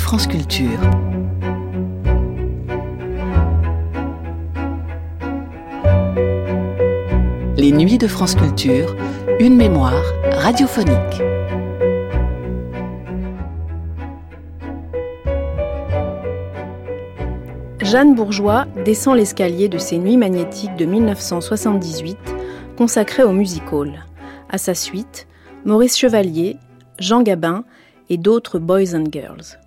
France 0.00 0.26
Culture. 0.26 0.80
Les 7.56 7.70
nuits 7.70 7.98
de 7.98 8.08
France 8.08 8.34
Culture, 8.34 8.96
une 9.38 9.54
mémoire 9.54 10.02
radiophonique. 10.32 10.96
Jeanne 17.80 18.14
Bourgeois 18.16 18.64
descend 18.84 19.16
l'escalier 19.16 19.68
de 19.68 19.78
ses 19.78 19.98
nuits 19.98 20.16
magnétiques 20.16 20.74
de 20.76 20.86
1978, 20.86 22.18
consacrées 22.76 23.22
au 23.22 23.32
music 23.32 23.62
hall. 23.72 24.04
À 24.48 24.58
sa 24.58 24.74
suite, 24.74 25.28
Maurice 25.64 25.96
Chevalier, 25.96 26.56
Jean 26.98 27.22
Gabin 27.22 27.64
et 28.08 28.16
d'autres 28.16 28.58
boys 28.58 28.96
and 28.96 29.04
girls. 29.12 29.58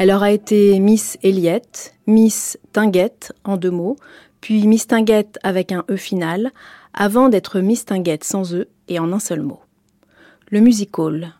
Elle 0.00 0.12
aura 0.12 0.32
été 0.32 0.80
Miss 0.80 1.18
Elliott, 1.22 1.92
Miss 2.06 2.58
Tinguette 2.72 3.34
en 3.44 3.58
deux 3.58 3.70
mots, 3.70 3.96
puis 4.40 4.66
Miss 4.66 4.86
Tinguette 4.86 5.38
avec 5.42 5.72
un 5.72 5.84
E 5.90 5.96
final, 5.96 6.52
avant 6.94 7.28
d'être 7.28 7.60
Miss 7.60 7.84
Tinguette 7.84 8.24
sans 8.24 8.54
E 8.54 8.66
et 8.88 8.98
en 8.98 9.12
un 9.12 9.18
seul 9.18 9.42
mot. 9.42 9.60
Le 10.48 10.60
music 10.60 10.98
hall. 10.98 11.34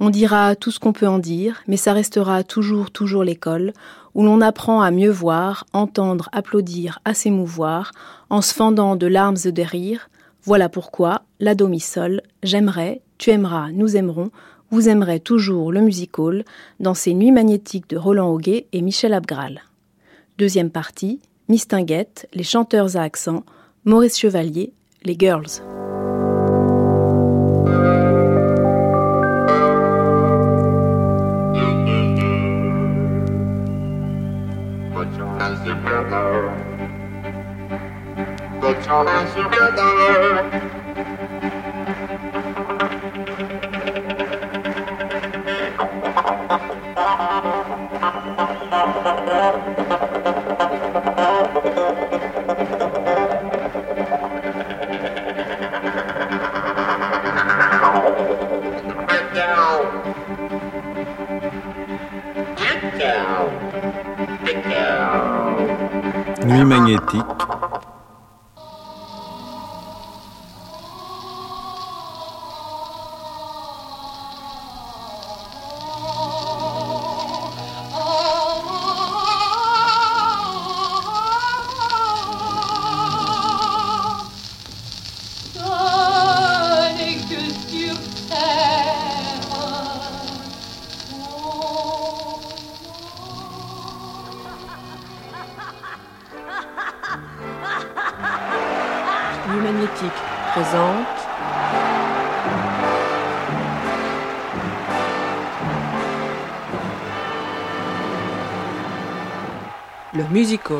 On 0.00 0.10
dira 0.10 0.56
tout 0.56 0.72
ce 0.72 0.80
qu'on 0.80 0.92
peut 0.92 1.06
en 1.06 1.20
dire, 1.20 1.62
mais 1.68 1.76
ça 1.76 1.92
restera 1.92 2.42
toujours, 2.42 2.90
toujours 2.90 3.22
l'école, 3.22 3.72
où 4.16 4.24
l'on 4.24 4.40
apprend 4.40 4.82
à 4.82 4.90
mieux 4.90 5.12
voir, 5.12 5.64
entendre, 5.72 6.28
applaudir, 6.32 6.98
à 7.04 7.14
s'émouvoir, 7.14 7.92
en 8.28 8.42
se 8.42 8.52
fendant 8.52 8.96
de 8.96 9.06
larmes 9.06 9.36
et 9.44 9.52
de 9.52 9.62
rires. 9.62 10.10
Voilà 10.42 10.68
pourquoi, 10.68 11.22
la 11.38 11.54
demi-sol, 11.54 12.22
j'aimerais, 12.42 13.02
tu 13.18 13.30
aimeras, 13.30 13.70
nous 13.70 13.96
aimerons, 13.96 14.32
vous 14.70 14.88
aimerez 14.88 15.20
toujours 15.20 15.72
le 15.72 15.80
music 15.80 16.18
hall 16.18 16.44
dans 16.78 16.94
ces 16.94 17.14
nuits 17.14 17.32
magnétiques 17.32 17.90
de 17.90 17.96
Roland 17.96 18.28
Auguet 18.28 18.66
et 18.72 18.82
Michel 18.82 19.14
Abgral. 19.14 19.62
Deuxième 20.38 20.70
partie, 20.70 21.20
Mistinguette, 21.48 22.28
les 22.32 22.44
chanteurs 22.44 22.96
à 22.96 23.02
accent, 23.02 23.44
Maurice 23.84 24.18
Chevalier, 24.18 24.72
les 25.04 25.16
girls. 25.18 25.48
Nuit 66.44 66.64
magnétique 66.64 67.39
présente. 100.52 101.06
Le 110.12 110.24
musical. 110.24 110.76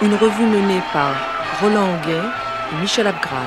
Une 0.00 0.14
revue 0.14 0.46
menée 0.46 0.80
par 0.92 1.14
Roland 1.60 1.94
Anguet 1.94 2.20
et 2.72 2.80
Michel 2.80 3.06
Abgral. 3.06 3.38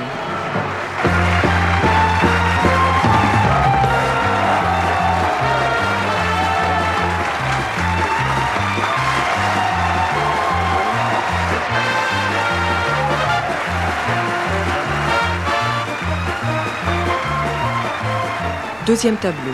Deuxième 18.86 19.16
tableau. 19.16 19.52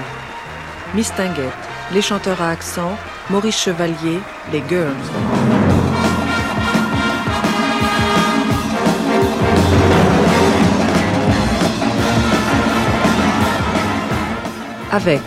Miss 0.94 1.10
Tinguette, 1.14 1.54
les 1.90 2.02
chanteurs 2.02 2.42
à 2.42 2.50
accent, 2.50 2.98
Maurice 3.30 3.58
Chevalier, 3.58 4.20
les 4.52 4.62
girls. 4.68 4.94
Avec 14.90 15.22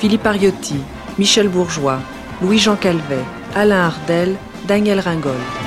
Philippe 0.00 0.26
Ariotti, 0.26 0.80
Michel 1.16 1.48
Bourgeois, 1.48 2.00
Louis-Jean 2.42 2.74
Calvet, 2.74 3.24
Alain 3.54 3.86
Ardel, 3.86 4.34
Daniel 4.66 4.98
Ringold. 4.98 5.63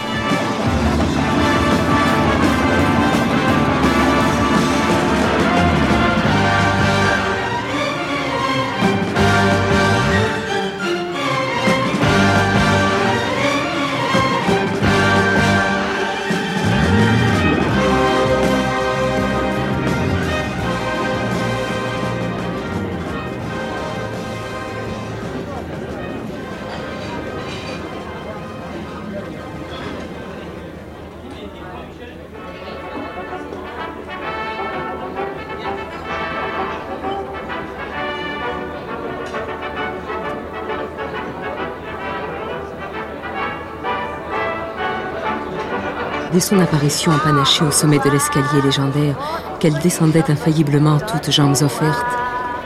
Dès 46.38 46.42
son 46.42 46.60
apparition 46.60 47.12
empanachée 47.12 47.64
au 47.64 47.72
sommet 47.72 47.98
de 47.98 48.12
l'escalier 48.12 48.62
légendaire, 48.64 49.16
qu'elle 49.60 49.80
descendait 49.80 50.30
infailliblement 50.30 51.00
toutes 51.00 51.32
jambes 51.32 51.56
offertes, 51.64 52.06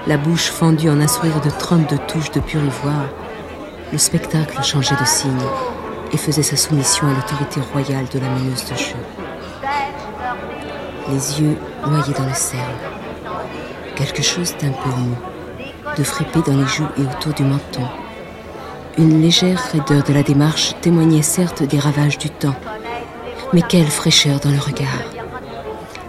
la 0.07 0.17
bouche 0.17 0.51
fendue 0.51 0.89
en 0.89 0.99
un 0.99 1.07
sourire 1.07 1.39
de 1.39 1.49
32 1.49 1.97
touches 2.05 2.31
de 2.31 2.41
pur 2.41 2.59
ivoire, 2.61 3.07
le 3.93 3.97
spectacle 3.97 4.61
changeait 4.61 4.97
de 4.99 5.05
signe 5.05 5.31
et 6.11 6.17
faisait 6.17 6.43
sa 6.43 6.57
soumission 6.57 7.07
à 7.07 7.13
l'autorité 7.13 7.61
royale 7.71 8.07
de 8.13 8.19
la 8.19 8.27
meneuse 8.27 8.65
de 8.69 8.75
jeu. 8.75 8.97
Les 11.07 11.41
yeux 11.41 11.57
noyés 11.87 12.13
dans 12.13 12.27
le 12.27 12.33
cerne, 12.33 12.75
quelque 13.95 14.21
chose 14.21 14.53
d'un 14.61 14.71
peu 14.71 14.89
mou, 14.89 15.15
de 15.97 16.03
fripé 16.03 16.41
dans 16.45 16.57
les 16.57 16.67
joues 16.67 16.91
et 16.97 17.03
autour 17.03 17.31
du 17.31 17.43
menton. 17.43 17.87
Une 18.97 19.21
légère 19.21 19.63
raideur 19.71 20.03
de 20.03 20.11
la 20.11 20.23
démarche 20.23 20.75
témoignait 20.81 21.21
certes 21.21 21.63
des 21.63 21.79
ravages 21.79 22.17
du 22.17 22.29
temps, 22.29 22.57
mais 23.53 23.61
quelle 23.61 23.87
fraîcheur 23.87 24.39
dans 24.39 24.51
le 24.51 24.59
regard, 24.59 25.03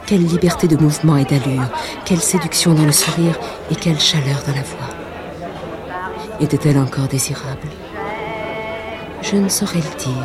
quelle 0.06 0.24
liberté 0.24 0.68
de 0.68 0.76
mouvement 0.76 1.16
et 1.16 1.24
d'allure, 1.24 1.68
quelle 2.04 2.20
séduction 2.20 2.74
dans 2.74 2.84
le 2.84 2.92
sourire 2.92 3.38
et 3.70 3.74
quelle 3.74 3.98
chaleur 3.98 4.42
dans 4.46 4.54
la 4.54 4.62
voix. 4.62 4.94
Était-elle 6.40 6.78
encore 6.78 7.08
désirable? 7.08 7.68
Je 9.22 9.36
ne 9.36 9.48
saurais 9.48 9.80
le 9.80 9.98
dire, 9.98 10.24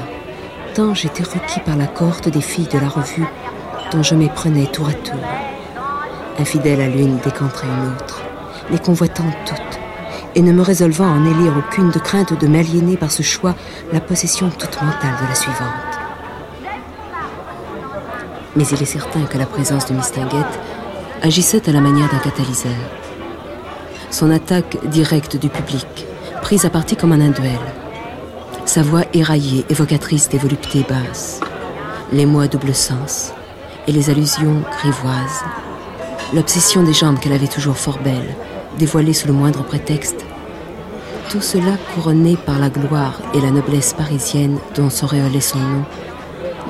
tant 0.73 0.93
j'étais 0.93 1.23
requis 1.23 1.59
par 1.61 1.77
la 1.77 1.87
cohorte 1.87 2.29
des 2.29 2.41
filles 2.41 2.67
de 2.71 2.79
la 2.79 2.89
revue 2.89 3.27
dont 3.91 4.03
je 4.03 4.15
méprenais 4.15 4.67
tour 4.67 4.87
à 4.89 4.93
tour. 4.93 5.19
infidèle 6.39 6.81
à 6.81 6.87
l'une 6.87 7.17
décanterait 7.17 7.67
une 7.67 7.95
autre, 7.95 8.21
les 8.69 8.79
convoitant 8.79 9.31
toutes, 9.45 9.79
et 10.35 10.41
ne 10.41 10.51
me 10.51 10.61
résolvant 10.61 11.07
à 11.07 11.17
en 11.17 11.25
élire 11.25 11.53
aucune 11.57 11.89
de 11.89 11.99
crainte 11.99 12.39
de 12.39 12.47
m'aliéner 12.47 12.97
par 12.97 13.11
ce 13.11 13.23
choix 13.23 13.55
la 13.91 14.01
possession 14.01 14.49
toute 14.49 14.81
mentale 14.81 15.15
de 15.21 15.27
la 15.27 15.35
suivante. 15.35 15.86
Mais 18.57 18.65
il 18.65 18.81
est 18.81 18.85
certain 18.85 19.23
que 19.25 19.37
la 19.37 19.45
présence 19.45 19.85
de 19.85 19.93
Mistinguette 19.93 20.59
agissait 21.21 21.69
à 21.69 21.71
la 21.71 21.79
manière 21.79 22.09
d'un 22.09 22.17
catalyseur. 22.17 22.73
Son 24.09 24.31
attaque 24.31 24.77
directe 24.87 25.37
du 25.37 25.47
public, 25.47 26.07
prise 26.41 26.65
à 26.65 26.71
partie 26.71 26.95
comme 26.95 27.11
en 27.11 27.21
un 27.21 27.29
duel. 27.29 27.59
Sa 28.65 28.81
voix 28.81 29.03
éraillée, 29.13 29.63
évocatrice 29.69 30.27
des 30.29 30.39
voluptés 30.39 30.83
basses. 30.89 31.39
Les 32.11 32.25
mots 32.25 32.39
à 32.39 32.47
double 32.47 32.73
sens 32.73 33.31
et 33.87 33.91
les 33.91 34.09
allusions 34.09 34.63
grivoises. 34.79 35.43
L'obsession 36.33 36.81
des 36.81 36.93
jambes 36.93 37.19
qu'elle 37.19 37.33
avait 37.33 37.47
toujours 37.47 37.77
fort 37.77 37.99
belles, 38.03 38.35
dévoilées 38.79 39.13
sous 39.13 39.27
le 39.27 39.33
moindre 39.33 39.63
prétexte. 39.63 40.25
Tout 41.29 41.41
cela 41.41 41.77
couronné 41.93 42.37
par 42.37 42.57
la 42.57 42.69
gloire 42.69 43.21
et 43.35 43.39
la 43.39 43.51
noblesse 43.51 43.93
parisienne 43.93 44.57
dont 44.75 44.89
s'auréolait 44.89 45.41
son 45.41 45.59
nom, 45.59 45.85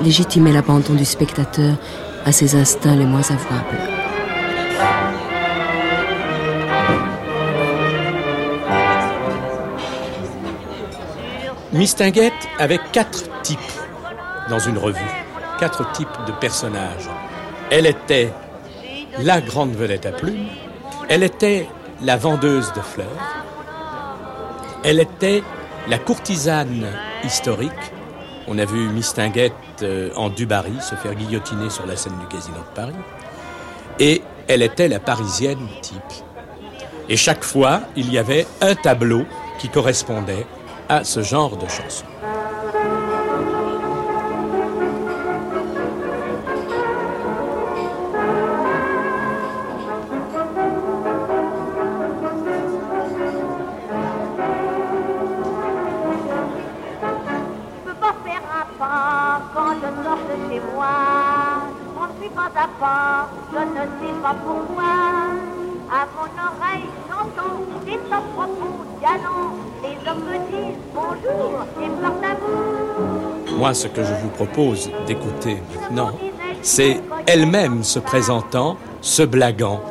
légitimait 0.02 0.52
l'abandon 0.52 0.94
du 0.94 1.04
spectateur 1.04 1.76
à 2.24 2.32
ses 2.32 2.54
instincts 2.54 2.96
les 2.96 3.06
moins 3.06 3.22
avouables. 3.30 3.98
Mistinguette 11.72 12.32
avait 12.58 12.80
quatre 12.92 13.24
types 13.42 13.58
dans 14.48 14.58
une 14.58 14.78
revue, 14.78 14.98
quatre 15.60 15.92
types 15.92 16.08
de 16.26 16.32
personnages. 16.32 17.08
Elle 17.70 17.86
était 17.86 18.32
la 19.18 19.40
grande 19.40 19.74
vedette 19.74 20.06
à 20.06 20.12
plumes, 20.12 20.46
elle 21.08 21.22
était 21.22 21.68
la 22.02 22.16
vendeuse 22.16 22.72
de 22.72 22.80
fleurs, 22.80 23.06
elle 24.82 25.00
était 25.00 25.42
la 25.88 25.98
courtisane 25.98 26.86
historique. 27.24 27.92
On 28.50 28.58
a 28.58 28.64
vu 28.64 28.88
Mistinguette 28.88 29.52
euh, 29.82 30.10
en 30.16 30.30
Dubarry 30.30 30.80
se 30.80 30.94
faire 30.94 31.14
guillotiner 31.14 31.68
sur 31.68 31.86
la 31.86 31.96
scène 31.96 32.18
du 32.18 32.26
Casino 32.34 32.56
de 32.56 32.74
Paris. 32.74 32.94
Et 33.98 34.22
elle 34.48 34.62
était 34.62 34.88
la 34.88 35.00
parisienne 35.00 35.68
type. 35.82 36.02
Et 37.10 37.16
chaque 37.16 37.44
fois, 37.44 37.82
il 37.94 38.10
y 38.10 38.16
avait 38.16 38.46
un 38.62 38.74
tableau 38.74 39.24
qui 39.58 39.68
correspondait 39.68 40.46
à 40.88 41.04
ce 41.04 41.22
genre 41.22 41.56
de 41.58 41.66
chanson. 41.68 42.06
Ce 73.74 73.86
que 73.86 74.02
je 74.02 74.12
vous 74.22 74.30
propose 74.30 74.90
d'écouter 75.06 75.58
maintenant, 75.74 76.12
c'est 76.62 77.00
elle-même 77.26 77.84
se 77.84 77.98
présentant, 77.98 78.76
se 79.02 79.22
blaguant, 79.22 79.82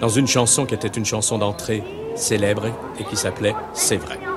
dans 0.00 0.08
une 0.08 0.26
chanson 0.26 0.66
qui 0.66 0.74
était 0.74 0.88
une 0.88 1.04
chanson 1.04 1.38
d'entrée 1.38 1.84
célèbre 2.16 2.66
et 2.98 3.04
qui 3.04 3.16
s'appelait 3.16 3.54
C'est 3.72 3.96
vrai. 3.96 4.29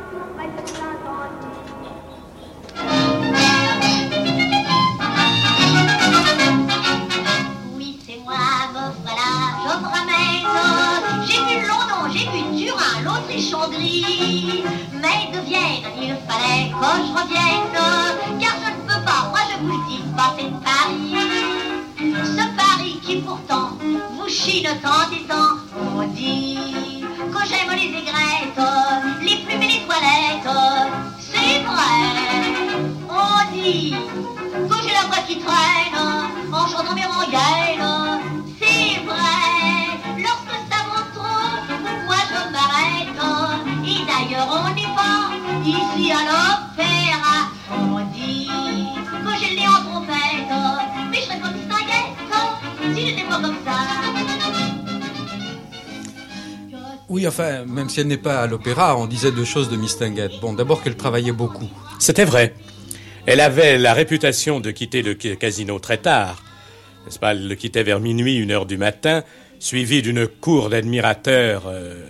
Et 24.75 25.27
tant. 25.27 25.57
On 25.95 26.03
dit 26.07 27.03
que 27.31 27.39
j'aime 27.47 27.71
les 27.75 27.97
aigrettes, 27.99 28.63
les 29.21 29.37
plumes 29.45 29.61
et 29.61 29.67
les 29.67 29.85
toilettes. 29.85 30.57
C'est 31.19 31.59
vrai, 31.63 31.99
on 33.09 33.53
dit 33.53 33.95
que 34.69 34.75
j'ai 34.83 34.93
la 34.93 35.05
voix 35.07 35.23
qui 35.27 35.37
traîne 35.39 35.97
en 36.51 36.67
chantant 36.67 36.95
mes 36.95 37.05
rengaines. 37.05 38.19
C'est 38.59 38.99
vrai, 39.05 39.43
lorsque 40.17 40.57
ça 40.69 40.79
monte 40.89 41.11
trop, 41.13 41.51
moi 42.05 42.19
je 42.29 42.39
m'arrête. 42.51 43.21
Et 43.85 43.99
d'ailleurs, 44.07 44.49
on 44.51 44.73
n'est 44.73 44.95
pas 44.95 45.29
ici 45.63 46.11
à 46.11 46.21
Oui, 57.13 57.27
enfin, 57.27 57.63
même 57.65 57.89
si 57.89 57.99
elle 57.99 58.07
n'est 58.07 58.17
pas 58.17 58.41
à 58.41 58.47
l'opéra, 58.47 58.97
on 58.97 59.05
disait 59.05 59.31
deux 59.31 59.45
choses 59.45 59.69
de 59.69 59.75
Mistinguette. 59.77 60.31
Bon, 60.41 60.51
d'abord 60.53 60.81
qu'elle 60.81 60.95
travaillait 60.97 61.31
beaucoup. 61.31 61.69
C'était 61.99 62.25
vrai. 62.25 62.55
Elle 63.27 63.39
avait 63.39 63.77
la 63.77 63.93
réputation 63.93 64.59
de 64.59 64.71
quitter 64.71 65.03
le 65.03 65.15
ca- 65.21 65.35
casino 65.35 65.77
très 65.77 65.97
tard. 65.99 66.41
N'est-ce 67.05 67.19
pas? 67.19 67.33
Elle 67.33 67.47
le 67.47 67.53
quittait 67.53 67.83
vers 67.83 67.99
minuit, 67.99 68.37
une 68.37 68.49
heure 68.49 68.65
du 68.65 68.77
matin, 68.77 69.23
suivie 69.59 70.01
d'une 70.01 70.25
cour 70.27 70.71
d'admirateurs 70.71 71.65
euh, 71.67 72.01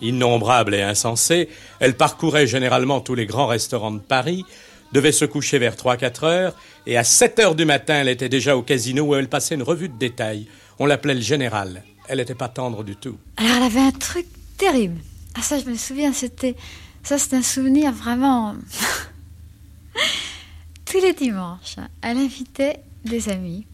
innombrables 0.00 0.76
et 0.76 0.82
insensés. 0.82 1.48
Elle 1.80 1.96
parcourait 1.96 2.46
généralement 2.46 3.00
tous 3.00 3.16
les 3.16 3.26
grands 3.26 3.48
restaurants 3.48 3.90
de 3.90 3.98
Paris, 3.98 4.44
devait 4.92 5.10
se 5.10 5.24
coucher 5.24 5.58
vers 5.58 5.74
3-4 5.74 6.24
heures, 6.26 6.54
et 6.86 6.96
à 6.96 7.02
7 7.02 7.40
heures 7.40 7.54
du 7.56 7.64
matin, 7.64 7.94
elle 8.02 8.08
était 8.08 8.28
déjà 8.28 8.56
au 8.56 8.62
casino 8.62 9.02
où 9.02 9.14
elle 9.16 9.28
passait 9.28 9.56
une 9.56 9.64
revue 9.64 9.88
de 9.88 9.98
détail. 9.98 10.46
On 10.78 10.86
l'appelait 10.86 11.14
le 11.14 11.22
général. 11.22 11.82
Elle 12.08 12.18
n'était 12.18 12.34
pas 12.36 12.48
tendre 12.48 12.84
du 12.84 12.94
tout. 12.94 13.16
Alors, 13.38 13.56
elle 13.56 13.62
avait 13.64 13.80
un 13.80 13.90
truc 13.90 14.26
terrible. 14.56 15.00
Ah, 15.34 15.42
ça, 15.42 15.58
je 15.58 15.64
me 15.64 15.76
souviens, 15.76 16.12
c'était. 16.12 16.56
Ça, 17.02 17.18
c'est 17.18 17.34
un 17.34 17.42
souvenir 17.42 17.92
vraiment. 17.92 18.54
Tous 20.84 21.00
les 21.00 21.12
dimanches, 21.12 21.76
elle 22.02 22.18
invitait 22.18 22.80
des 23.04 23.28
amis 23.28 23.66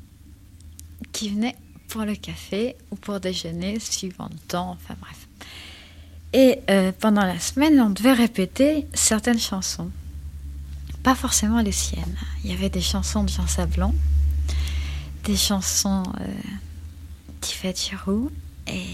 qui 1.13 1.31
venaient 1.31 1.57
pour 1.89 2.05
le 2.05 2.15
café 2.15 2.77
ou 2.91 2.97
pour 2.97 3.21
déjeuner, 3.21 3.79
suivant 3.81 4.29
le 4.31 4.39
temps, 4.49 4.71
enfin 4.71 4.95
bref. 5.01 5.27
Et 6.33 6.61
euh, 6.71 6.93
pendant 6.99 7.25
la 7.25 7.39
semaine, 7.41 7.81
on 7.81 7.91
devait 7.91 8.13
répéter 8.13 8.87
certaines 8.95 9.41
chansons. 9.41 9.91
Pas 11.03 11.15
forcément 11.15 11.61
les 11.61 11.73
siennes. 11.73 12.17
Il 12.45 12.51
y 12.51 12.55
avait 12.55 12.71
des 12.71 12.81
chansons 12.81 13.25
de 13.25 13.31
Jean 13.31 13.47
Sablon, 13.47 13.95
des 15.25 15.37
chansons 15.37 16.05
euh, 16.21 16.27
d'Yvette 17.41 17.81
Giroux 17.81 18.31
et, 18.67 18.85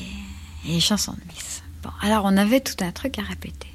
les 0.65 0.81
chansons 0.81 1.13
de 1.13 1.33
Miss. 1.33 1.56
Alors 2.01 2.25
on 2.25 2.37
avait 2.37 2.61
tout 2.61 2.85
un 2.85 2.93
truc 2.93 3.19
à 3.19 3.23
répéter. 3.23 3.69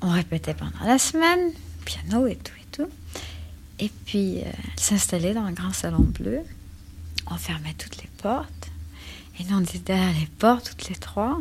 On 0.00 0.10
répétait 0.10 0.54
pendant 0.54 0.84
la 0.84 0.98
semaine, 0.98 1.52
piano 1.84 2.26
et 2.26 2.36
tout 2.36 2.54
et 2.60 2.66
tout. 2.72 2.88
Et 3.78 3.90
puis, 4.06 4.38
euh, 4.38 4.44
elle 4.44 4.80
s'installait 4.80 5.34
dans 5.34 5.44
un 5.44 5.52
grand 5.52 5.72
salon 5.72 6.00
bleu. 6.00 6.40
On 7.30 7.36
fermait 7.36 7.74
toutes 7.74 8.02
les 8.02 8.08
portes. 8.22 8.70
Et 9.38 9.44
nous, 9.44 9.56
on 9.56 9.60
était 9.60 9.78
derrière 9.78 10.12
les 10.18 10.26
portes, 10.26 10.70
toutes 10.70 10.88
les 10.88 10.96
trois. 10.96 11.40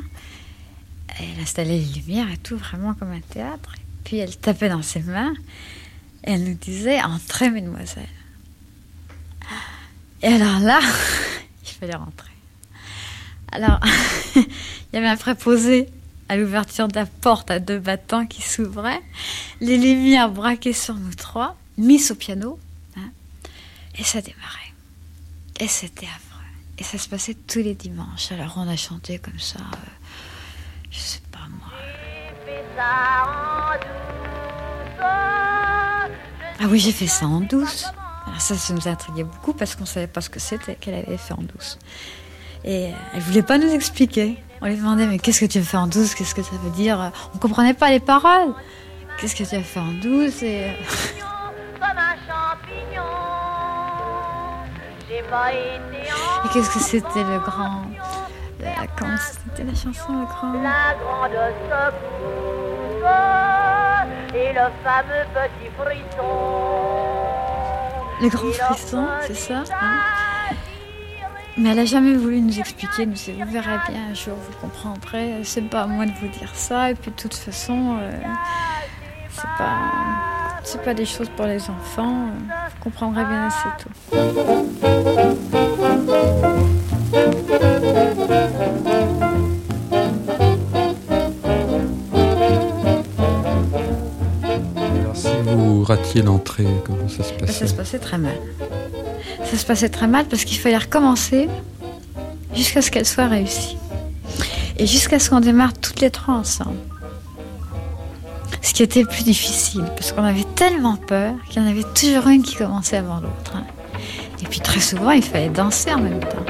Elle 1.20 1.40
installait 1.42 1.78
les 1.78 2.02
lumières 2.02 2.32
et 2.32 2.38
tout, 2.38 2.58
vraiment 2.58 2.94
comme 2.94 3.12
un 3.12 3.20
théâtre. 3.20 3.76
Et 3.76 4.04
puis, 4.04 4.18
elle 4.18 4.36
tapait 4.38 4.70
dans 4.70 4.82
ses 4.82 5.02
mains. 5.02 5.34
Et 6.24 6.32
elle 6.34 6.44
nous 6.44 6.54
disait 6.54 7.02
Entrez, 7.02 7.50
mesdemoiselles. 7.50 8.08
Et 10.24 10.28
alors 10.28 10.60
là, 10.60 10.80
il 11.64 11.70
fallait 11.70 11.96
rentrer. 11.96 12.32
Alors, 13.52 13.80
il 14.92 14.98
y 14.98 15.00
avait 15.00 15.08
un 15.08 15.18
préposé 15.18 15.90
à 16.30 16.38
l'ouverture 16.38 16.88
de 16.88 16.96
la 16.96 17.06
porte 17.06 17.52
à 17.52 17.60
deux 17.60 17.80
battants 17.80 18.26
qui 18.26 18.42
s'ouvrait, 18.42 19.02
les 19.60 19.78
lumières 19.78 20.30
braquées 20.30 20.74
sur 20.74 20.96
nous 20.96 21.14
trois, 21.14 21.58
mises 21.78 22.12
au 22.12 22.16
piano, 22.16 22.60
hein, 22.98 23.12
et 23.98 24.04
ça 24.04 24.22
démarrait. 24.22 24.74
Et 25.60 25.68
c'était 25.68 26.08
affreux. 26.08 26.46
Et 26.78 26.84
ça 26.84 26.98
se 26.98 27.10
passait 27.10 27.36
tous 27.36 27.60
les 27.60 27.76
dimanches. 27.76 28.32
Alors 28.32 28.54
on 28.58 28.68
a 28.68 28.76
chanté 28.76 29.20
comme 29.20 29.40
ça, 29.40 29.60
euh, 29.60 29.78
je 30.90 31.00
sais 31.00 31.22
pas 31.32 31.48
moi. 31.50 31.68
Ah 36.60 36.68
oui, 36.70 36.80
j'ai 36.80 36.92
fait 36.92 37.08
ça 37.08 37.26
en 37.26 37.42
douce. 37.42 37.86
Alors 38.26 38.40
ça, 38.40 38.56
ça 38.56 38.74
nous 38.74 38.88
intriguait 38.88 39.24
beaucoup 39.24 39.54
parce 39.54 39.76
qu'on 39.76 39.86
savait 39.86 40.08
pas 40.08 40.22
ce 40.22 40.30
que 40.30 40.40
c'était 40.40 40.76
qu'elle 40.76 40.96
avait 40.96 41.18
fait 41.18 41.34
en 41.34 41.42
douce. 41.42 41.78
Et 42.64 42.92
elle 43.14 43.22
voulait 43.22 43.42
pas 43.42 43.58
nous 43.58 43.72
expliquer. 43.72 44.38
On 44.62 44.68
lui 44.68 44.76
demandait 44.76 45.08
mais 45.08 45.18
qu'est-ce 45.18 45.40
que 45.40 45.46
tu 45.46 45.58
as 45.58 45.64
fait 45.64 45.78
en 45.78 45.88
douce? 45.88 46.14
Qu'est-ce 46.14 46.36
que 46.36 46.44
ça 46.44 46.52
veut 46.64 46.70
dire? 46.72 47.12
On 47.34 47.38
comprenait 47.38 47.74
pas 47.74 47.90
les 47.90 48.00
paroles. 48.00 48.54
Qu'est-ce 49.20 49.36
que 49.36 49.44
tu 49.44 49.56
as 49.56 49.64
fait 49.64 49.80
en 49.80 49.92
douce? 49.94 50.44
Et... 50.44 50.68
Et 56.44 56.50
qu'est-ce 56.54 56.70
que 56.70 56.80
c'était 56.80 57.24
le 57.24 57.40
grand 57.40 57.84
la, 58.60 58.72
Comment 58.98 59.16
c'était 59.18 59.64
la 59.64 59.74
chanson 59.74 60.20
le 60.20 60.26
grand? 60.26 60.54
La 60.62 60.94
grande 61.00 61.32
et 64.34 64.54
le 64.54 64.68
fameux 64.84 65.26
petit 65.34 65.70
frisson. 65.78 66.28
Le 68.22 68.30
grand 68.30 68.52
frisson, 68.52 69.08
c'est 69.28 69.36
ça 69.36 69.64
hein? 69.80 70.21
Mais 71.58 71.70
elle 71.70 71.80
a 71.80 71.86
jamais 71.86 72.14
voulu 72.14 72.42
nous 72.42 72.60
expliquer. 72.60 73.06
Nous, 73.06 73.16
vous 73.16 73.52
verrez 73.52 73.78
bien 73.90 74.08
un 74.12 74.14
jour, 74.14 74.36
vous 74.36 74.58
comprendrez. 74.60 75.44
C'est 75.44 75.62
pas 75.62 75.84
à 75.84 75.88
moi 75.88 76.06
de 76.06 76.12
vous 76.12 76.28
dire 76.28 76.56
ça. 76.56 76.92
Et 76.92 76.96
puis 76.96 77.12
de 77.12 77.16
toute 77.16 77.34
façon, 77.34 77.98
euh, 78.00 78.12
c'est 79.30 79.48
pas 79.58 79.92
pas 80.84 80.94
des 80.94 81.06
choses 81.06 81.30
pour 81.30 81.46
les 81.46 81.70
enfants. 81.70 82.28
Vous 82.28 82.84
comprendrez 82.84 83.26
bien, 83.26 83.50
c'est 83.50 83.84
tout. 83.84 83.90
Vous 95.82 95.88
ratiez 95.88 96.22
l'entrée, 96.22 96.68
comment 96.86 97.10
ça 97.10 97.24
se 97.24 97.34
passait 97.34 97.54
Ça 97.54 97.66
se 97.66 97.74
passait 97.74 97.98
très 97.98 98.20
mal. 98.20 98.38
Ça 99.46 99.58
se 99.58 99.66
passait 99.66 99.90
très 99.90 100.06
mal 100.06 100.26
parce 100.26 100.46
qu'il 100.46 100.60
fallait 100.60 100.78
recommencer 100.78 101.48
jusqu'à 102.54 102.84
ce 102.84 102.92
qu'elle 102.92 103.08
soit 103.08 103.28
réussie. 103.28 103.78
Et 104.78 104.86
jusqu'à 104.86 105.18
ce 105.18 105.32
qu'on 105.32 105.40
démarre 105.40 105.74
toutes 105.74 106.00
les 106.00 106.12
trois 106.12 106.36
ensemble 106.36 106.78
ce 108.62 108.74
qui 108.76 108.84
était 108.84 109.02
le 109.02 109.08
plus 109.08 109.24
difficile, 109.24 109.84
parce 109.98 110.12
qu'on 110.12 110.24
avait 110.24 110.46
tellement 110.56 110.96
peur 110.96 111.34
qu'il 111.50 111.64
y 111.64 111.66
en 111.66 111.68
avait 111.68 111.84
toujours 111.96 112.28
une 112.28 112.44
qui 112.44 112.56
commençait 112.56 112.98
avant 112.98 113.16
l'autre. 113.16 113.56
Hein. 113.56 113.64
Et 114.40 114.46
puis 114.46 114.60
très 114.60 114.80
souvent, 114.80 115.10
il 115.10 115.24
fallait 115.24 115.50
danser 115.50 115.92
en 115.92 116.00
même 116.00 116.20
temps. 116.20 116.46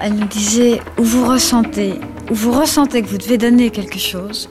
Elle 0.00 0.14
nous 0.14 0.26
disait 0.26 0.80
où 0.96 1.02
vous 1.02 1.26
ressentez, 1.26 1.94
où 2.30 2.34
vous 2.34 2.52
ressentez 2.52 3.02
que 3.02 3.08
vous 3.08 3.18
devez 3.18 3.38
donner 3.38 3.70
quelque 3.70 3.98
chose. 3.98 4.48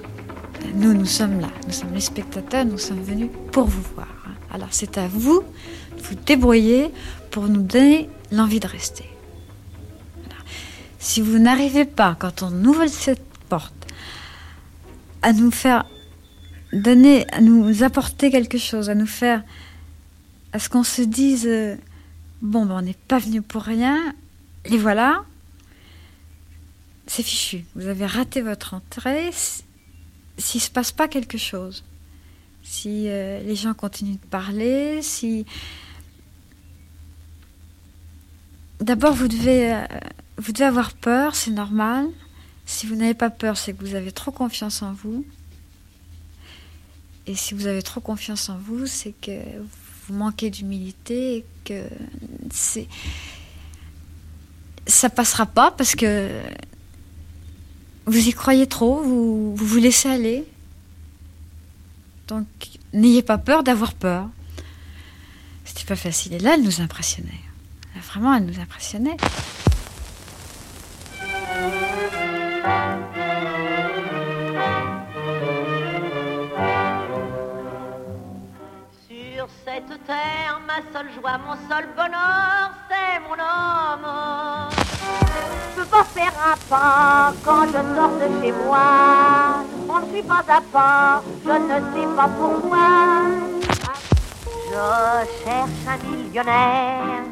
Nous, 0.76 0.94
nous 0.94 1.06
sommes 1.06 1.40
là, 1.40 1.48
nous 1.66 1.74
sommes 1.74 1.94
les 1.94 2.02
spectateurs, 2.02 2.66
nous 2.66 2.78
sommes 2.78 3.02
venus 3.02 3.30
pour 3.52 3.66
vous 3.66 3.82
voir. 3.96 4.08
Alors 4.52 4.70
c'est 4.72 4.98
à 4.98 5.08
vous 5.08 5.44
de 5.98 6.04
vous 6.04 6.16
débrouiller 6.26 6.92
pour 7.32 7.48
nous 7.48 7.62
donner 7.62 8.10
l'envie 8.32 8.60
de 8.60 8.68
rester. 8.68 9.06
Si 11.00 11.22
vous 11.22 11.40
n'arrivez 11.40 11.86
pas, 11.86 12.16
quand 12.20 12.44
on 12.44 12.66
ouvre 12.66 12.88
cette 12.88 13.26
porte, 13.50 13.74
à 15.22 15.32
nous 15.32 15.52
faire 15.52 15.86
donner, 16.74 17.26
à 17.32 17.42
nous 17.42 17.84
apporter 17.84 18.30
quelque 18.30 18.58
chose, 18.58 18.90
à 18.90 18.96
nous 18.96 19.08
faire, 19.08 19.44
à 20.54 20.60
ce 20.60 20.70
qu'on 20.70 20.84
se 20.84 21.02
dise, 21.02 21.46
euh, 21.48 21.76
bon, 22.42 22.66
ben, 22.66 22.76
on 22.78 22.82
n'est 22.82 22.96
pas 23.08 23.20
venu 23.20 23.42
pour 23.42 23.62
rien, 23.62 24.14
et 24.66 24.78
voilà, 24.78 25.24
c'est 27.08 27.24
fichu. 27.24 27.66
Vous 27.76 27.88
avez 27.88 28.06
raté 28.06 28.42
votre 28.42 28.74
entrée 28.74 29.32
s'il 30.38 30.60
ne 30.60 30.64
se 30.64 30.70
passe 30.70 30.92
pas 30.92 31.08
quelque 31.08 31.38
chose 31.38 31.84
si 32.68 33.06
euh, 33.08 33.42
les 33.44 33.56
gens 33.56 33.74
continuent 33.74 34.20
de 34.22 34.28
parler, 34.28 35.02
si... 35.02 35.46
D'abord, 38.80 39.14
vous 39.14 39.28
devez, 39.28 39.74
euh, 39.74 39.86
vous 40.38 40.52
devez 40.52 40.66
avoir 40.66 40.94
peur, 40.94 41.34
c'est 41.36 41.52
normal. 41.52 42.08
Si 42.66 42.86
vous 42.86 42.96
n'avez 42.96 43.14
pas 43.14 43.30
peur, 43.30 43.58
c'est 43.58 43.74
que 43.74 43.84
vous 43.84 43.96
avez 43.96 44.12
trop 44.12 44.32
confiance 44.32 44.82
en 44.82 44.92
vous. 44.92 45.26
Et 47.26 47.36
si 47.36 47.54
vous 47.54 47.68
avez 47.68 47.82
trop 47.82 48.02
confiance 48.02 48.50
en 48.50 48.58
vous, 48.58 48.86
c'est 48.86 49.14
que 49.14 49.40
vous 50.06 50.14
manquez 50.14 50.50
d'humilité 50.50 51.38
et 51.38 51.46
que 51.64 51.84
c'est 52.52 52.88
ça 54.86 55.10
passera 55.10 55.46
pas 55.46 55.72
parce 55.72 55.96
que 55.96 56.30
vous 58.08 58.30
y 58.30 58.32
croyez 58.32 58.68
trop, 58.68 59.02
vous 59.04 59.54
vous, 59.54 59.78
laissez 59.78 60.10
aller. 60.10 60.46
Donc, 62.30 62.48
n'ayez 62.94 63.22
pas 63.22 63.38
peur 63.38 63.64
d'avoir 63.64 63.94
peur. 63.94 64.30
C'était 65.66 65.84
pas 65.84 65.98
facile. 65.98 66.34
Et 66.34 66.40
là, 66.40 66.56
elle 66.56 66.64
nous 66.64 66.82
impressionnait. 66.82 67.42
vraiment, 68.10 68.34
elle 68.34 68.46
nous 68.46 68.60
impressionnait. 68.60 69.18
Sur 79.10 79.50
cette 79.66 80.06
terre, 80.06 80.62
ma 80.66 80.82
seule 80.94 81.14
joie, 81.14 81.38
mon 81.40 81.56
seul 81.70 81.88
bonheur, 81.96 82.72
c'est 82.90 83.20
mon 83.28 83.34
homme. 83.34 84.77
Je 85.78 85.84
peux 85.84 85.90
pas 85.90 86.04
faire 86.06 86.34
un 86.44 86.58
pas 86.70 87.34
quand 87.46 87.68
je 87.68 87.96
sors 87.96 88.10
de 88.18 88.28
chez 88.42 88.52
moi. 88.66 88.80
On 89.88 90.00
ne 90.00 90.12
suit 90.12 90.24
pas 90.24 90.44
à 90.50 90.62
pas, 90.74 91.22
je 91.46 91.52
ne 91.52 91.78
sais 91.94 92.08
pas 92.16 92.28
pourquoi. 92.40 92.88
Je 94.72 95.44
cherche 95.44 95.84
un 95.88 95.98
millionnaire, 96.10 97.26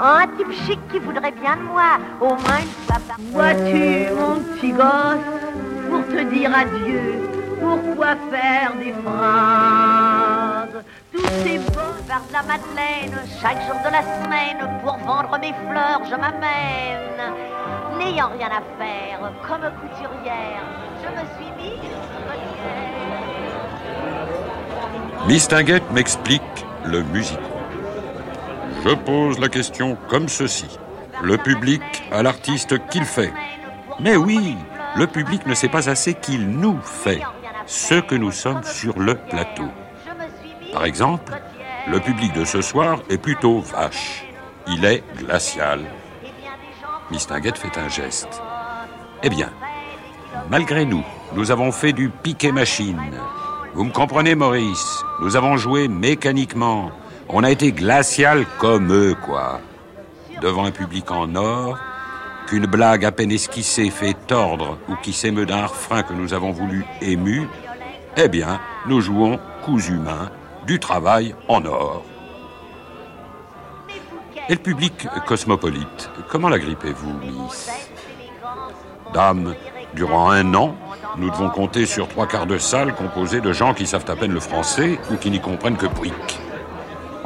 un 0.00 0.26
type 0.36 0.52
chic 0.64 0.78
qui 0.92 1.00
voudrait 1.00 1.32
bien 1.32 1.56
de 1.56 1.62
moi, 1.62 1.98
au 2.20 2.28
moins 2.28 2.60
une 2.60 2.86
par 2.86 3.00
Vois-tu, 3.32 4.14
mon 4.14 4.36
petit 4.36 4.70
gosse, 4.70 5.26
pour 5.90 6.06
te 6.06 6.22
dire 6.32 6.50
adieu, 6.56 7.28
pourquoi 7.60 8.14
faire 8.30 8.74
des 8.78 8.94
phrases 9.02 10.21
Tous 11.12 11.26
ces 11.42 11.58
vers 11.58 12.22
de 12.28 12.32
la 12.32 12.42
Madeleine, 12.42 13.18
chaque 13.40 13.60
jour 13.66 13.76
de 13.84 13.90
la 13.90 14.02
semaine, 14.02 14.80
pour 14.84 14.96
vendre 14.98 15.36
mes 15.40 15.52
fleurs, 15.52 16.02
je 16.04 16.14
m'amène. 16.14 17.34
N'ayant 17.98 18.30
rien 18.36 18.46
à 18.48 18.62
faire, 18.78 19.32
comme 19.42 19.70
couturière, 19.80 20.62
je 21.02 21.08
me 21.08 21.24
suis 21.36 21.50
mis 21.56 21.80
Miss 25.26 25.48
Tinguette 25.48 25.90
m'explique 25.92 26.42
le 26.84 27.02
musical. 27.02 27.42
Je 28.84 28.94
pose 28.94 29.38
la 29.40 29.48
question 29.48 29.96
comme 30.08 30.28
ceci. 30.28 30.78
Le 31.22 31.38
public 31.38 31.82
à 32.12 32.22
l'artiste 32.22 32.86
qu'il 32.88 33.04
fait. 33.04 33.32
Mais 34.00 34.16
oui, 34.16 34.56
le 34.96 35.06
public 35.06 35.46
ne 35.46 35.54
sait 35.54 35.68
pas 35.68 35.88
assez 35.88 36.14
qu'il 36.14 36.48
nous 36.48 36.80
fait, 36.82 37.20
ce 37.66 38.00
que 38.00 38.14
nous 38.14 38.32
sommes 38.32 38.62
sur 38.62 38.98
le 38.98 39.14
plateau. 39.14 39.68
Par 40.72 40.84
exemple, 40.84 41.32
le 41.88 42.00
public 42.00 42.32
de 42.32 42.44
ce 42.44 42.62
soir 42.62 43.00
est 43.10 43.18
plutôt 43.18 43.60
vache. 43.60 44.24
Il 44.68 44.84
est 44.84 45.02
glacial. 45.18 45.80
Miss 47.10 47.26
Tinguette 47.26 47.58
fait 47.58 47.78
un 47.78 47.88
geste. 47.88 48.40
Eh 49.22 49.28
bien, 49.28 49.50
Malgré 50.50 50.84
nous, 50.84 51.04
nous 51.34 51.50
avons 51.50 51.72
fait 51.72 51.92
du 51.92 52.08
piquet 52.08 52.52
machine. 52.52 53.00
Vous 53.74 53.84
me 53.84 53.92
comprenez, 53.92 54.34
Maurice? 54.34 55.02
Nous 55.20 55.36
avons 55.36 55.56
joué 55.56 55.88
mécaniquement. 55.88 56.90
On 57.28 57.44
a 57.44 57.50
été 57.50 57.72
glacial 57.72 58.44
comme 58.58 58.92
eux, 58.92 59.14
quoi. 59.14 59.60
Devant 60.40 60.64
un 60.64 60.70
public 60.70 61.10
en 61.10 61.34
or, 61.34 61.78
qu'une 62.46 62.66
blague 62.66 63.04
à 63.04 63.12
peine 63.12 63.30
esquissée 63.30 63.90
fait 63.90 64.16
tordre 64.26 64.78
ou 64.88 64.96
qui 64.96 65.12
s'émeut 65.12 65.46
d'un 65.46 65.66
refrain 65.66 66.02
que 66.02 66.12
nous 66.12 66.34
avons 66.34 66.50
voulu 66.50 66.84
ému, 67.00 67.48
eh 68.16 68.28
bien, 68.28 68.60
nous 68.86 69.00
jouons 69.00 69.38
coups 69.64 69.88
humains, 69.88 70.30
du 70.66 70.78
travail 70.78 71.34
en 71.48 71.64
or. 71.64 72.04
Et 74.48 74.54
le 74.54 74.60
public 74.60 75.06
cosmopolite, 75.26 76.10
comment 76.28 76.48
l'agrippez-vous, 76.48 77.12
Miss? 77.20 77.70
Dame, 79.14 79.54
Durant 79.94 80.30
un 80.30 80.54
an, 80.54 80.74
nous 81.18 81.28
devons 81.28 81.50
compter 81.50 81.84
sur 81.84 82.08
trois 82.08 82.26
quarts 82.26 82.46
de 82.46 82.56
salle 82.56 82.94
composés 82.94 83.42
de 83.42 83.52
gens 83.52 83.74
qui 83.74 83.86
savent 83.86 84.08
à 84.08 84.16
peine 84.16 84.32
le 84.32 84.40
français 84.40 84.98
ou 85.10 85.16
qui 85.16 85.30
n'y 85.30 85.40
comprennent 85.40 85.76
que 85.76 85.86
briques. 85.86 86.40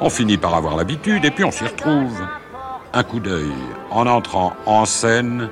On 0.00 0.10
finit 0.10 0.36
par 0.36 0.54
avoir 0.54 0.76
l'habitude 0.76 1.24
et 1.24 1.30
puis 1.30 1.44
on 1.44 1.52
s'y 1.52 1.64
retrouve. 1.64 2.20
Un 2.92 3.02
coup 3.04 3.20
d'œil. 3.20 3.52
En 3.90 4.06
entrant 4.06 4.54
en 4.66 4.84
scène, 4.84 5.48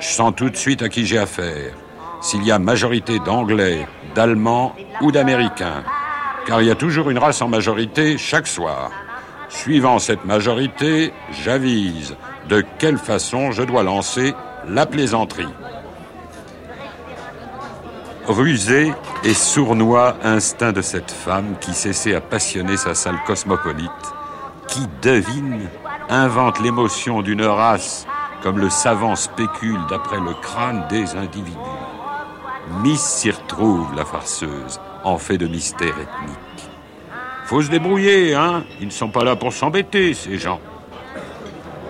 je 0.00 0.06
sens 0.06 0.32
tout 0.34 0.48
de 0.48 0.56
suite 0.56 0.82
à 0.82 0.88
qui 0.88 1.04
j'ai 1.04 1.18
affaire. 1.18 1.74
S'il 2.22 2.42
y 2.42 2.50
a 2.50 2.58
majorité 2.58 3.18
d'Anglais, 3.18 3.86
d'Allemands 4.14 4.74
ou 5.02 5.12
d'Américains. 5.12 5.84
Car 6.46 6.62
il 6.62 6.68
y 6.68 6.70
a 6.70 6.76
toujours 6.76 7.10
une 7.10 7.18
race 7.18 7.42
en 7.42 7.48
majorité 7.48 8.18
chaque 8.18 8.46
soir. 8.46 8.90
Suivant 9.48 9.98
cette 9.98 10.24
majorité, 10.24 11.12
j'avise 11.44 12.16
de 12.48 12.64
quelle 12.78 12.98
façon 12.98 13.52
je 13.52 13.62
dois 13.62 13.82
lancer 13.82 14.34
la 14.68 14.86
plaisanterie? 14.86 15.46
rusé 18.28 18.92
et 19.24 19.34
sournois 19.34 20.16
instinct 20.22 20.72
de 20.72 20.82
cette 20.82 21.10
femme 21.10 21.56
qui 21.60 21.72
s'essaie 21.74 22.14
à 22.14 22.20
passionner 22.20 22.76
sa 22.76 22.94
salle 22.94 23.18
cosmopolite, 23.26 23.90
qui 24.68 24.86
devine, 25.02 25.68
invente 26.08 26.60
l'émotion 26.60 27.22
d'une 27.22 27.44
race 27.44 28.06
comme 28.42 28.58
le 28.58 28.70
savant 28.70 29.16
spécule 29.16 29.80
d'après 29.88 30.20
le 30.20 30.34
crâne 30.40 30.84
des 30.88 31.16
individus. 31.16 31.56
Miss 32.82 33.00
s'y 33.00 33.30
retrouve, 33.30 33.94
la 33.96 34.04
farceuse, 34.04 34.80
en 35.06 35.18
fait 35.18 35.38
de 35.38 35.46
mystère 35.46 35.88
ethnique. 35.88 36.68
Faut 37.44 37.62
se 37.62 37.70
débrouiller, 37.70 38.34
hein 38.34 38.64
Ils 38.80 38.86
ne 38.86 38.92
sont 38.92 39.08
pas 39.08 39.22
là 39.22 39.36
pour 39.36 39.52
s'embêter, 39.52 40.14
ces 40.14 40.36
gens. 40.36 40.58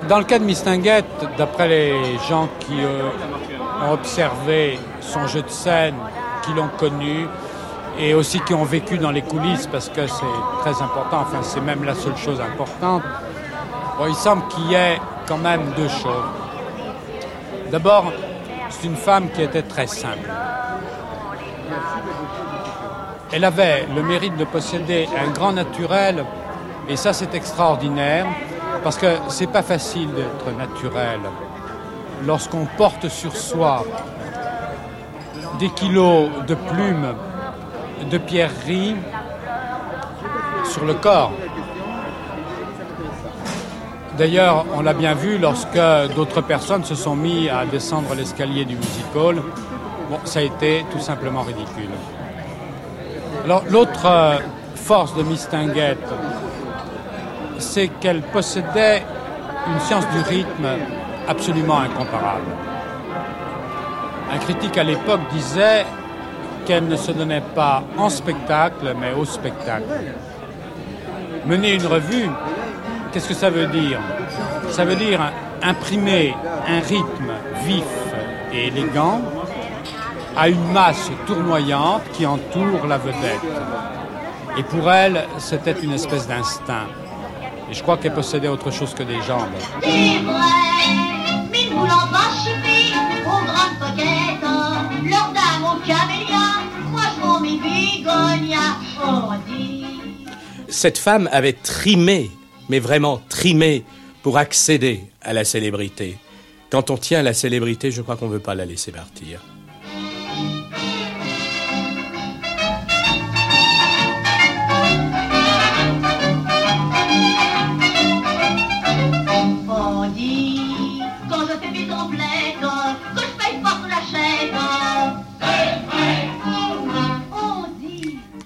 Dans 0.06 0.18
le 0.18 0.24
cas 0.24 0.38
de 0.38 0.44
Mistinguette, 0.44 1.06
d'après 1.38 1.66
les 1.66 2.18
gens 2.28 2.48
qui 2.60 2.78
euh, 2.78 3.08
ont 3.82 3.92
observé 3.92 4.78
son 5.00 5.26
jeu 5.26 5.40
de 5.40 5.48
scène, 5.48 5.94
qui 6.42 6.52
l'ont 6.52 6.68
connu, 6.78 7.26
et 7.98 8.12
aussi 8.12 8.38
qui 8.40 8.52
ont 8.52 8.64
vécu 8.64 8.98
dans 8.98 9.10
les 9.10 9.22
coulisses, 9.22 9.66
parce 9.66 9.88
que 9.88 10.06
c'est 10.06 10.60
très 10.60 10.82
important, 10.82 11.20
enfin 11.22 11.42
c'est 11.42 11.62
même 11.62 11.84
la 11.84 11.94
seule 11.94 12.16
chose 12.18 12.40
importante, 12.40 13.02
il 14.06 14.14
semble 14.14 14.46
qu'il 14.48 14.70
y 14.70 14.74
ait 14.74 15.00
quand 15.26 15.38
même 15.38 15.62
deux 15.74 15.88
choses. 15.88 16.30
D'abord, 17.70 18.12
c'est 18.68 18.86
une 18.86 18.96
femme 18.96 19.30
qui 19.30 19.40
était 19.40 19.62
très 19.62 19.86
simple. 19.86 20.28
Elle 23.32 23.44
avait 23.44 23.86
le 23.94 24.02
mérite 24.02 24.36
de 24.36 24.44
posséder 24.44 25.08
un 25.18 25.30
grand 25.30 25.52
naturel, 25.52 26.24
et 26.88 26.96
ça 26.96 27.12
c'est 27.12 27.34
extraordinaire, 27.34 28.26
parce 28.84 28.96
que 28.96 29.06
c'est 29.28 29.50
pas 29.50 29.62
facile 29.62 30.08
d'être 30.14 30.56
naturel. 30.56 31.20
Lorsqu'on 32.24 32.66
porte 32.76 33.08
sur 33.08 33.36
soi 33.36 33.84
des 35.58 35.70
kilos 35.70 36.28
de 36.46 36.54
plumes, 36.54 37.14
de 38.10 38.18
pierreries 38.18 38.96
sur 40.64 40.84
le 40.84 40.94
corps. 40.94 41.32
D'ailleurs, 44.16 44.64
on 44.74 44.80
l'a 44.80 44.94
bien 44.94 45.14
vu 45.14 45.36
lorsque 45.36 45.78
d'autres 46.14 46.40
personnes 46.40 46.84
se 46.84 46.94
sont 46.94 47.16
mis 47.16 47.48
à 47.50 47.66
descendre 47.66 48.14
l'escalier 48.14 48.64
du 48.64 48.76
musical. 48.76 49.42
Bon, 50.08 50.18
ça 50.24 50.38
a 50.38 50.42
été 50.42 50.86
tout 50.90 51.00
simplement 51.00 51.42
ridicule. 51.42 51.90
L'autre 53.46 54.06
euh, 54.06 54.38
force 54.74 55.14
de 55.14 55.22
Miss 55.22 55.48
Tinguette, 55.48 56.12
c'est 57.58 57.88
qu'elle 58.00 58.22
possédait 58.22 59.04
une 59.68 59.78
science 59.80 60.04
du 60.08 60.18
rythme 60.28 60.66
absolument 61.28 61.78
incomparable. 61.78 62.46
Un 64.32 64.38
critique 64.38 64.76
à 64.76 64.82
l'époque 64.82 65.20
disait 65.32 65.86
qu'elle 66.64 66.88
ne 66.88 66.96
se 66.96 67.12
donnait 67.12 67.42
pas 67.54 67.84
en 67.96 68.08
spectacle, 68.08 68.94
mais 69.00 69.12
au 69.12 69.24
spectacle. 69.24 69.84
Mener 71.46 71.74
une 71.74 71.86
revue, 71.86 72.28
qu'est-ce 73.12 73.28
que 73.28 73.34
ça 73.34 73.50
veut 73.50 73.66
dire? 73.66 74.00
Ça 74.70 74.84
veut 74.84 74.96
dire 74.96 75.20
imprimer 75.62 76.34
un 76.68 76.80
rythme 76.80 77.32
vif 77.64 77.84
et 78.52 78.66
élégant 78.66 79.20
à 80.36 80.48
une 80.48 80.72
masse 80.72 81.10
tournoyante 81.26 82.02
qui 82.12 82.26
entoure 82.26 82.86
la 82.86 82.98
vedette. 82.98 83.40
Et 84.58 84.62
pour 84.62 84.90
elle, 84.92 85.24
c'était 85.38 85.76
une 85.82 85.92
espèce 85.92 86.28
d'instinct. 86.28 86.88
Et 87.70 87.74
je 87.74 87.82
crois 87.82 87.96
qu'elle 87.96 88.14
possédait 88.14 88.48
autre 88.48 88.70
chose 88.70 88.94
que 88.94 89.02
des 89.02 89.20
jambes. 89.22 89.48
Cette 100.68 100.98
femme 100.98 101.28
avait 101.32 101.54
trimé, 101.54 102.30
mais 102.68 102.78
vraiment 102.78 103.20
trimé, 103.28 103.84
pour 104.22 104.38
accéder 104.38 105.04
à 105.22 105.32
la 105.32 105.44
célébrité. 105.44 106.18
Quand 106.70 106.90
on 106.90 106.96
tient 106.96 107.20
à 107.20 107.22
la 107.22 107.32
célébrité, 107.32 107.90
je 107.90 108.02
crois 108.02 108.16
qu'on 108.16 108.26
ne 108.26 108.32
veut 108.32 108.40
pas 108.40 108.54
la 108.54 108.64
laisser 108.64 108.92
partir. 108.92 109.40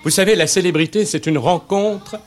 Vous 0.02 0.10
savez, 0.10 0.34
la 0.34 0.46
célébrité, 0.46 1.04
c'est 1.04 1.26
une 1.26 1.36
rencontre 1.36 2.18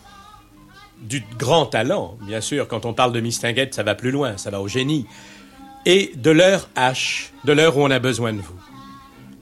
du 1.02 1.24
grand 1.40 1.66
talent, 1.66 2.18
bien 2.28 2.40
sûr. 2.40 2.68
Quand 2.68 2.86
on 2.86 2.94
parle 2.94 3.14
de 3.14 3.20
Mistinguette, 3.20 3.74
ça 3.74 3.82
va 3.82 3.96
plus 3.96 4.12
loin, 4.12 4.38
ça 4.38 4.52
va 4.52 4.62
au 4.62 4.68
génie. 4.68 5.08
Et 5.86 6.12
de 6.16 6.30
l'heure 6.30 6.70
H, 6.78 7.32
de 7.44 7.52
l'heure 7.52 7.78
où 7.78 7.82
on 7.82 7.90
a 7.92 8.00
besoin 8.00 8.32
de 8.32 8.40
vous. 8.40 8.60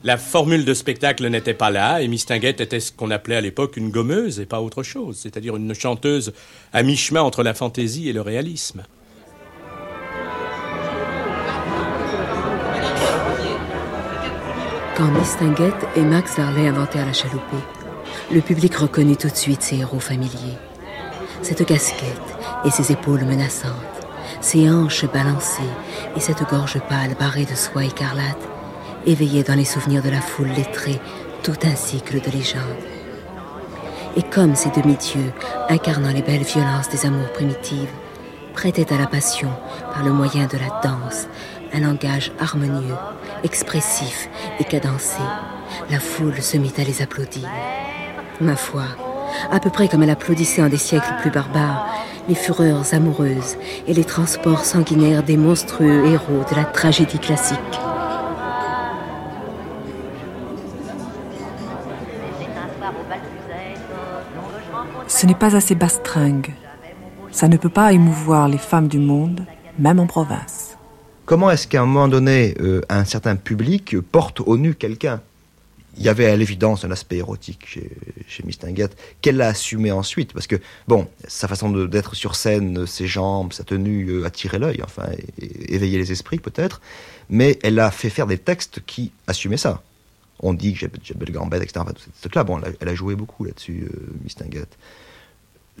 La 0.02 0.16
formule 0.16 0.64
de 0.64 0.74
spectacle 0.74 1.28
n'était 1.28 1.54
pas 1.54 1.70
là, 1.70 2.00
et 2.00 2.08
Mistinguette 2.08 2.60
était 2.60 2.80
ce 2.80 2.90
qu'on 2.90 3.10
appelait 3.10 3.36
à 3.36 3.40
l'époque 3.40 3.76
une 3.76 3.90
gommeuse 3.90 4.40
et 4.40 4.46
pas 4.46 4.60
autre 4.60 4.82
chose, 4.82 5.18
c'est-à-dire 5.22 5.54
une 5.54 5.74
chanteuse 5.74 6.32
à 6.72 6.82
mi-chemin 6.82 7.22
entre 7.22 7.42
la 7.42 7.54
fantaisie 7.54 8.08
et 8.08 8.12
le 8.12 8.22
réalisme. 8.22 8.82
Quand 14.96 15.10
Mistinguette 15.12 15.86
et 15.96 16.02
Max 16.02 16.36
Darley 16.36 16.66
inventèrent 16.66 17.06
la 17.06 17.12
chaloupée, 17.12 17.56
le 18.30 18.40
public 18.40 18.74
reconnut 18.76 19.16
tout 19.16 19.28
de 19.28 19.36
suite 19.36 19.62
ses 19.62 19.78
héros 19.78 20.00
familiers. 20.00 20.58
Cette 21.42 21.64
casquette 21.66 22.06
et 22.64 22.70
ses 22.70 22.92
épaules 22.92 23.24
menaçantes, 23.24 23.72
ses 24.40 24.70
hanches 24.70 25.06
balancées 25.06 25.62
et 26.16 26.20
cette 26.20 26.48
gorge 26.48 26.78
pâle 26.88 27.14
barrée 27.18 27.44
de 27.44 27.54
soie 27.54 27.84
écarlate 27.84 28.38
éveillaient 29.06 29.42
dans 29.42 29.56
les 29.56 29.64
souvenirs 29.64 30.02
de 30.02 30.10
la 30.10 30.20
foule 30.20 30.48
lettrée 30.48 31.00
tout 31.42 31.56
un 31.64 31.74
cycle 31.74 32.20
de 32.20 32.30
légendes. 32.30 32.62
Et 34.16 34.22
comme 34.22 34.54
ces 34.54 34.70
demi-dieux, 34.70 35.32
incarnant 35.68 36.12
les 36.12 36.22
belles 36.22 36.42
violences 36.42 36.88
des 36.90 37.06
amours 37.06 37.32
primitives, 37.32 37.90
prêtaient 38.54 38.92
à 38.92 38.98
la 38.98 39.06
passion, 39.06 39.50
par 39.92 40.04
le 40.04 40.12
moyen 40.12 40.46
de 40.46 40.58
la 40.58 40.80
danse, 40.82 41.26
un 41.72 41.80
langage 41.80 42.30
harmonieux, 42.38 42.94
expressif 43.42 44.28
et 44.60 44.64
cadencé, 44.64 45.22
la 45.90 45.98
foule 45.98 46.40
se 46.42 46.58
mit 46.58 46.72
à 46.76 46.84
les 46.84 47.00
applaudir 47.00 47.48
ma 48.42 48.56
foi, 48.56 48.84
à 49.50 49.60
peu 49.60 49.70
près 49.70 49.88
comme 49.88 50.02
elle 50.02 50.10
applaudissait 50.10 50.62
en 50.62 50.68
des 50.68 50.76
siècles 50.76 51.14
plus 51.20 51.30
barbares 51.30 51.88
les 52.28 52.34
fureurs 52.34 52.94
amoureuses 52.94 53.56
et 53.86 53.94
les 53.94 54.04
transports 54.04 54.64
sanguinaires 54.64 55.22
des 55.22 55.36
monstrueux 55.36 56.06
héros 56.06 56.44
de 56.50 56.56
la 56.56 56.64
tragédie 56.64 57.18
classique. 57.18 57.58
Ce 65.08 65.26
n'est 65.26 65.34
pas 65.34 65.54
assez 65.56 65.74
bastringue. 65.74 66.54
Ça 67.30 67.48
ne 67.48 67.56
peut 67.56 67.68
pas 67.68 67.92
émouvoir 67.92 68.48
les 68.48 68.58
femmes 68.58 68.88
du 68.88 68.98
monde, 68.98 69.44
même 69.78 70.00
en 70.00 70.06
province. 70.06 70.76
Comment 71.24 71.50
est-ce 71.50 71.66
qu'à 71.68 71.82
un 71.82 71.86
moment 71.86 72.08
donné, 72.08 72.54
euh, 72.60 72.80
un 72.88 73.04
certain 73.04 73.36
public 73.36 73.96
porte 74.00 74.40
au 74.40 74.56
nu 74.56 74.74
quelqu'un? 74.74 75.20
Il 75.96 76.02
y 76.02 76.08
avait 76.08 76.26
à 76.26 76.36
l'évidence 76.36 76.84
un 76.84 76.90
aspect 76.90 77.16
érotique 77.16 77.66
chez, 77.66 77.90
chez 78.26 78.44
qu'elle 79.20 79.40
a 79.40 79.48
assumé 79.48 79.92
ensuite 79.92 80.32
parce 80.32 80.46
que 80.46 80.56
bon 80.88 81.06
sa 81.26 81.48
façon 81.48 81.70
d'être 81.86 82.14
sur 82.14 82.34
scène 82.34 82.86
ses 82.86 83.06
jambes 83.06 83.52
sa 83.52 83.64
tenue 83.64 84.08
euh, 84.08 84.24
attirait 84.24 84.58
l'œil 84.58 84.80
enfin 84.82 85.08
éveillait 85.38 85.98
les 85.98 86.12
esprits 86.12 86.38
peut-être 86.38 86.80
mais 87.28 87.58
elle 87.62 87.78
a 87.78 87.90
fait 87.90 88.10
faire 88.10 88.26
des 88.26 88.38
textes 88.38 88.80
qui 88.86 89.12
assumaient 89.26 89.56
ça 89.56 89.82
on 90.40 90.54
dit 90.54 90.74
que 90.74 90.80
j'ai 90.80 91.14
belle 91.14 91.32
gambette 91.32 91.62
etc 91.62 91.80
enfin, 91.80 91.92
truc 92.20 92.34
là 92.34 92.44
bon 92.44 92.60
elle 92.80 92.88
a, 92.88 92.94
joué 92.94 93.14
beaucoup 93.14 93.44
là-dessus 93.44 93.88
euh, 93.92 94.12
Mistinguette 94.24 94.76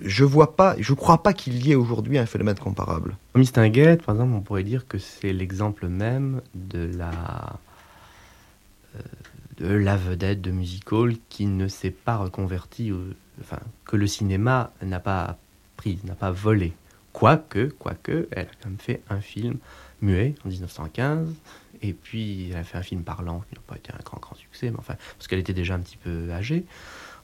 je 0.00 0.24
vois 0.24 0.56
pas, 0.56 0.74
je 0.78 0.94
crois 0.94 1.22
pas 1.22 1.32
qu'il 1.32 1.66
y 1.66 1.72
ait 1.72 1.74
aujourd'hui 1.74 2.18
un 2.18 2.24
phénomène 2.26 2.58
comparable. 2.58 3.16
Mistinguette, 3.34 4.02
par 4.02 4.14
exemple, 4.14 4.32
on 4.34 4.40
pourrait 4.40 4.64
dire 4.64 4.86
que 4.88 4.98
c'est 4.98 5.34
l'exemple 5.34 5.86
même 5.86 6.40
de 6.54 6.90
la 6.96 7.60
la 9.66 9.96
vedette 9.96 10.40
de 10.40 10.50
musical 10.50 11.14
qui 11.28 11.46
ne 11.46 11.68
s'est 11.68 11.90
pas 11.90 12.16
reconvertie, 12.16 12.92
enfin, 13.40 13.58
que 13.84 13.96
le 13.96 14.06
cinéma 14.06 14.72
n'a 14.82 15.00
pas 15.00 15.38
pris, 15.76 15.98
n'a 16.04 16.14
pas 16.14 16.30
volé. 16.30 16.72
Quoique, 17.12 17.66
quoique, 17.78 18.28
elle 18.32 18.46
a 18.46 18.50
quand 18.62 18.70
même 18.70 18.78
fait 18.78 19.02
un 19.10 19.20
film 19.20 19.58
muet 20.00 20.34
en 20.44 20.48
1915, 20.48 21.28
et 21.82 21.92
puis 21.92 22.50
elle 22.50 22.58
a 22.58 22.64
fait 22.64 22.78
un 22.78 22.82
film 22.82 23.02
parlant 23.02 23.40
qui 23.48 23.54
n'a 23.54 23.60
pas 23.66 23.76
été 23.76 23.92
un 23.92 24.02
grand, 24.02 24.18
grand 24.18 24.34
succès, 24.34 24.70
mais 24.70 24.78
enfin, 24.78 24.96
parce 25.16 25.28
qu'elle 25.28 25.38
était 25.38 25.52
déjà 25.52 25.74
un 25.74 25.80
petit 25.80 25.96
peu 25.96 26.30
âgée, 26.32 26.64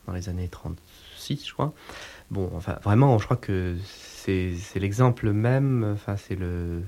dans 0.06 0.12
les 0.12 0.28
années 0.28 0.48
36, 0.48 1.46
je 1.46 1.52
crois. 1.52 1.72
Bon, 2.30 2.50
enfin, 2.54 2.78
vraiment, 2.82 3.18
je 3.18 3.24
crois 3.24 3.36
que 3.36 3.76
c'est 3.84 4.54
l'exemple 4.76 5.32
même, 5.32 5.84
enfin, 5.94 6.16
c'est 6.16 6.36
le 6.36 6.82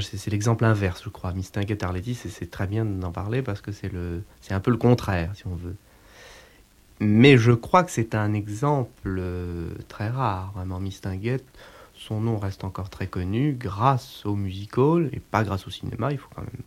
c'est 0.00 0.30
l'exemple 0.30 0.64
inverse, 0.64 1.02
je 1.04 1.08
crois. 1.08 1.32
Mistinguett 1.32 1.82
Arletty, 1.82 2.14
c'est 2.14 2.50
très 2.50 2.66
bien 2.66 2.84
d'en 2.84 3.12
parler 3.12 3.42
parce 3.42 3.60
que 3.60 3.72
c'est 3.72 3.90
un 4.50 4.60
peu 4.60 4.70
le 4.70 4.76
contraire, 4.76 5.30
si 5.34 5.46
on 5.46 5.54
veut. 5.54 5.76
Mais 7.00 7.36
je 7.36 7.52
crois 7.52 7.84
que 7.84 7.90
c'est 7.92 8.14
un 8.14 8.34
exemple 8.34 8.90
euh, 9.06 9.70
très 9.88 10.08
rare, 10.08 10.50
vraiment. 10.54 10.80
Mistinguett, 10.80 11.44
son 11.94 12.20
nom 12.20 12.38
reste 12.38 12.64
encore 12.64 12.90
très 12.90 13.06
connu 13.06 13.52
grâce 13.52 14.26
au 14.26 14.34
musical 14.34 15.08
et 15.12 15.20
pas 15.20 15.44
grâce 15.44 15.66
au 15.66 15.70
cinéma, 15.70 16.10
il 16.10 16.18
faut 16.18 16.28
quand 16.34 16.42
même 16.42 16.62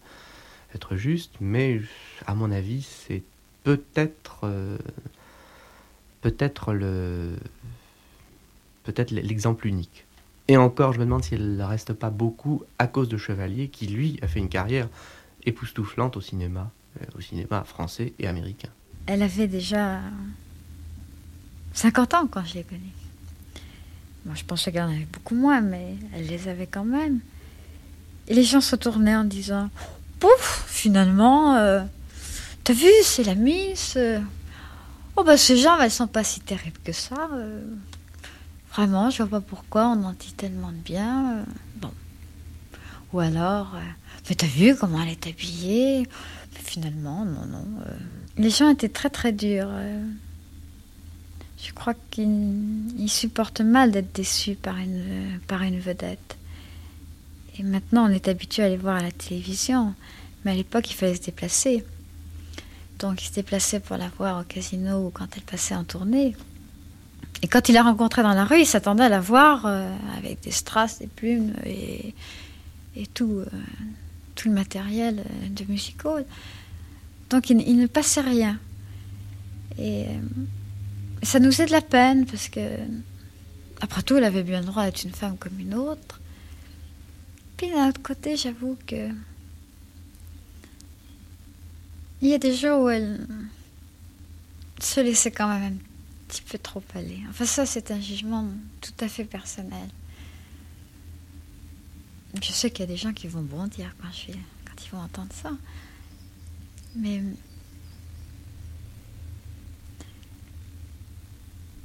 être 0.73 0.95
juste, 0.95 1.33
mais 1.41 1.81
à 2.27 2.35
mon 2.35 2.49
avis, 2.49 2.81
c'est 2.81 3.23
peut-être 3.63 4.41
euh, 4.43 4.77
peut-être 6.21 6.73
le 6.73 7.35
peut-être 8.83 9.11
l'exemple 9.11 9.67
unique. 9.67 10.05
Et 10.51 10.57
encore, 10.57 10.91
je 10.91 10.99
me 10.99 11.05
demande 11.05 11.23
s'il 11.23 11.55
ne 11.55 11.63
reste 11.63 11.93
pas 11.93 12.09
beaucoup 12.09 12.63
à 12.77 12.85
cause 12.85 13.07
de 13.07 13.15
Chevalier, 13.15 13.69
qui 13.69 13.87
lui 13.87 14.19
a 14.21 14.27
fait 14.27 14.39
une 14.39 14.49
carrière 14.49 14.89
époustouflante 15.45 16.17
au 16.17 16.21
cinéma, 16.21 16.69
euh, 16.99 17.05
au 17.17 17.21
cinéma 17.21 17.63
français 17.63 18.11
et 18.19 18.27
américain. 18.27 18.67
Elle 19.05 19.21
avait 19.21 19.47
déjà 19.47 20.01
50 21.73 22.13
ans 22.15 22.27
quand 22.29 22.43
je 22.43 22.55
l'ai 22.55 22.63
connue. 22.63 22.81
Moi, 24.25 24.35
je 24.35 24.43
pensais 24.43 24.73
qu'elle 24.73 24.83
en 24.83 24.89
avait 24.89 25.07
beaucoup 25.09 25.35
moins, 25.35 25.61
mais 25.61 25.95
elle 26.13 26.27
les 26.27 26.49
avait 26.49 26.67
quand 26.67 26.83
même. 26.83 27.21
Et 28.27 28.33
les 28.33 28.43
gens 28.43 28.59
se 28.59 28.75
tournaient 28.75 29.15
en 29.15 29.23
disant 29.23 29.69
Pouf, 30.19 30.65
finalement, 30.67 31.55
euh, 31.55 31.81
t'as 32.65 32.73
vu, 32.73 32.89
c'est 33.05 33.23
la 33.23 33.35
Miss. 33.35 33.93
Euh. 33.95 34.19
Oh, 35.15 35.23
bah, 35.23 35.37
ces 35.37 35.55
gens, 35.55 35.79
elles 35.79 35.91
sont 35.91 36.07
pas 36.07 36.25
si 36.25 36.41
terribles 36.41 36.81
que 36.83 36.91
ça. 36.91 37.29
Vraiment, 38.73 39.09
je 39.09 39.23
vois 39.23 39.39
pas 39.39 39.41
pourquoi 39.41 39.87
on 39.87 40.03
en 40.03 40.13
dit 40.13 40.33
tellement 40.33 40.71
de 40.71 40.77
bien. 40.77 41.45
Bon. 41.77 41.91
Ou 43.13 43.19
alors, 43.19 43.75
mais 44.29 44.35
t'as 44.35 44.47
vu 44.47 44.75
comment 44.75 45.01
elle 45.01 45.09
est 45.09 45.27
habillée? 45.27 46.07
Finalement, 46.53 47.25
non, 47.25 47.45
non. 47.47 47.65
Les 48.37 48.49
gens 48.49 48.69
étaient 48.69 48.89
très, 48.89 49.09
très 49.09 49.33
durs. 49.33 49.71
Je 51.57 51.73
crois 51.73 51.93
qu'ils 52.11 53.09
supportent 53.09 53.61
mal 53.61 53.91
d'être 53.91 54.15
déçus 54.15 54.55
par 54.55 54.77
une, 54.77 55.39
par 55.47 55.61
une 55.63 55.79
vedette. 55.79 56.37
Et 57.59 57.63
maintenant, 57.63 58.05
on 58.05 58.13
est 58.13 58.27
habitué 58.27 58.63
à 58.63 58.69
les 58.69 58.77
voir 58.77 58.95
à 58.95 59.01
la 59.01 59.11
télévision. 59.11 59.93
Mais 60.43 60.51
à 60.51 60.55
l'époque, 60.55 60.89
il 60.89 60.95
fallait 60.95 61.15
se 61.15 61.23
déplacer. 61.23 61.83
Donc, 62.99 63.21
il 63.21 63.27
se 63.27 63.33
déplaçait 63.33 63.79
pour 63.79 63.97
la 63.97 64.09
voir 64.09 64.39
au 64.39 64.43
casino 64.43 65.07
ou 65.07 65.09
quand 65.09 65.27
elle 65.35 65.43
passait 65.43 65.75
en 65.75 65.83
tournée. 65.83 66.35
Et 67.43 67.47
quand 67.47 67.69
il 67.69 67.73
la 67.73 67.83
rencontrait 67.83 68.23
dans 68.23 68.33
la 68.33 68.45
rue, 68.45 68.59
il 68.59 68.65
s'attendait 68.65 69.03
à 69.03 69.09
la 69.09 69.19
voir 69.19 69.65
euh, 69.65 69.89
avec 70.17 70.41
des 70.41 70.51
strass, 70.51 70.99
des 70.99 71.07
plumes 71.07 71.53
et, 71.65 72.13
et 72.95 73.07
tout, 73.07 73.39
euh, 73.39 73.45
tout 74.35 74.49
le 74.49 74.53
matériel 74.53 75.19
euh, 75.19 75.49
de 75.49 75.71
musical. 75.71 76.25
Donc, 77.29 77.49
il, 77.49 77.77
ne 77.77 77.87
passait 77.87 78.21
rien. 78.21 78.59
Et 79.79 80.05
ça 81.23 81.39
nous 81.39 81.49
faisait 81.51 81.65
de 81.65 81.71
la 81.71 81.81
peine 81.81 82.25
parce 82.25 82.49
que, 82.49 82.59
après 83.79 84.03
tout, 84.03 84.17
elle 84.17 84.25
avait 84.25 84.43
bien 84.43 84.59
le 84.59 84.65
droit 84.65 84.83
d'être 84.83 85.03
une 85.03 85.13
femme 85.13 85.37
comme 85.37 85.57
une 85.59 85.73
autre. 85.73 86.19
Puis 87.55 87.69
d'un 87.71 87.87
autre 87.87 88.01
côté, 88.01 88.35
j'avoue 88.35 88.77
que. 88.85 89.09
Il 92.21 92.27
y 92.27 92.33
a 92.33 92.37
des 92.37 92.53
jours 92.53 92.81
où 92.81 92.89
elle 92.89 93.25
se 94.79 94.99
laissait 94.99 95.31
quand 95.31 95.47
même 95.47 95.79
petit 96.31 96.41
peu 96.41 96.57
trop 96.57 96.83
aller. 96.95 97.19
Enfin, 97.29 97.45
ça, 97.45 97.65
c'est 97.65 97.91
un 97.91 97.99
jugement 97.99 98.47
tout 98.79 98.93
à 99.01 99.07
fait 99.07 99.25
personnel. 99.25 99.89
Je 102.41 102.51
sais 102.51 102.71
qu'il 102.71 102.79
y 102.79 102.83
a 102.83 102.87
des 102.87 102.97
gens 102.97 103.11
qui 103.11 103.27
vont 103.27 103.41
bondir 103.41 103.93
quand 103.99 104.85
ils 104.85 104.89
vont 104.91 104.99
entendre 104.99 105.33
ça. 105.33 105.51
Mais 106.95 107.21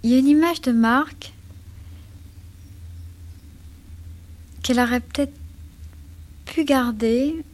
Il 0.06 0.12
y 0.12 0.14
a 0.14 0.18
une 0.18 0.28
image 0.28 0.61
de 0.61 0.70
Marc 0.70 1.32
qu'elle 4.62 4.78
aurait 4.78 5.00
peut-être 5.00 5.35
pu 6.44 6.64
garder 6.64 7.44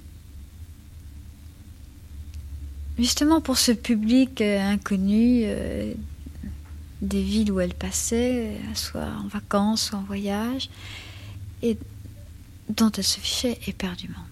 justement 2.98 3.40
pour 3.40 3.56
ce 3.56 3.72
public 3.72 4.42
euh, 4.42 4.60
inconnu 4.60 5.44
euh, 5.44 5.94
des 7.02 7.22
villes 7.22 7.52
où 7.52 7.60
elle 7.60 7.74
passait, 7.74 8.46
euh, 8.46 8.74
soit 8.74 9.08
en 9.22 9.28
vacances, 9.28 9.88
soit 9.88 9.98
en 9.98 10.04
voyage, 10.04 10.70
et 11.62 11.76
dont 12.70 12.90
elle 12.90 13.04
se 13.04 13.20
fichait 13.20 13.58
éperdument. 13.66 14.24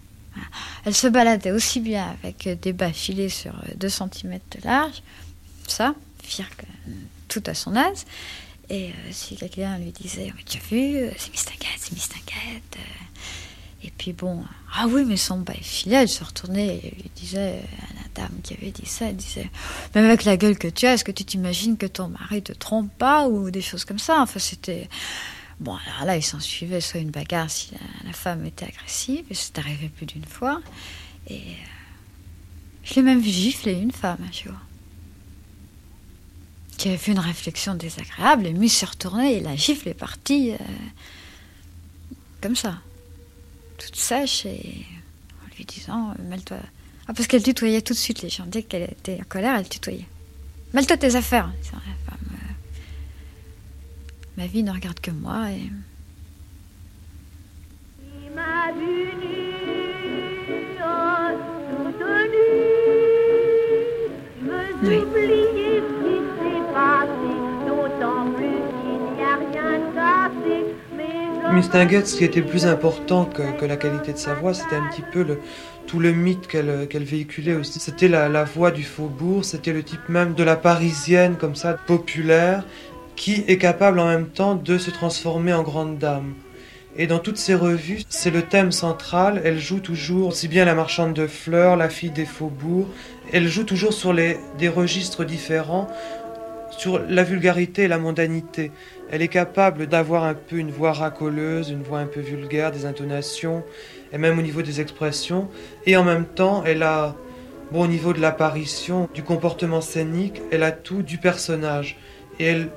Elle 0.85 0.95
se 0.95 1.09
baladait 1.09 1.51
aussi 1.51 1.81
bien 1.81 2.17
avec 2.23 2.49
des 2.61 2.73
bas 2.73 2.93
filés 2.93 3.29
sur 3.29 3.53
2 3.77 3.89
cm 3.89 4.39
de 4.51 4.65
large, 4.65 5.03
ça, 5.67 5.95
fier 6.23 6.49
que 6.57 6.65
tout 7.29 7.43
à 7.47 7.55
son 7.55 7.75
aise. 7.77 8.07
Et 8.71 8.91
euh, 8.91 8.93
si 9.11 9.37
quelqu'un 9.37 9.79
lui 9.79 9.91
disait 9.91 10.33
Tu 10.47 10.59
as 10.59 10.61
vu, 10.61 10.97
euh, 10.97 11.11
c'est 11.19 11.33
Miss 11.33 11.45
c'est 11.77 11.93
Miss 11.93 12.09
euh. 12.09 12.79
Et 13.83 13.91
puis 13.91 14.13
bon, 14.13 14.45
ah 14.75 14.87
oui, 14.89 15.05
mais 15.07 15.17
son 15.17 15.39
bail 15.39 15.63
filet, 15.63 15.97
elle 15.97 16.09
se 16.09 16.23
retournait 16.23 16.81
et 16.83 16.91
lui 16.91 17.11
disait 17.17 17.63
à 17.81 17.95
la 17.95 18.09
dame 18.23 18.39
qui 18.43 18.55
avait 18.55 18.71
dit 18.71 18.85
ça 18.85 19.07
Elle 19.07 19.17
disait 19.17 19.51
Même 19.95 20.05
avec 20.05 20.25
la 20.25 20.37
gueule 20.37 20.59
que 20.59 20.69
tu 20.69 20.87
as, 20.87 20.95
est-ce 20.95 21.05
que 21.05 21.13
tu 21.13 21.25
t'imagines 21.25 21.79
que 21.79 21.87
ton 21.87 22.09
mari 22.09 22.43
te 22.43 22.53
trompe 22.53 22.93
pas 22.99 23.27
Ou 23.27 23.51
des 23.51 23.63
choses 23.63 23.85
comme 23.85 23.99
ça? 23.99 24.21
Enfin, 24.21 24.39
c'était. 24.39 24.89
Bon, 25.61 25.77
alors 25.77 26.07
là, 26.07 26.17
il 26.17 26.23
s'en 26.23 26.41
suivait 26.41 26.81
soit 26.81 27.01
une 27.01 27.11
bagarre 27.11 27.51
si 27.51 27.73
la, 28.05 28.13
femme 28.13 28.47
était 28.47 28.67
agressive, 28.67 29.25
et 29.31 29.35
c'est 29.35 29.59
arrivé 29.59 29.89
plus 29.89 30.07
d'une 30.07 30.25
fois. 30.25 30.63
Et 31.29 31.43
je 32.83 32.95
l'ai 32.95 33.03
même 33.03 33.21
vu 33.21 33.31
gifler 33.31 33.75
une 33.75 33.93
femme 33.93 34.19
un 34.27 34.33
jour 34.33 34.55
qui 36.79 36.89
avait 36.89 36.97
fait 36.97 37.13
une 37.13 37.19
réflexion 37.19 37.75
désagréable, 37.75 38.47
et 38.47 38.53
lui 38.53 38.71
s'est 38.71 38.87
retourné 38.87 39.37
et 39.37 39.41
la 39.41 39.55
gifle 39.55 39.91
est 39.91 39.95
partie 39.95 40.53
euh, 40.53 40.57
comme 42.41 42.57
ça, 42.57 42.79
toute 43.81 43.97
sèche 43.97 44.47
et 44.47 44.85
en 45.43 45.57
lui 45.57 45.65
disant 45.65 46.11
euh, 46.11 46.23
Mêle-toi. 46.29 46.59
Ah, 47.09 47.15
parce 47.15 47.27
qu'elle 47.27 47.43
tutoyait 47.43 47.81
tout 47.81 47.95
de 47.95 47.99
suite 47.99 48.23
les 48.23 48.29
gens. 48.29 48.45
Dès 48.47 48.63
qu'elle 48.63 48.83
était 48.83 49.19
en 49.21 49.25
colère, 49.29 49.57
elle 49.57 49.69
tutoyait. 49.69 50.07
Mêle-toi 50.75 50.97
tes 50.97 51.17
affaires. 51.17 51.51
Euh, 51.73 51.77
ma 54.37 54.47
vie 54.47 54.63
ne 54.63 54.71
regarde 54.71 55.01
que 55.01 55.11
moi 55.11 55.51
et. 55.51 55.71
Oui. 64.83 65.70
Miss 71.53 71.67
ce 71.67 72.17
qui 72.17 72.25
était 72.25 72.43
plus 72.43 72.65
important 72.65 73.25
que, 73.25 73.65
la 73.65 73.77
qualité 73.77 74.13
de 74.13 74.19
sa 74.19 74.35
voix, 74.35 74.55
c'était 74.55 74.77
un 74.77 74.87
petit 74.89 75.03
peu 75.13 75.27
tout 75.87 75.99
le 75.99 76.13
mythe 76.13 76.47
qu'elle 76.47 77.05
véhiculait 77.05 77.55
aussi. 77.55 77.81
C'était 77.81 78.07
la, 78.09 78.45
voix 78.45 78.71
du 78.71 78.85
faubourg, 78.85 79.45
c'était 79.45 79.73
le 79.73 79.83
type 79.83 80.09
même 80.09 80.35
de 80.35 80.45
la 80.45 80.57
parisienne, 80.57 81.37
comme 81.37 81.57
ça, 81.57 81.75
populaire, 81.75 82.65
qui 83.17 83.45
est 83.49 83.59
capable 83.59 83.99
en 83.99 84.07
même 84.07 84.29
temps 84.29 84.55
de 84.55 84.79
se 84.79 84.91
transformer 84.91 85.53
en 85.53 85.63
grande 85.63 85.99
dame. 85.99 86.35
Et 86.97 87.07
dans 87.07 87.19
toutes 87.19 87.39
ses 87.39 87.55
revues, 87.55 88.03
c'est 88.09 88.31
le 88.31 88.43
thème 88.43 88.73
central. 88.73 89.41
Elle 89.45 89.59
joue 89.59 89.81
toujours 89.81 90.29
aussi 90.29 90.49
bien 90.49 90.65
la 90.65 90.75
marchande 90.75 91.15
de 91.15 91.27
fleurs, 91.27 91.77
la 91.77 91.89
fille 91.89 92.11
des 92.11 92.27
faubourgs. 92.27 92.89
Elle 93.33 93.49
joue 93.49 93.65
toujours 93.65 93.93
sur 93.93 94.13
les, 94.13 94.39
des 94.59 94.69
registres 94.69 95.25
différents, 95.25 95.89
sur 96.81 96.99
la 96.99 97.25
vulgarité 97.25 97.83
et 97.83 97.89
la 97.89 97.99
mondanité. 97.99 98.73
Elle 99.11 99.21
est 99.21 99.29
capable 99.29 99.87
d'avoir 99.87 100.25
un 100.25 100.33
peu 100.33 100.57
une 100.57 100.71
voix 100.71 100.95
racoleuse, 100.95 101.69
une 101.69 101.83
voix 101.83 101.99
un 101.99 102.07
peu 102.07 102.21
vulgaire, 102.21 102.73
des 102.73 102.87
intonations, 102.87 103.63
et 104.15 104.17
même 104.17 104.39
au 104.39 104.43
niveau 104.43 104.63
des 104.63 104.81
expressions. 104.81 105.51
Et 105.85 105.99
en 105.99 106.05
même 106.05 106.25
temps, 106.25 106.65
elle 106.65 106.83
a, 106.83 107.17
bon, 107.71 107.85
au 107.85 107.87
niveau 107.87 108.15
de 108.15 108.21
l'apparition, 108.21 109.11
du 109.13 109.23
comportement 109.23 109.83
scénique, 109.83 110.41
elle 110.51 110.63
a 110.63 110.73
tout 110.73 111.03
du 111.03 111.19
personnage. 111.19 111.99
Et 112.39 112.47
elle 112.47 112.69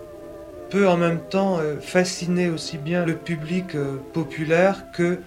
peut 0.70 0.90
en 0.90 0.98
même 0.98 1.22
temps 1.30 1.60
euh, 1.60 1.80
fasciner 1.80 2.50
aussi 2.50 2.78
bien 2.78 3.06
le 3.06 3.16
public 3.16 3.74
euh, 3.74 3.96
populaire 4.12 4.92
que 4.92 5.20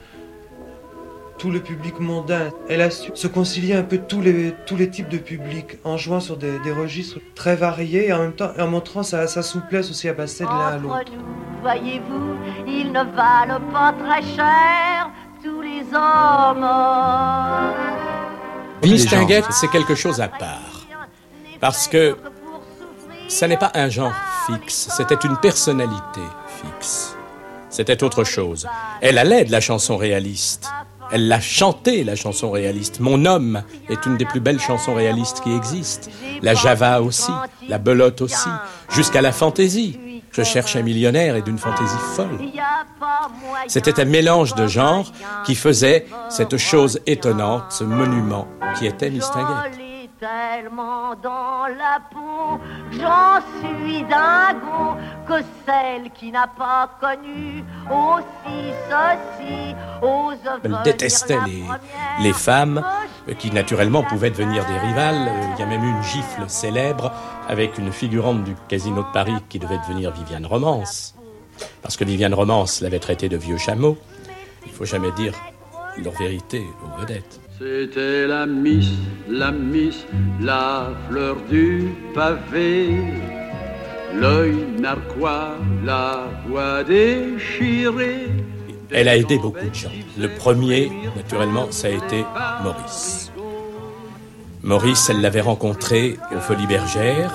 tout 1.38 1.50
le 1.50 1.60
public 1.60 2.00
mondain. 2.00 2.50
Elle 2.68 2.82
a 2.82 2.90
su 2.90 3.10
se 3.14 3.26
concilier 3.26 3.74
un 3.74 3.82
peu 3.82 3.98
tous 3.98 4.20
les, 4.20 4.54
tous 4.66 4.76
les 4.76 4.90
types 4.90 5.08
de 5.08 5.18
publics 5.18 5.78
en 5.84 5.96
jouant 5.96 6.20
sur 6.20 6.36
des, 6.36 6.58
des 6.60 6.72
registres 6.72 7.18
très 7.34 7.56
variés 7.56 8.08
et 8.08 8.12
en 8.12 8.18
même 8.20 8.32
temps 8.32 8.50
en 8.58 8.66
montrant 8.66 9.02
sa, 9.02 9.26
sa 9.26 9.42
souplesse 9.42 9.90
aussi 9.90 10.08
à 10.08 10.14
passer 10.14 10.44
de 10.44 10.48
l'un 10.48 10.66
à 10.66 10.78
l'autre. 10.78 11.12
Voyez-vous, 11.62 12.36
ils 12.66 12.92
ne 12.92 13.02
valent 13.02 13.60
pas 13.72 13.92
très 13.92 14.22
cher 14.22 15.10
tous 15.42 15.60
les 15.60 15.82
hommes. 15.92 16.66
C'est 19.50 19.68
quelque 19.68 19.94
chose 19.94 20.20
à 20.20 20.28
part. 20.28 20.86
Parce 21.60 21.88
que 21.88 22.16
ça 23.28 23.48
n'est 23.48 23.56
pas 23.56 23.72
un 23.74 23.88
genre 23.88 24.12
fixe, 24.46 24.88
c'était 24.96 25.18
une 25.24 25.36
personnalité 25.38 26.20
fixe. 26.62 27.16
C'était 27.68 28.04
autre 28.04 28.24
chose. 28.24 28.66
Elle 29.00 29.18
allait 29.18 29.44
de 29.44 29.52
la 29.52 29.60
chanson 29.60 29.96
réaliste 29.96 30.70
Elle 31.10 31.28
l'a 31.28 31.40
chanté, 31.40 32.04
la 32.04 32.16
chanson 32.16 32.50
réaliste. 32.50 33.00
Mon 33.00 33.24
homme 33.24 33.62
est 33.88 34.06
une 34.06 34.16
des 34.16 34.24
plus 34.24 34.40
belles 34.40 34.60
chansons 34.60 34.94
réalistes 34.94 35.40
qui 35.42 35.52
existent. 35.54 36.10
La 36.42 36.54
Java 36.54 37.00
aussi, 37.00 37.32
la 37.68 37.78
Belote 37.78 38.20
aussi, 38.20 38.48
jusqu'à 38.90 39.22
la 39.22 39.32
fantaisie. 39.32 39.98
Je 40.32 40.42
cherche 40.42 40.76
un 40.76 40.82
millionnaire 40.82 41.36
et 41.36 41.42
d'une 41.42 41.58
fantaisie 41.58 41.96
folle. 42.14 42.38
C'était 43.68 44.00
un 44.00 44.04
mélange 44.04 44.54
de 44.54 44.66
genres 44.66 45.12
qui 45.46 45.54
faisait 45.54 46.06
cette 46.28 46.58
chose 46.58 47.00
étonnante, 47.06 47.64
ce 47.70 47.84
monument 47.84 48.46
qui 48.78 48.86
était 48.86 49.10
Mistinguett 49.10 49.85
tellement 50.18 51.14
dans 51.22 51.66
la 51.66 52.00
peau, 52.10 52.60
j'en 52.90 53.40
suis 53.58 54.02
dingo 54.04 54.96
que 55.26 55.44
celle 55.66 56.10
qui 56.12 56.30
n'a 56.30 56.46
pas 56.46 56.90
connu 57.00 57.64
aussi 57.90 58.72
ceci 58.88 59.74
aux 60.02 60.32
Elle 60.64 60.78
détestait 60.84 61.38
les, 61.46 61.64
les 62.22 62.32
femmes 62.32 62.82
qui 63.38 63.50
naturellement 63.50 64.02
pouvaient 64.02 64.30
devenir 64.30 64.64
des 64.66 64.78
rivales. 64.78 65.30
Il 65.54 65.60
y 65.60 65.62
a 65.62 65.66
même 65.66 65.84
eu 65.84 65.90
une 65.90 66.02
gifle 66.02 66.48
célèbre 66.48 67.12
avec 67.48 67.78
une 67.78 67.92
figurante 67.92 68.44
du 68.44 68.54
Casino 68.68 69.02
de 69.02 69.12
Paris 69.12 69.36
qui 69.48 69.58
devait 69.58 69.78
devenir 69.78 70.12
Viviane 70.12 70.46
Romance. 70.46 71.14
Parce 71.82 71.96
que 71.96 72.04
Viviane 72.04 72.34
Romance 72.34 72.80
l'avait 72.80 72.98
traité 72.98 73.28
de 73.28 73.36
vieux 73.36 73.58
chameau. 73.58 73.96
Il 74.64 74.72
faut 74.72 74.84
jamais 74.84 75.12
dire 75.12 75.32
leur 76.02 76.12
vérité 76.14 76.64
aux 76.84 77.00
vedettes. 77.00 77.40
C'était 77.58 78.26
la 78.26 78.44
Miss, 78.44 78.90
la 79.30 79.50
Miss, 79.50 80.04
la 80.42 80.90
fleur 81.08 81.36
du 81.48 81.88
pavé. 82.14 82.90
L'œil 84.14 84.54
narquois, 84.78 85.54
la 85.82 86.28
voix 86.46 86.84
déchirée. 86.84 88.28
Elle 88.90 89.08
a 89.08 89.16
aidé 89.16 89.38
beaucoup 89.38 89.66
de 89.66 89.74
gens. 89.74 89.90
Le 90.18 90.28
premier, 90.28 90.92
naturellement, 91.16 91.68
ça 91.70 91.88
a 91.88 91.90
été 91.92 92.26
Maurice. 92.62 93.32
Maurice, 94.62 95.08
elle 95.08 95.22
l'avait 95.22 95.40
rencontré 95.40 96.18
aux 96.34 96.40
Folies 96.40 96.66
Bergères 96.66 97.32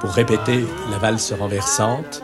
pour 0.00 0.12
répéter 0.12 0.64
la 0.90 0.96
valse 0.96 1.34
renversante 1.34 2.22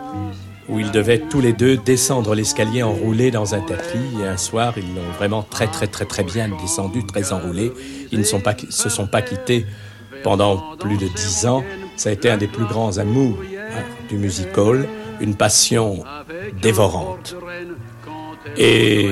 où 0.72 0.80
ils 0.80 0.90
devaient 0.90 1.18
tous 1.18 1.40
les 1.40 1.52
deux 1.52 1.76
descendre 1.76 2.34
l'escalier 2.34 2.82
enroulés 2.82 3.30
dans 3.30 3.54
un 3.54 3.60
tapis. 3.60 3.98
Et 4.20 4.26
un 4.26 4.38
soir, 4.38 4.72
ils 4.76 4.94
l'ont 4.94 5.10
vraiment 5.16 5.42
très 5.42 5.66
très 5.66 5.86
très 5.86 6.06
très 6.06 6.24
bien 6.24 6.48
descendu, 6.60 7.04
très 7.06 7.32
enroulé. 7.32 7.72
Ils 8.10 8.18
ne 8.18 8.24
se 8.24 8.88
sont 8.88 9.06
pas 9.06 9.22
quittés 9.22 9.66
pendant 10.22 10.76
plus 10.76 10.96
de 10.96 11.08
dix 11.08 11.46
ans. 11.46 11.62
Ça 11.96 12.08
a 12.08 12.12
été 12.12 12.30
un 12.30 12.38
des 12.38 12.46
plus 12.46 12.64
grands 12.64 12.98
amours 12.98 13.38
hein, 13.40 13.82
du 14.08 14.16
music 14.16 14.56
hall, 14.56 14.88
une 15.20 15.34
passion 15.34 16.04
dévorante. 16.60 17.36
Et 18.56 19.10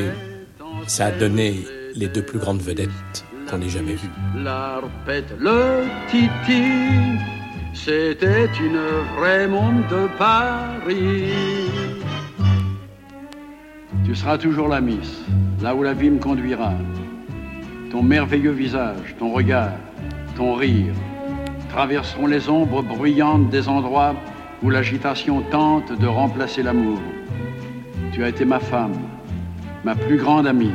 ça 0.87 1.07
a 1.07 1.11
donné 1.11 1.67
les 1.95 2.09
deux 2.09 2.23
plus 2.23 2.39
grandes 2.39 2.63
vedettes 2.63 2.89
qu'on 3.51 3.61
ait 3.61 3.69
jamais 3.69 3.95
vues. 3.95 4.11
le 5.39 5.85
c'était 7.73 8.49
une 8.61 8.81
vraie 9.17 9.47
monde 9.47 9.83
de 9.91 10.07
Paris. 10.19 11.33
Tu 14.05 14.15
seras 14.15 14.39
toujours 14.39 14.69
la 14.69 14.81
Miss, 14.81 15.25
là 15.63 15.75
où 15.75 15.83
la 15.83 15.93
vie 15.93 16.11
me 16.11 16.19
conduira. 16.19 16.73
Ton 17.91 18.03
merveilleux 18.03 18.53
visage, 18.53 19.15
ton 19.19 19.33
regard, 19.33 19.73
ton 20.37 20.55
rire 20.55 20.95
traverseront 21.71 22.27
les 22.27 22.49
ombres 22.49 22.83
bruyantes 22.83 23.51
des 23.51 23.69
endroits 23.69 24.15
où 24.63 24.71
l'agitation 24.71 25.43
tente 25.51 25.93
de 25.99 26.07
remplacer 26.07 26.63
l'amour. 26.63 26.99
Tu 28.13 28.25
as 28.25 28.29
été 28.29 28.45
ma 28.45 28.59
femme, 28.59 28.99
ma 29.85 29.95
plus 29.95 30.17
grande 30.17 30.47
amie. 30.47 30.73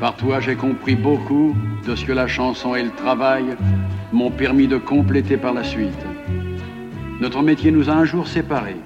Par 0.00 0.16
toi, 0.16 0.40
j'ai 0.40 0.56
compris 0.56 0.96
beaucoup 0.96 1.54
de 1.86 1.94
ce 1.94 2.04
que 2.04 2.12
la 2.12 2.26
chanson 2.26 2.74
et 2.74 2.82
le 2.82 2.90
travail 2.90 3.44
m'ont 4.12 4.30
permis 4.30 4.66
de 4.66 4.76
compléter 4.76 5.36
par 5.36 5.54
la 5.54 5.62
suite. 5.64 6.04
Notre 7.20 7.42
métier 7.42 7.70
nous 7.70 7.88
a 7.88 7.92
un 7.92 8.04
jour 8.04 8.26
séparés. 8.26 8.76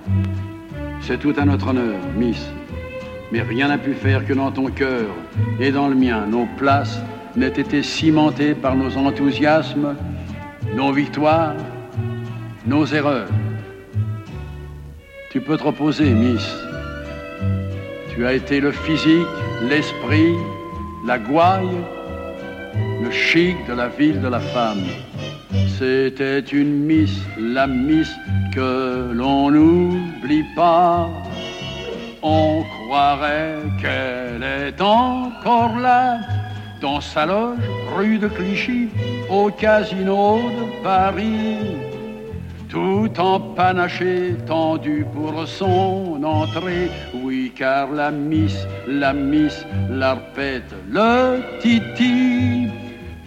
C'est 1.00 1.18
tout 1.18 1.34
à 1.38 1.44
notre 1.44 1.68
honneur, 1.68 1.96
Miss. 2.16 2.46
Mais 3.32 3.40
rien 3.42 3.68
n'a 3.68 3.78
pu 3.78 3.94
faire 3.94 4.26
que 4.26 4.32
dans 4.34 4.50
ton 4.50 4.66
cœur 4.66 5.06
et 5.58 5.70
dans 5.70 5.88
le 5.88 5.94
mien, 5.94 6.26
nos 6.26 6.46
places 6.56 7.00
n'aient 7.36 7.48
été 7.48 7.82
cimentées 7.82 8.54
par 8.54 8.76
nos 8.76 8.96
enthousiasmes, 8.96 9.96
nos 10.74 10.92
victoires, 10.92 11.54
nos 12.66 12.84
erreurs. 12.86 13.28
Tu 15.30 15.40
peux 15.40 15.56
te 15.56 15.64
reposer, 15.64 16.10
Miss. 16.10 16.54
Tu 18.14 18.26
as 18.26 18.34
été 18.34 18.60
le 18.60 18.72
physique, 18.72 19.26
l'esprit, 19.68 20.34
la 21.08 21.18
gouaille, 21.18 21.80
le 23.02 23.10
chic 23.10 23.56
de 23.66 23.72
la 23.72 23.88
ville 23.88 24.20
de 24.20 24.28
la 24.28 24.40
femme. 24.40 24.84
C'était 25.78 26.40
une 26.40 26.84
miss, 26.84 27.14
la 27.38 27.66
miss 27.66 28.10
que 28.54 29.10
l'on 29.14 29.50
n'oublie 29.50 30.44
pas. 30.54 31.08
On 32.22 32.62
croirait 32.74 33.56
qu'elle 33.80 34.42
est 34.42 34.78
encore 34.82 35.78
là, 35.78 36.18
dans 36.82 37.00
sa 37.00 37.24
loge, 37.24 37.68
rue 37.96 38.18
de 38.18 38.28
Clichy, 38.28 38.90
au 39.30 39.50
casino 39.50 40.40
de 40.58 40.64
Paris. 40.84 41.87
Tout 42.78 43.18
en 43.18 43.40
panaché, 43.56 44.36
tendu 44.46 45.04
pour 45.12 45.48
son 45.48 46.22
entrée. 46.22 46.88
Oui, 47.12 47.52
car 47.52 47.90
la 47.90 48.12
miss, 48.12 48.56
la 48.86 49.12
miss, 49.12 49.66
l'arpette, 49.90 50.72
le 50.88 51.40
titi 51.60 52.68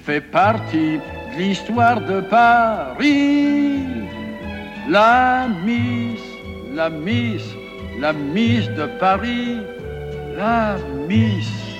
fait 0.05 0.21
partie 0.21 1.01
l'histoire 1.37 1.99
de 1.99 2.21
Paris. 2.21 3.83
La 4.87 5.49
Miss, 5.65 6.21
la 6.73 6.89
Miss, 6.89 7.43
la 7.99 8.13
Miss 8.13 8.69
de 8.69 8.85
Paris, 9.01 9.57
la 10.37 10.77
Miss. 11.09 11.70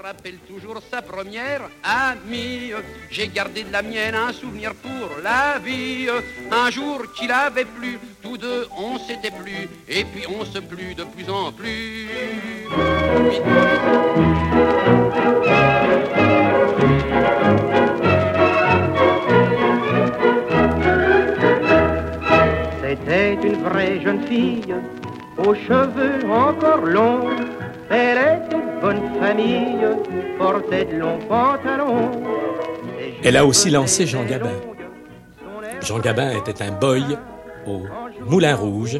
Rappelle 0.00 0.38
toujours 0.48 0.80
sa 0.90 1.02
première 1.02 1.68
amie. 1.82 2.72
J'ai 3.10 3.28
gardé 3.28 3.64
de 3.64 3.72
la 3.72 3.82
mienne 3.82 4.14
un 4.14 4.32
souvenir 4.32 4.74
pour 4.74 5.10
la 5.22 5.58
vie. 5.58 6.08
Un 6.50 6.70
jour 6.70 7.02
qu'il 7.14 7.30
avait 7.30 7.64
plu, 7.64 7.98
tous 8.22 8.38
deux 8.38 8.66
on 8.78 8.98
s'était 8.98 9.30
plu, 9.30 9.68
et 9.88 10.04
puis 10.04 10.24
on 10.28 10.44
se 10.44 10.58
plut 10.60 10.94
de 10.94 11.04
plus 11.04 11.28
en 11.28 11.52
plus. 11.52 12.08
C'était 22.82 23.34
une 23.34 23.62
vraie 23.62 24.00
jeune 24.00 24.26
fille, 24.26 24.74
aux 25.38 25.54
cheveux 25.54 26.30
encore 26.30 26.86
longs. 26.86 27.30
Elle 27.94 28.18
était 28.18 28.56
de 28.56 28.80
bonne 28.80 29.20
famille, 29.20 29.86
portait 30.38 30.86
de 30.86 30.96
longs 30.96 31.18
pantalons. 31.28 32.10
Elle 33.22 33.36
a 33.36 33.44
aussi 33.44 33.68
lancé 33.68 34.06
Jean 34.06 34.24
Gabin. 34.24 34.48
Jean 35.82 35.98
Gabin 35.98 36.30
était 36.30 36.62
un 36.62 36.72
boy 36.72 37.04
au 37.66 37.82
Moulin 38.26 38.54
Rouge 38.54 38.98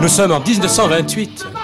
Nous 0.00 0.08
sommes 0.08 0.32
en 0.32 0.40
1928. 0.40 1.63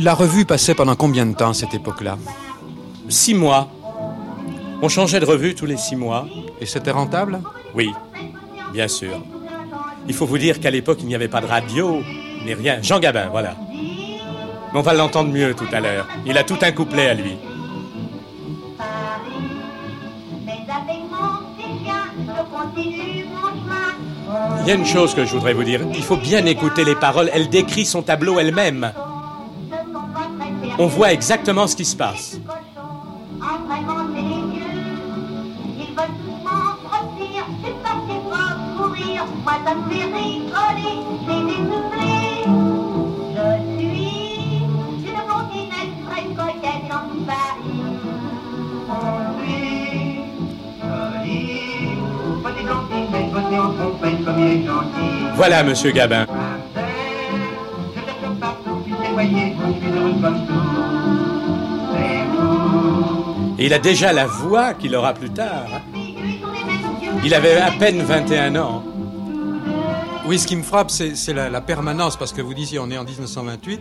La 0.00 0.14
revue 0.14 0.44
passait 0.44 0.76
pendant 0.76 0.94
combien 0.94 1.26
de 1.26 1.34
temps 1.34 1.50
à 1.50 1.54
cette 1.54 1.74
époque-là? 1.74 2.18
Six 3.08 3.34
mois. 3.34 3.68
On 4.80 4.88
changeait 4.88 5.18
de 5.18 5.24
revue 5.24 5.56
tous 5.56 5.66
les 5.66 5.76
six 5.76 5.96
mois. 5.96 6.24
Et 6.60 6.66
c'était 6.66 6.92
rentable? 6.92 7.40
Oui, 7.74 7.90
bien 8.72 8.86
sûr. 8.86 9.20
Il 10.06 10.14
faut 10.14 10.24
vous 10.24 10.38
dire 10.38 10.60
qu'à 10.60 10.70
l'époque, 10.70 10.98
il 11.00 11.08
n'y 11.08 11.16
avait 11.16 11.26
pas 11.26 11.40
de 11.40 11.46
radio, 11.46 12.00
ni 12.44 12.54
rien. 12.54 12.80
Jean 12.80 13.00
Gabin, 13.00 13.26
voilà. 13.28 13.56
Mais 14.72 14.78
on 14.78 14.82
va 14.82 14.94
l'entendre 14.94 15.32
mieux 15.32 15.52
tout 15.54 15.66
à 15.72 15.80
l'heure. 15.80 16.06
Il 16.24 16.38
a 16.38 16.44
tout 16.44 16.58
un 16.62 16.70
couplet 16.70 17.08
à 17.08 17.14
lui. 17.14 17.36
Il 24.60 24.68
y 24.68 24.70
a 24.70 24.74
une 24.74 24.86
chose 24.86 25.12
que 25.12 25.24
je 25.24 25.32
voudrais 25.32 25.54
vous 25.54 25.64
dire. 25.64 25.80
Il 25.92 26.04
faut 26.04 26.16
bien 26.16 26.46
écouter 26.46 26.84
les 26.84 26.94
paroles. 26.94 27.30
Elle 27.34 27.48
décrit 27.48 27.84
son 27.84 28.02
tableau 28.02 28.38
elle-même. 28.38 28.92
On 30.78 30.86
voit 30.86 31.12
exactement 31.12 31.66
ce 31.66 31.76
qui 31.76 31.84
se 31.84 31.96
passe. 31.96 32.38
Voilà, 55.36 55.62
monsieur 55.62 55.92
Gabin. 55.92 56.26
Et 63.58 63.66
il 63.66 63.74
a 63.74 63.78
déjà 63.78 64.12
la 64.12 64.26
voix 64.26 64.74
qu'il 64.74 64.94
aura 64.94 65.14
plus 65.14 65.30
tard. 65.30 65.66
Il 67.24 67.34
avait 67.34 67.56
à 67.56 67.72
peine 67.72 68.02
21 68.02 68.54
ans. 68.56 68.84
Oui, 70.28 70.38
ce 70.38 70.46
qui 70.46 70.56
me 70.56 70.62
frappe, 70.62 70.90
c'est 70.90 71.32
la, 71.32 71.60
permanence, 71.62 72.16
parce 72.16 72.34
que 72.34 72.42
vous 72.42 72.52
disiez, 72.52 72.78
on 72.78 72.90
est 72.90 72.98
en 72.98 73.04
1928, 73.04 73.80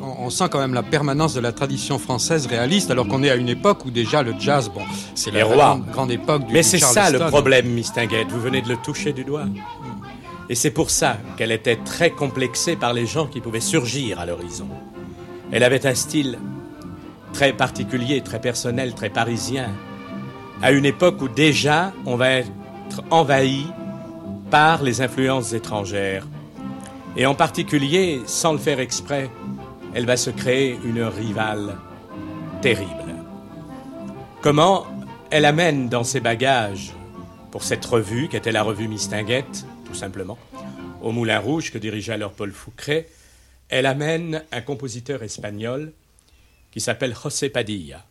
on, 0.00 0.24
on, 0.24 0.30
sent 0.30 0.46
quand 0.50 0.58
même 0.58 0.72
la 0.72 0.82
permanence 0.82 1.34
de 1.34 1.40
la 1.40 1.52
tradition 1.52 1.98
française 1.98 2.46
réaliste, 2.46 2.90
alors 2.90 3.06
qu'on 3.06 3.22
est 3.22 3.28
à 3.28 3.36
une 3.36 3.50
époque 3.50 3.84
où 3.84 3.90
déjà 3.90 4.22
le 4.22 4.34
jazz, 4.38 4.70
bon, 4.74 4.80
c'est 5.14 5.30
la 5.30 5.42
grande, 5.42 5.84
grande, 5.90 6.10
époque 6.10 6.46
du 6.46 6.54
Mais 6.54 6.62
c'est 6.62 6.78
ça 6.78 7.10
le 7.10 7.18
problème, 7.18 7.66
Miss 7.66 7.92
Tinguette, 7.92 8.28
vous 8.30 8.40
venez 8.40 8.62
de 8.62 8.70
le 8.70 8.78
toucher 8.78 9.12
du 9.12 9.22
doigt. 9.22 9.44
Et 10.48 10.54
c'est 10.54 10.70
pour 10.70 10.88
ça 10.88 11.18
qu'elle 11.36 11.52
était 11.52 11.76
très 11.76 12.10
complexée 12.10 12.74
par 12.74 12.94
les 12.94 13.04
gens 13.04 13.26
qui 13.26 13.40
pouvaient 13.40 13.60
surgir 13.60 14.18
à 14.18 14.24
l'horizon. 14.24 14.68
Elle 15.52 15.62
avait 15.62 15.86
un 15.86 15.94
style 15.94 16.38
très 17.32 17.52
particulier, 17.52 18.20
très 18.20 18.40
personnel, 18.40 18.94
très 18.94 19.10
parisien, 19.10 19.70
à 20.62 20.70
une 20.70 20.84
époque 20.84 21.20
où 21.22 21.28
déjà 21.28 21.92
on 22.06 22.16
va 22.16 22.30
être 22.30 22.50
envahi 23.10 23.66
par 24.50 24.82
les 24.82 25.00
influences 25.00 25.52
étrangères. 25.52 26.26
Et 27.16 27.26
en 27.26 27.34
particulier, 27.34 28.20
sans 28.26 28.52
le 28.52 28.58
faire 28.58 28.80
exprès, 28.80 29.30
elle 29.94 30.06
va 30.06 30.16
se 30.16 30.30
créer 30.30 30.78
une 30.84 31.02
rivale 31.02 31.76
terrible. 32.60 33.14
Comment 34.40 34.86
elle 35.30 35.44
amène 35.44 35.88
dans 35.88 36.04
ses 36.04 36.20
bagages, 36.20 36.92
pour 37.50 37.64
cette 37.64 37.84
revue, 37.84 38.28
qui 38.28 38.36
était 38.36 38.52
la 38.52 38.62
revue 38.62 38.88
Mistinguette, 38.88 39.66
tout 39.84 39.94
simplement, 39.94 40.38
au 41.02 41.12
Moulin 41.12 41.38
Rouge 41.38 41.72
que 41.72 41.78
dirigeait 41.78 42.12
alors 42.12 42.32
Paul 42.32 42.52
Foucret, 42.52 43.08
elle 43.68 43.86
amène 43.86 44.42
un 44.52 44.60
compositeur 44.60 45.22
espagnol 45.22 45.92
qui 46.72 46.80
s'appelle 46.80 47.14
José 47.14 47.50
Padilla. 47.50 48.04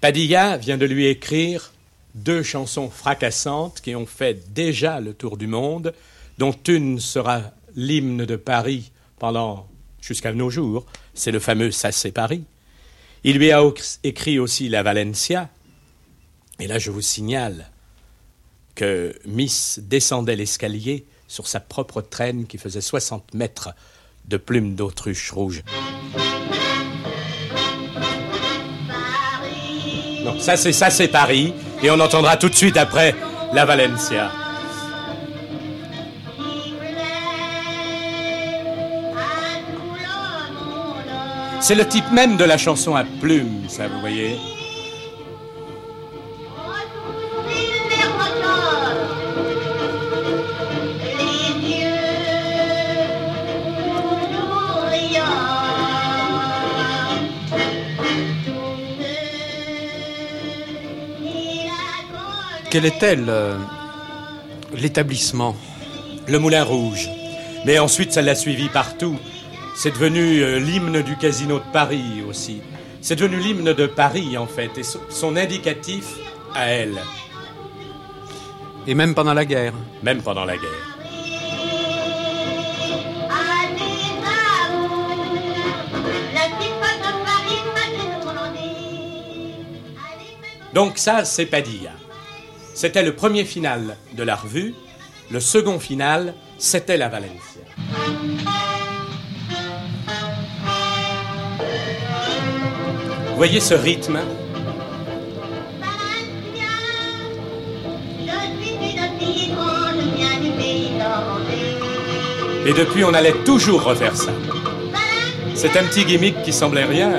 Padilla 0.00 0.56
vient 0.56 0.78
de 0.78 0.86
lui 0.86 1.06
écrire 1.06 1.72
deux 2.14 2.42
chansons 2.42 2.90
fracassantes 2.90 3.80
qui 3.80 3.94
ont 3.94 4.06
fait 4.06 4.52
déjà 4.52 5.00
le 5.00 5.14
tour 5.14 5.36
du 5.36 5.46
monde, 5.46 5.92
dont 6.38 6.56
une 6.66 7.00
sera 7.00 7.42
l'hymne 7.74 8.24
de 8.24 8.36
Paris 8.36 8.92
pendant 9.18 9.68
jusqu'à 10.00 10.32
nos 10.32 10.50
jours, 10.50 10.86
c'est 11.14 11.30
le 11.30 11.38
fameux 11.38 11.70
Ça 11.70 11.92
c'est 11.92 12.12
Paris. 12.12 12.44
Il 13.24 13.38
lui 13.38 13.52
a 13.52 13.62
écrit 14.02 14.38
aussi 14.38 14.68
la 14.68 14.82
Valencia, 14.82 15.48
et 16.58 16.66
là 16.66 16.78
je 16.78 16.90
vous 16.90 17.02
signale 17.02 17.70
que 18.74 19.14
Miss 19.26 19.78
descendait 19.82 20.36
l'escalier 20.36 21.06
sur 21.28 21.46
sa 21.46 21.60
propre 21.60 22.02
traîne 22.02 22.46
qui 22.46 22.58
faisait 22.58 22.80
60 22.80 23.34
mètres 23.34 23.70
de 24.26 24.36
plumes 24.36 24.74
d'autruche 24.74 25.30
rouge. 25.30 25.62
Ça 30.42 30.56
c'est 30.56 30.72
ça 30.72 30.90
c'est 30.90 31.06
Paris 31.06 31.54
et 31.82 31.90
on 31.90 32.00
entendra 32.00 32.36
tout 32.36 32.48
de 32.48 32.54
suite 32.54 32.76
après 32.76 33.14
la 33.54 33.64
Valencia. 33.64 34.30
C'est 41.60 41.76
le 41.76 41.86
type 41.86 42.10
même 42.10 42.36
de 42.36 42.44
la 42.44 42.58
chanson 42.58 42.96
à 42.96 43.04
plumes, 43.20 43.68
ça 43.68 43.86
vous 43.86 44.00
voyez. 44.00 44.36
Quel 62.72 62.86
était 62.86 63.18
l'établissement? 64.72 65.54
Le 66.26 66.38
Moulin 66.38 66.64
Rouge. 66.64 67.06
Mais 67.66 67.78
ensuite, 67.78 68.12
ça 68.12 68.22
l'a 68.22 68.34
suivi 68.34 68.70
partout. 68.70 69.18
C'est 69.76 69.90
devenu 69.90 70.40
euh, 70.40 70.58
l'hymne 70.58 71.02
du 71.02 71.18
casino 71.18 71.58
de 71.58 71.70
Paris 71.70 72.22
aussi. 72.26 72.62
C'est 73.02 73.16
devenu 73.16 73.36
l'hymne 73.36 73.74
de 73.74 73.86
Paris, 73.86 74.38
en 74.38 74.46
fait, 74.46 74.70
et 74.78 74.84
son 75.10 75.36
indicatif 75.36 76.14
à 76.54 76.68
elle. 76.68 76.98
Et 78.86 78.94
même 78.94 79.14
pendant 79.14 79.34
la 79.34 79.44
guerre? 79.44 79.74
Même 80.02 80.22
pendant 80.22 80.46
la 80.46 80.56
guerre. 80.56 80.70
Donc 90.72 90.96
ça, 90.96 91.26
c'est 91.26 91.44
Padilla. 91.44 91.90
C'était 92.74 93.02
le 93.02 93.14
premier 93.14 93.44
final 93.44 93.96
de 94.14 94.22
la 94.22 94.34
revue. 94.34 94.74
Le 95.30 95.40
second 95.40 95.78
final, 95.78 96.34
c'était 96.58 96.96
la 96.96 97.08
Valencia. 97.08 97.62
Vous 103.28 103.36
voyez 103.36 103.60
ce 103.60 103.74
rythme? 103.74 104.20
Et 112.64 112.72
depuis, 112.72 113.04
on 113.04 113.12
allait 113.12 113.34
toujours 113.44 113.82
refaire 113.82 114.16
ça. 114.16 114.30
C'est 115.54 115.76
un 115.76 115.84
petit 115.84 116.04
gimmick 116.04 116.42
qui 116.42 116.52
semblait 116.52 116.84
rien. 116.84 117.12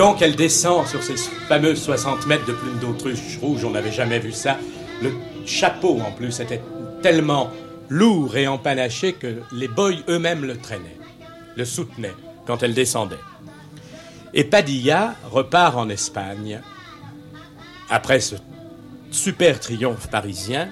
Donc 0.00 0.22
elle 0.22 0.34
descend 0.34 0.86
sur 0.86 1.02
ces 1.02 1.14
fameux 1.46 1.76
60 1.76 2.26
mètres 2.26 2.46
de 2.46 2.54
plume 2.54 2.78
d'autruche 2.78 3.36
rouge, 3.38 3.66
on 3.66 3.72
n'avait 3.72 3.92
jamais 3.92 4.18
vu 4.18 4.32
ça. 4.32 4.56
Le 5.02 5.12
chapeau 5.44 6.00
en 6.00 6.10
plus 6.10 6.40
était 6.40 6.62
tellement 7.02 7.50
lourd 7.90 8.34
et 8.34 8.48
empanaché 8.48 9.12
que 9.12 9.42
les 9.52 9.68
boys 9.68 9.96
eux-mêmes 10.08 10.46
le 10.46 10.56
traînaient, 10.56 10.96
le 11.54 11.66
soutenaient 11.66 12.14
quand 12.46 12.62
elle 12.62 12.72
descendait. 12.72 13.18
Et 14.32 14.44
Padilla 14.44 15.16
repart 15.30 15.76
en 15.76 15.90
Espagne 15.90 16.62
après 17.90 18.20
ce 18.20 18.36
super 19.10 19.60
triomphe 19.60 20.08
parisien 20.08 20.70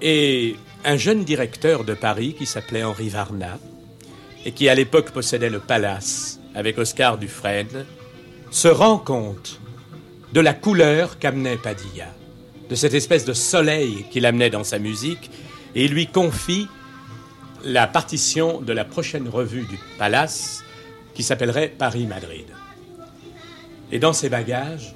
et 0.00 0.56
un 0.82 0.96
jeune 0.96 1.24
directeur 1.24 1.84
de 1.84 1.92
Paris 1.92 2.34
qui 2.38 2.46
s'appelait 2.46 2.84
Henri 2.84 3.10
Varna 3.10 3.58
et 4.46 4.52
qui 4.52 4.70
à 4.70 4.74
l'époque 4.74 5.10
possédait 5.10 5.50
le 5.50 5.60
Palace 5.60 6.40
avec 6.56 6.78
Oscar 6.78 7.18
Dufresne, 7.18 7.84
se 8.50 8.66
rend 8.66 8.98
compte 8.98 9.60
de 10.32 10.40
la 10.40 10.54
couleur 10.54 11.18
qu'amenait 11.18 11.58
Padilla, 11.58 12.08
de 12.68 12.74
cette 12.74 12.94
espèce 12.94 13.24
de 13.24 13.34
soleil 13.34 14.06
qu'il 14.10 14.26
amenait 14.26 14.50
dans 14.50 14.64
sa 14.64 14.78
musique, 14.78 15.30
et 15.74 15.86
lui 15.86 16.06
confie 16.06 16.66
la 17.62 17.86
partition 17.86 18.60
de 18.62 18.72
la 18.72 18.84
prochaine 18.84 19.28
revue 19.28 19.66
du 19.66 19.78
Palace 19.98 20.64
qui 21.14 21.22
s'appellerait 21.22 21.68
Paris-Madrid. 21.68 22.46
Et 23.92 23.98
dans 23.98 24.14
ses 24.14 24.30
bagages, 24.30 24.94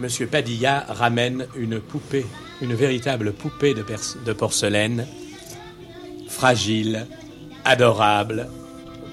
M. 0.00 0.08
Padilla 0.28 0.86
ramène 0.88 1.46
une 1.56 1.80
poupée, 1.80 2.26
une 2.60 2.74
véritable 2.74 3.32
poupée 3.32 3.74
de 3.74 4.32
porcelaine, 4.32 5.06
fragile, 6.28 7.06
adorable, 7.64 8.48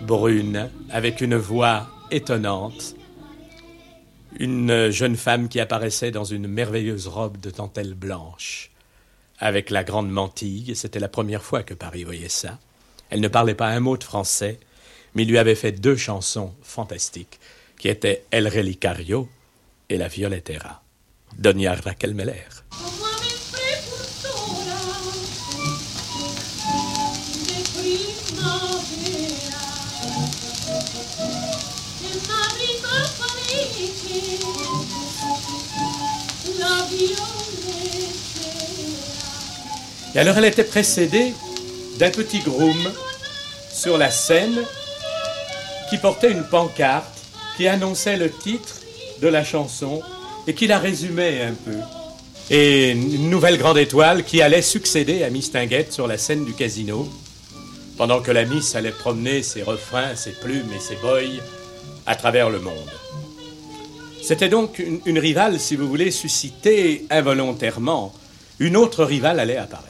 brune, 0.02 0.70
avec 0.90 1.22
une 1.22 1.36
voix 1.36 1.88
étonnante, 2.12 2.96
une 4.40 4.90
jeune 4.90 5.16
femme 5.16 5.50
qui 5.50 5.60
apparaissait 5.60 6.12
dans 6.12 6.24
une 6.24 6.48
merveilleuse 6.48 7.08
robe 7.08 7.40
de 7.40 7.52
dentelle 7.52 7.94
blanche, 7.94 8.72
avec 9.40 9.70
la 9.70 9.84
grande 9.84 10.10
mantille, 10.10 10.76
c'était 10.76 11.00
la 11.00 11.08
première 11.08 11.44
fois 11.44 11.64
que 11.64 11.74
Paris 11.74 12.04
voyait 12.04 12.30
ça. 12.30 12.60
Elle 13.10 13.22
ne 13.22 13.28
parlait 13.28 13.56
pas 13.56 13.68
un 13.68 13.80
mot 13.80 13.98
de 13.98 14.04
français, 14.04 14.60
mais 15.16 15.26
lui 15.26 15.38
avait 15.38 15.56
fait 15.56 15.72
deux 15.72 15.96
chansons 15.96 16.54
fantastiques 16.62 17.40
qui 17.78 17.88
était 17.88 18.26
El 18.32 18.48
Relicario 18.48 19.30
et 19.90 19.98
la 19.98 20.08
Violetera, 20.08 20.84
Doña 21.38 21.74
Raquel 21.76 22.14
Meller. 22.14 22.64
Et 40.16 40.20
alors 40.20 40.38
elle 40.38 40.46
était 40.46 40.64
précédée 40.64 41.34
d'un 41.98 42.10
petit 42.10 42.40
groom 42.40 42.92
sur 43.72 43.98
la 43.98 44.10
scène 44.10 44.60
qui 45.90 45.98
portait 45.98 46.32
une 46.32 46.44
pancarte 46.44 47.20
qui 47.58 47.68
annonçait 47.68 48.18
le 48.18 48.32
titre 48.32 48.76
de 49.22 49.28
la 49.28 49.44
chanson 49.44 50.02
et 50.48 50.54
qui 50.54 50.68
la 50.68 50.80
résumait 50.80 51.42
un 51.42 51.54
peu. 51.54 51.78
Et 52.50 52.92
une 52.92 53.30
nouvelle 53.30 53.58
grande 53.58 53.78
étoile 53.78 54.24
qui 54.24 54.42
allait 54.42 54.62
succéder 54.62 55.24
à 55.24 55.30
Miss 55.30 55.52
Tinguette 55.52 55.94
sur 55.94 56.08
la 56.08 56.18
scène 56.18 56.46
du 56.46 56.54
casino, 56.54 57.08
pendant 57.98 58.22
que 58.22 58.32
la 58.32 58.46
Miss 58.46 58.76
allait 58.76 58.92
promener 58.92 59.44
ses 59.44 59.62
refrains, 59.62 60.16
ses 60.16 60.32
plumes 60.32 60.72
et 60.76 60.80
ses 60.80 60.96
boys 60.96 61.44
à 62.08 62.16
travers 62.16 62.50
le 62.50 62.60
monde. 62.60 62.90
C'était 64.24 64.50
donc 64.50 64.80
une, 64.80 65.00
une, 65.06 65.20
rivale, 65.20 65.60
si 65.60 65.76
vous 65.76 65.88
voulez, 65.88 66.12
suscitée 66.12 67.06
involontairement. 67.10 68.14
Une 68.60 68.76
autre 68.76 69.06
rivale 69.06 69.40
allait 69.40 69.56
apparaître. 69.56 69.88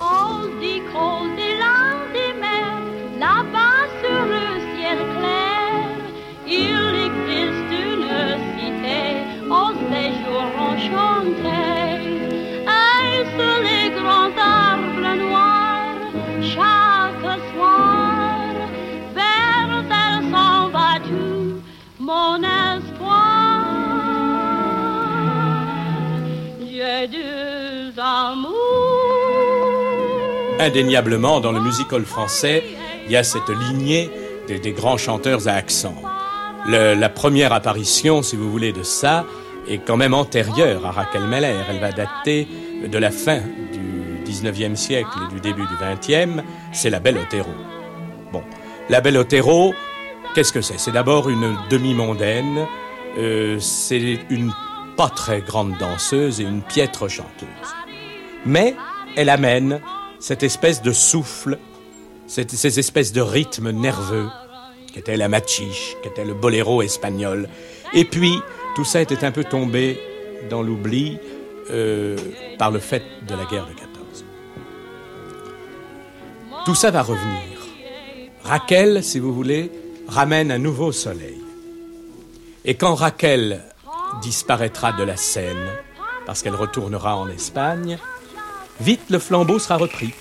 Indéniablement, 30.60 31.40
dans 31.40 31.54
le 31.54 31.62
musical 31.62 32.04
français, 32.04 32.64
il 33.06 33.12
y 33.14 33.16
a 33.16 33.24
cette 33.24 33.50
lignée 33.50 34.12
des, 34.48 34.72
grands 34.74 34.98
chanteurs 34.98 35.48
à 35.48 35.52
accent. 35.52 35.96
La 36.68 37.10
première 37.10 37.54
apparition, 37.54 38.22
si 38.22 38.36
vous 38.36 38.52
voulez, 38.52 38.74
de 38.74 38.84
ça 38.84 39.26
est 39.68 39.78
quand 39.78 39.96
même 39.96 40.14
antérieure 40.14 40.86
à 40.86 40.92
Raquel 40.92 41.24
Meller. 41.24 41.56
Elle 41.70 41.80
va 41.80 41.94
dater 41.94 42.48
de 42.86 42.98
la 42.98 43.10
fin 43.10 43.40
du 43.72 44.30
19e 44.30 44.76
siècle 44.76 45.10
et 45.26 45.34
du 45.34 45.40
début 45.40 45.66
du 45.66 45.76
20e. 45.76 46.44
C'est 46.74 46.90
la 46.90 47.00
Belle 47.00 47.20
Otero. 47.20 47.52
Bon, 48.34 48.44
la 48.90 49.00
Belle 49.00 49.18
Otero, 49.18 49.74
qu'est-ce 50.36 50.52
que 50.52 50.62
c'est? 50.62 50.78
C'est 50.78 50.92
d'abord 50.92 51.30
une 51.30 51.56
demi-mondaine. 51.70 52.68
Euh, 53.18 53.60
c'est 53.60 54.20
une 54.30 54.52
pas 54.98 55.10
très 55.10 55.40
grande 55.40 55.78
danseuse 55.78 56.42
et 56.42 56.44
une 56.44 56.62
piètre 56.62 57.08
chanteuse. 57.10 57.48
Mais 58.46 58.76
elle 59.16 59.30
amène 59.30 59.80
cette 60.20 60.44
espèce 60.44 60.82
de 60.82 60.92
souffle 60.92 61.58
cette, 62.30 62.52
ces 62.52 62.80
espèces 62.80 63.12
de 63.12 63.22
rythmes 63.22 63.72
nerveux, 63.72 64.30
qu'était 64.94 65.18
la 65.18 65.28
machiche, 65.28 65.98
qu'était 66.04 66.24
le 66.24 66.36
boléro 66.36 66.82
espagnol. 66.82 67.50
Et 67.94 68.06
puis, 68.06 68.40
tout 68.76 68.86
ça 68.86 69.02
était 69.02 69.26
un 69.26 69.32
peu 69.32 69.44
tombé 69.44 70.00
dans 70.50 70.62
l'oubli 70.62 71.18
euh, 71.72 72.16
par 72.58 72.72
le 72.72 72.80
fait 72.80 73.04
de 73.28 73.36
la 73.36 73.46
guerre 73.46 73.66
de 73.66 73.74
14. 73.74 74.26
Tout 76.66 76.76
ça 76.76 76.92
va 76.92 77.02
revenir. 77.02 77.58
Raquel, 78.44 79.04
si 79.04 79.20
vous 79.20 79.34
voulez, 79.34 79.72
ramène 80.08 80.52
un 80.52 80.60
nouveau 80.60 80.92
soleil. 80.92 81.42
Et 82.64 82.76
quand 82.76 82.94
Raquel 82.94 83.64
disparaîtra 84.22 84.92
de 84.94 85.04
la 85.04 85.18
scène, 85.18 85.68
parce 86.28 86.44
qu'elle 86.44 86.56
retournera 86.56 87.16
en 87.16 87.28
Espagne, 87.28 87.98
vite 88.82 89.10
le 89.10 89.20
flambeau 89.20 89.60
sera 89.60 89.78
repris. 89.78 90.14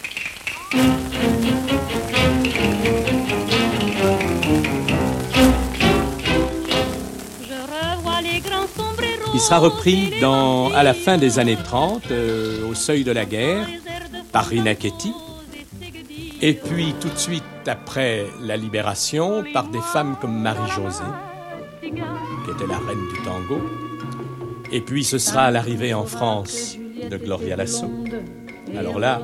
Il 9.35 9.41
sera 9.41 9.59
repris 9.59 10.15
dans, 10.21 10.73
à 10.73 10.83
la 10.83 10.95
fin 10.95 11.17
des 11.17 11.39
années 11.39 11.57
30, 11.57 12.11
euh, 12.11 12.69
au 12.69 12.75
seuil 12.75 13.05
de 13.05 13.13
la 13.13 13.25
guerre, 13.25 13.67
par 14.33 14.47
Rina 14.47 14.75
Ketty. 14.75 15.13
Et 16.43 16.55
puis 16.55 16.95
tout 17.01 17.09
de 17.09 17.19
suite 17.19 17.45
après 17.67 18.27
la 18.41 18.57
libération, 18.57 19.45
par 19.53 19.69
des 19.69 19.81
femmes 19.81 20.17
comme 20.21 20.41
Marie-Josée, 20.41 21.05
qui 21.81 21.87
était 21.89 22.67
la 22.69 22.79
reine 22.79 23.07
du 23.13 23.23
tango. 23.25 23.61
Et 24.73 24.81
puis 24.81 25.05
ce 25.05 25.19
sera 25.19 25.43
à 25.43 25.51
l'arrivée 25.51 25.95
en 25.95 26.05
France 26.05 26.77
de 27.11 27.17
Gloria 27.17 27.57
Lasso. 27.57 27.91
Alors 28.77 28.99
là, 28.99 29.21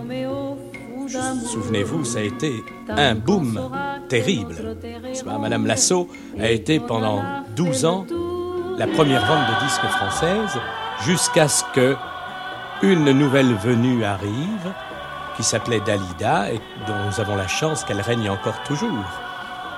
souvenez-vous, 1.47 2.05
ça 2.05 2.19
a 2.19 2.23
été 2.23 2.63
un 2.89 3.15
boom 3.15 3.71
terrible. 4.09 4.77
Madame 5.41 5.67
Lasso 5.67 6.09
a 6.39 6.51
été 6.51 6.81
pendant 6.81 7.23
12 7.57 7.85
ans 7.85 8.07
la 8.79 8.87
première 8.87 9.25
vente 9.27 9.47
de 9.49 9.65
disques 9.65 9.87
française 9.87 10.61
jusqu'à 11.05 11.49
ce 11.49 11.65
que 11.75 11.97
une 12.83 13.13
nouvelle 13.13 13.55
venue 13.55 14.05
arrive 14.05 14.73
qui 15.37 15.43
s'appelait 15.43 15.81
Dalida 15.81 16.53
et 16.53 16.61
dont 16.87 17.05
nous 17.07 17.21
avons 17.21 17.37
la 17.37 17.49
chance 17.49 17.85
qu'elle 17.85 18.01
règne 18.01 18.29
encore 18.31 18.63
toujours. 18.65 19.05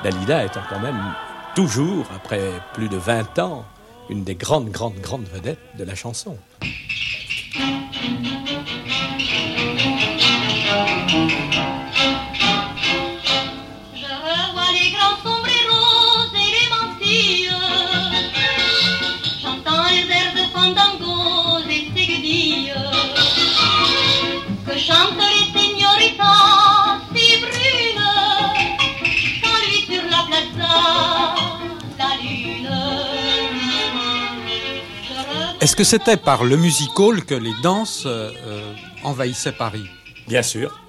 Dalida 0.02 0.44
étant 0.44 0.60
quand 0.68 0.80
même 0.80 1.00
toujours, 1.54 2.06
après 2.14 2.52
plus 2.74 2.88
de 2.88 2.96
20 2.96 3.38
ans, 3.38 3.64
une 4.08 4.24
des 4.24 4.34
grandes, 4.34 4.70
grandes, 4.70 5.00
grandes 5.00 5.26
vedettes 5.28 5.58
de 5.78 5.84
la 5.84 5.94
chanson. 5.94 6.36
Est-ce 35.66 35.74
que 35.74 35.82
c'était 35.82 36.16
par 36.16 36.44
le 36.44 36.56
music 36.56 36.96
hall 36.96 37.24
que 37.24 37.34
les 37.34 37.52
danses 37.60 38.04
euh, 38.06 38.30
envahissaient 39.02 39.50
Paris? 39.50 39.82
Bien 40.28 40.44
sûr. 40.44 40.80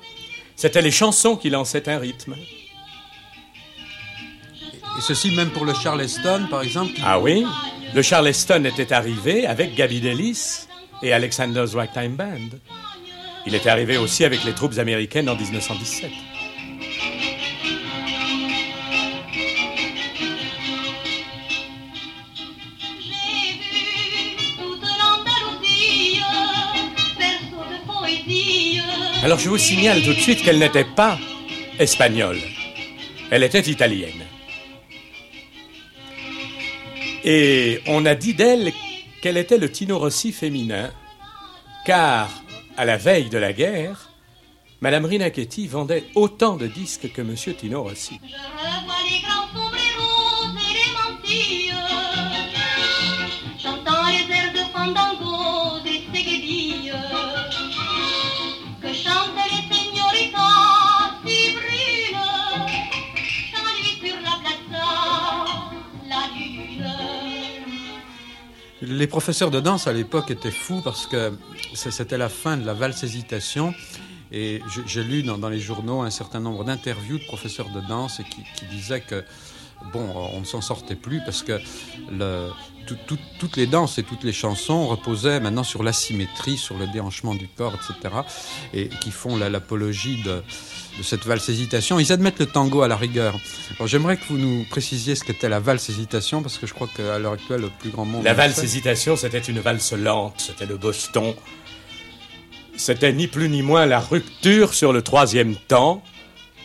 C'était 0.56 0.84
les 0.84 0.92
chansons 0.92 1.36
qui 1.36 1.50
lançaient 1.50 1.90
un 1.90 1.98
rythme. 1.98 2.36
Et 4.96 5.02
ceci 5.02 5.32
même 5.32 5.50
pour 5.50 5.66
le 5.66 5.74
Charleston, 5.74 6.46
par 6.48 6.62
exemple 6.62 6.94
qui... 6.94 7.02
Ah 7.04 7.20
oui 7.20 7.44
Le 7.96 8.04
Charleston 8.04 8.66
était 8.66 8.94
arrivé 8.94 9.48
avec 9.48 9.74
Gaby 9.74 10.00
Delis 10.00 10.68
et 11.02 11.12
Alexander's 11.12 11.74
Ragtime 11.74 12.16
Band. 12.16 12.60
Il 13.48 13.56
était 13.56 13.70
arrivé 13.70 13.98
aussi 13.98 14.26
avec 14.26 14.44
les 14.44 14.54
troupes 14.54 14.78
américaines 14.78 15.28
en 15.28 15.36
1917. 15.36 16.12
Alors 29.24 29.40
je 29.40 29.50
vous 29.50 29.58
signale 29.58 30.02
tout 30.04 30.14
de 30.14 30.20
suite 30.20 30.44
qu'elle 30.44 30.60
n'était 30.60 30.86
pas 30.86 31.18
espagnole, 31.80 32.40
elle 33.32 33.44
était 33.44 33.62
italienne. 33.62 34.24
Et 37.24 37.82
on 37.88 38.06
a 38.06 38.16
dit 38.16 38.36
d'elle 38.36 38.72
qu'elle 39.22 39.38
était 39.38 39.58
le 39.58 39.72
Tino 39.72 39.98
Rossi 39.98 40.32
féminin, 40.32 40.92
car 41.86 42.30
à 42.78 42.86
la 42.86 42.98
veille 42.98 43.30
de 43.30 43.38
la 43.38 43.54
guerre, 43.54 44.12
Madame 44.82 45.06
Rinacchetti 45.06 45.68
vendait 45.68 46.06
autant 46.14 46.56
de 46.56 46.68
disques 46.68 47.12
que 47.12 47.22
Monsieur 47.22 47.56
Tino 47.56 47.84
Rossi. 47.84 48.20
Professeurs 69.08 69.52
de 69.52 69.60
danse 69.60 69.88
à 69.88 69.94
l'époque 69.94 70.32
étaient 70.32 70.52
fous 70.52 70.82
parce 70.84 71.08
que 71.08 71.34
c'était 71.74 72.18
la 72.18 72.30
fin 72.30 72.58
de 72.58 72.66
la 72.66 72.74
valse 72.74 73.04
hésitation. 73.04 73.74
Et 74.32 74.62
j'ai 74.86 75.04
lu 75.04 75.24
dans, 75.24 75.50
les 75.50 75.60
journaux 75.60 76.02
un 76.02 76.10
certain 76.10 76.42
nombre 76.42 76.66
d'interviews 76.66 77.18
de 77.18 77.26
professeurs 77.26 77.70
de 77.70 77.80
danse 77.88 78.22
qui 78.30 78.66
disaient 78.66 79.02
que 79.02 79.24
bon, 79.94 80.06
on 80.34 80.40
ne 80.40 80.46
s'en 80.46 80.62
sortait 80.62 80.96
plus 80.96 81.22
parce 81.24 81.44
que 81.44 81.60
toutes 83.38 83.56
les 83.56 83.68
danses 83.68 83.98
et 84.00 84.04
toutes 84.04 84.24
les 84.24 84.34
chansons 84.34 84.88
reposaient 84.88 85.40
maintenant 85.40 85.64
sur 85.64 85.84
l'asymétrie, 85.84 86.58
sur 86.58 86.78
le 86.78 86.88
déhanchement 86.88 87.36
du 87.36 87.48
corps, 87.48 87.76
etc. 87.76 88.16
Et 88.74 88.90
qui 88.90 89.12
font 89.12 89.36
l'apologie 89.38 90.22
de, 90.24 90.44
cette 91.04 91.26
valse 91.26 91.50
hésitation. 91.50 92.00
Ils 92.00 92.12
admettent 92.12 92.40
le 92.40 92.46
tango 92.46 92.82
à 92.82 92.88
la 92.88 92.96
rigueur. 92.96 93.36
j'aimerais 93.86 94.18
que 94.18 94.24
vous 94.30 94.38
nous 94.38 94.66
précisiez 94.70 95.16
ce 95.16 95.24
qu'était 95.24 95.50
la 95.50 95.60
valse 95.60 95.90
hésitation 95.90 96.42
parce 96.42 96.58
que 96.58 96.68
je 96.68 96.74
crois 96.74 96.90
qu'à 96.96 97.20
l'heure 97.20 97.34
actuelle, 97.34 97.62
le 97.62 97.70
plus 97.70 97.90
grand 97.90 98.06
monde. 98.06 98.24
La 98.24 98.34
valse 98.34 98.62
hésitation, 98.64 99.16
c'était 99.16 99.40
une 99.40 99.60
valse 99.60 99.94
lente, 99.94 100.36
c'était 100.40 100.66
le 100.66 100.78
Boston. 100.78 101.34
C'était 102.76 103.14
ni 103.14 103.28
plus 103.28 103.50
ni 103.50 103.64
moins 103.64 103.86
la 103.86 104.00
rupture 104.00 104.74
sur 104.74 104.94
le 104.94 105.02
troisième 105.02 105.56
temps 105.56 106.04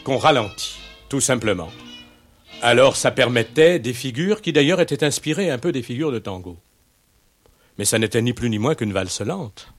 qu'on 0.04 0.18
ralentit, 0.18 0.78
tout 1.08 1.20
simplement. 1.20 1.70
Alors 2.60 2.96
ça 2.96 3.10
permettait 3.10 3.78
des 3.78 3.92
figures 3.92 4.40
qui 4.40 4.52
d'ailleurs 4.52 4.80
étaient 4.80 5.04
inspirées 5.04 5.50
un 5.50 5.58
peu 5.58 5.72
des 5.72 5.82
figures 5.82 6.12
de 6.12 6.18
tango. 6.18 6.58
Mais 7.78 7.84
ça 7.84 7.98
n'était 7.98 8.22
ni 8.22 8.32
plus 8.32 8.50
ni 8.50 8.58
moins 8.58 8.74
qu'une 8.74 8.92
valse 8.92 9.20
lente. 9.22 9.72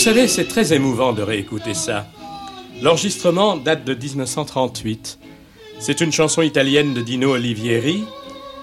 Savez, 0.00 0.28
c'est 0.28 0.48
très 0.48 0.72
émouvant 0.72 1.12
de 1.12 1.20
réécouter 1.20 1.74
ça. 1.74 2.06
L'enregistrement 2.80 3.58
date 3.58 3.84
de 3.84 3.92
1938. 3.92 5.18
C'est 5.78 6.00
une 6.00 6.10
chanson 6.10 6.40
italienne 6.40 6.94
de 6.94 7.02
Dino 7.02 7.32
Olivieri, 7.32 8.04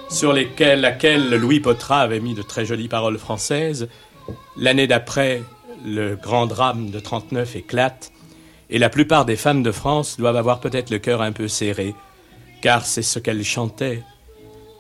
sur 0.09 0.33
laquelle 0.33 1.29
Louis 1.35 1.59
Potra 1.59 2.01
avait 2.01 2.21
mis 2.21 2.33
de 2.33 2.41
très 2.41 2.65
jolies 2.65 2.87
paroles 2.87 3.19
françaises. 3.19 3.87
L'année 4.57 4.87
d'après, 4.87 5.43
le 5.85 6.15
grand 6.15 6.47
drame 6.47 6.89
de 6.89 6.99
39 6.99 7.55
éclate, 7.55 8.11
et 8.71 8.79
la 8.79 8.89
plupart 8.89 9.25
des 9.25 9.35
femmes 9.35 9.61
de 9.61 9.71
France 9.71 10.17
doivent 10.17 10.37
avoir 10.37 10.59
peut-être 10.59 10.89
le 10.89 10.97
cœur 10.97 11.21
un 11.21 11.33
peu 11.33 11.47
serré, 11.47 11.93
car 12.63 12.83
c'est 12.83 13.03
ce 13.03 13.19
qu'elles 13.19 13.43
chantaient 13.43 14.01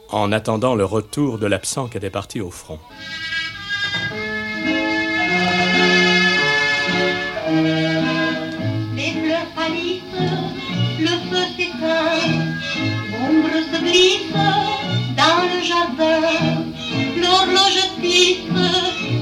en 0.09 0.31
attendant 0.31 0.73
le 0.73 0.85
retour 0.85 1.37
de 1.37 1.45
l'absent 1.45 1.87
qui 1.87 1.97
était 1.97 2.09
parti 2.09 2.41
au 2.41 2.49
front. 2.49 2.79
Les 7.63 9.13
fleurs 9.13 9.47
pâlissent, 9.55 10.01
le 10.99 11.07
feu 11.07 11.43
s'éteint, 11.57 12.21
l'ombre 13.11 13.57
se 13.71 13.79
glisse 13.81 14.31
dans 15.17 15.41
le 15.51 15.63
jardin, 15.63 16.21
l'horloge 17.19 17.81
tisse 17.99 18.45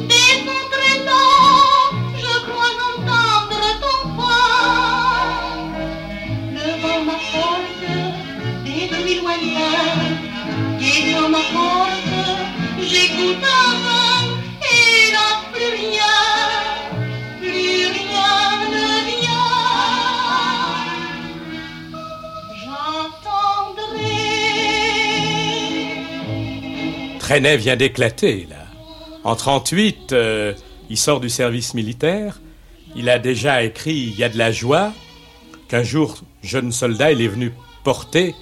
des 0.10 0.32
sons 0.44 0.68
traitants, 0.70 1.96
je 2.18 2.52
crois 2.52 2.76
Trenet 27.26 27.58
vient 27.58 27.76
d'éclater, 27.76 28.46
là. 28.52 28.68
En 29.24 29.36
38, 29.36 30.14
euh, 30.14 30.54
il 30.92 30.98
sort 30.98 31.20
du 31.20 31.30
service 31.30 31.74
militaire. 31.74 32.40
Il 32.96 33.10
a 33.10 33.18
déjà 33.18 33.64
écrit 33.64 33.96
Il 33.96 34.16
y 34.16 34.24
a 34.24 34.30
de 34.30 34.38
la 34.38 34.52
joie, 34.52 34.94
qu'un 35.68 35.82
jour, 35.82 36.20
jeune 36.44 36.72
soldat, 36.72 37.12
il 37.14 37.24
est 37.24 37.28
venu 37.28 37.52
porter 37.84 38.36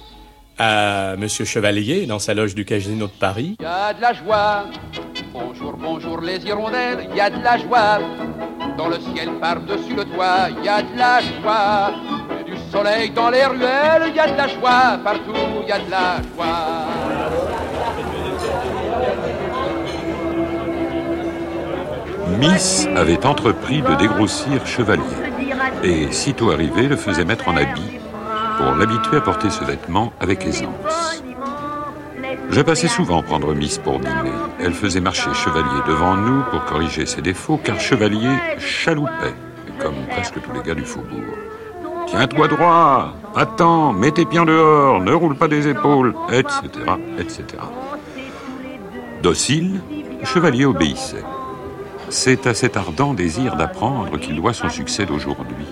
à 0.58 1.16
Monsieur 1.16 1.46
Chevalier 1.46 2.04
dans 2.04 2.18
sa 2.18 2.34
loge 2.34 2.54
du 2.54 2.66
Casino 2.66 3.06
de 3.06 3.12
Paris. 3.18 3.56
Il 3.58 3.62
y 3.62 3.66
a 3.66 3.94
de 3.94 4.02
la 4.02 4.12
joie. 4.12 4.66
Bonjour, 5.32 5.78
bonjour 5.78 6.20
les 6.20 6.44
hirondelles, 6.44 7.08
il 7.10 7.16
y 7.16 7.22
a 7.22 7.30
de 7.30 7.42
la 7.42 7.56
joie. 7.56 8.00
Dans 8.76 8.88
le 8.88 8.98
ciel 9.00 9.30
par-dessus 9.40 9.96
le 9.96 10.04
toit, 10.04 10.48
il 10.58 10.62
y 10.62 10.68
a 10.68 10.82
de 10.82 10.98
la 10.98 11.20
joie. 11.22 11.94
Du 12.44 12.54
soleil 12.70 13.08
dans 13.12 13.30
les 13.30 13.46
ruelles, 13.46 14.08
il 14.08 14.14
y 14.14 14.20
a 14.20 14.30
de 14.30 14.36
la 14.36 14.48
joie. 14.48 14.98
Partout, 15.02 15.32
il 15.62 15.68
y 15.70 15.72
a 15.72 15.78
de 15.78 15.90
la 15.90 16.16
joie. 16.36 17.73
Miss 22.38 22.88
avait 22.96 23.24
entrepris 23.26 23.82
de 23.82 23.94
dégrossir 23.94 24.66
Chevalier 24.66 25.02
et, 25.82 26.10
sitôt 26.12 26.50
arrivé, 26.50 26.88
le 26.88 26.96
faisait 26.96 27.24
mettre 27.24 27.48
en 27.48 27.56
habit 27.56 27.98
pour 28.56 28.74
l'habituer 28.74 29.18
à 29.18 29.20
porter 29.20 29.50
ce 29.50 29.64
vêtement 29.64 30.12
avec 30.20 30.46
aisance. 30.46 31.22
Je 32.50 32.60
passais 32.60 32.88
souvent 32.88 33.22
prendre 33.22 33.54
Miss 33.54 33.78
pour 33.78 33.98
dîner. 33.98 34.32
Elle 34.60 34.74
faisait 34.74 35.00
marcher 35.00 35.32
Chevalier 35.34 35.80
devant 35.86 36.16
nous 36.16 36.42
pour 36.50 36.64
corriger 36.64 37.06
ses 37.06 37.22
défauts, 37.22 37.60
car 37.62 37.80
Chevalier 37.80 38.36
chaloupait, 38.58 39.34
comme 39.80 40.06
presque 40.10 40.40
tous 40.40 40.52
les 40.52 40.62
gars 40.62 40.74
du 40.74 40.84
faubourg. 40.84 41.36
Tiens-toi 42.06 42.48
droit, 42.48 43.14
attends, 43.34 43.92
mets 43.92 44.12
tes 44.12 44.24
pieds 44.24 44.44
dehors, 44.44 45.00
ne 45.00 45.12
roule 45.12 45.36
pas 45.36 45.48
des 45.48 45.68
épaules, 45.68 46.14
etc., 46.32 46.60
etc. 47.18 47.44
Docile, 49.22 49.80
Chevalier 50.22 50.66
obéissait. 50.66 51.24
C'est 52.16 52.46
à 52.46 52.54
cet 52.54 52.76
ardent 52.76 53.12
désir 53.12 53.56
d'apprendre 53.56 54.18
qu'il 54.18 54.36
doit 54.36 54.54
son 54.54 54.68
succès 54.68 55.04
d'aujourd'hui. 55.04 55.66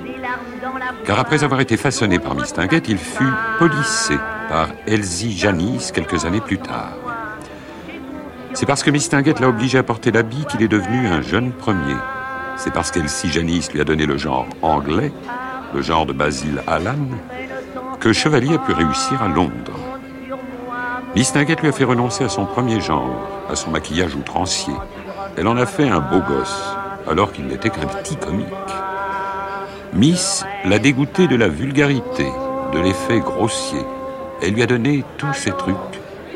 Car 1.07 1.21
après 1.21 1.45
avoir 1.45 1.61
été 1.61 1.77
façonné 1.77 2.19
par 2.19 2.35
Mistinguette, 2.35 2.89
il 2.89 2.99
fut 2.99 3.33
polissé 3.61 4.19
par 4.49 4.67
Elsie 4.89 5.39
Janis 5.39 5.93
quelques 5.95 6.25
années 6.25 6.41
plus 6.41 6.59
tard. 6.59 6.95
C'est 8.55 8.67
parce 8.67 8.83
que 8.83 8.91
Mistinguette 8.91 9.39
l'a 9.39 9.49
obligé 9.49 9.79
à 9.79 9.85
porter 9.85 10.11
l'habit 10.11 10.45
qu'il 10.47 10.63
est 10.63 10.69
devenu 10.69 11.07
un 11.07 11.23
jeune 11.23 11.53
premier. 11.53 11.95
C'est 12.57 12.73
parce 12.73 12.91
qu'Elsie 12.91 13.31
Janis 13.31 13.69
lui 13.73 13.81
a 13.81 13.85
donné 13.85 14.05
le 14.05 14.19
genre 14.19 14.49
anglais, 14.63 15.13
le 15.73 15.81
genre 15.81 16.07
de 16.07 16.13
Basil 16.13 16.61
Allan, 16.67 17.07
que 18.01 18.13
Chevalier 18.13 18.57
a 18.57 18.59
pu 18.59 18.73
réussir 18.73 19.23
à 19.23 19.29
Londres. 19.29 19.79
Mistinguette 21.15 21.61
lui 21.61 21.69
a 21.69 21.73
fait 21.73 21.85
renoncer 21.85 22.25
à 22.25 22.29
son 22.29 22.47
premier 22.47 22.81
genre, 22.81 23.29
à 23.49 23.55
son 23.55 23.71
maquillage 23.71 24.17
outrancier, 24.17 24.75
elle 25.37 25.49
en 25.49 25.57
a 25.57 25.67
fait 25.67 25.89
un 25.89 26.01
beau 26.01 26.21
gosse, 26.21 26.77
alors 27.09 27.33
qu'il 27.33 27.47
n'était 27.47 27.71
qu'un 27.71 27.87
petit 27.87 28.17
comique. 28.17 28.47
Miss 29.93 30.45
l'a 30.65 30.79
dégoûté 30.79 31.27
de 31.27 31.37
la 31.37 31.49
vulgarité, 31.49 32.27
de 32.73 32.79
l'effet 32.79 33.21
grossier. 33.21 33.81
Elle 34.43 34.55
lui 34.55 34.63
a 34.63 34.67
donné 34.67 35.05
tous 35.19 35.33
ces 35.35 35.53
trucs 35.53 35.77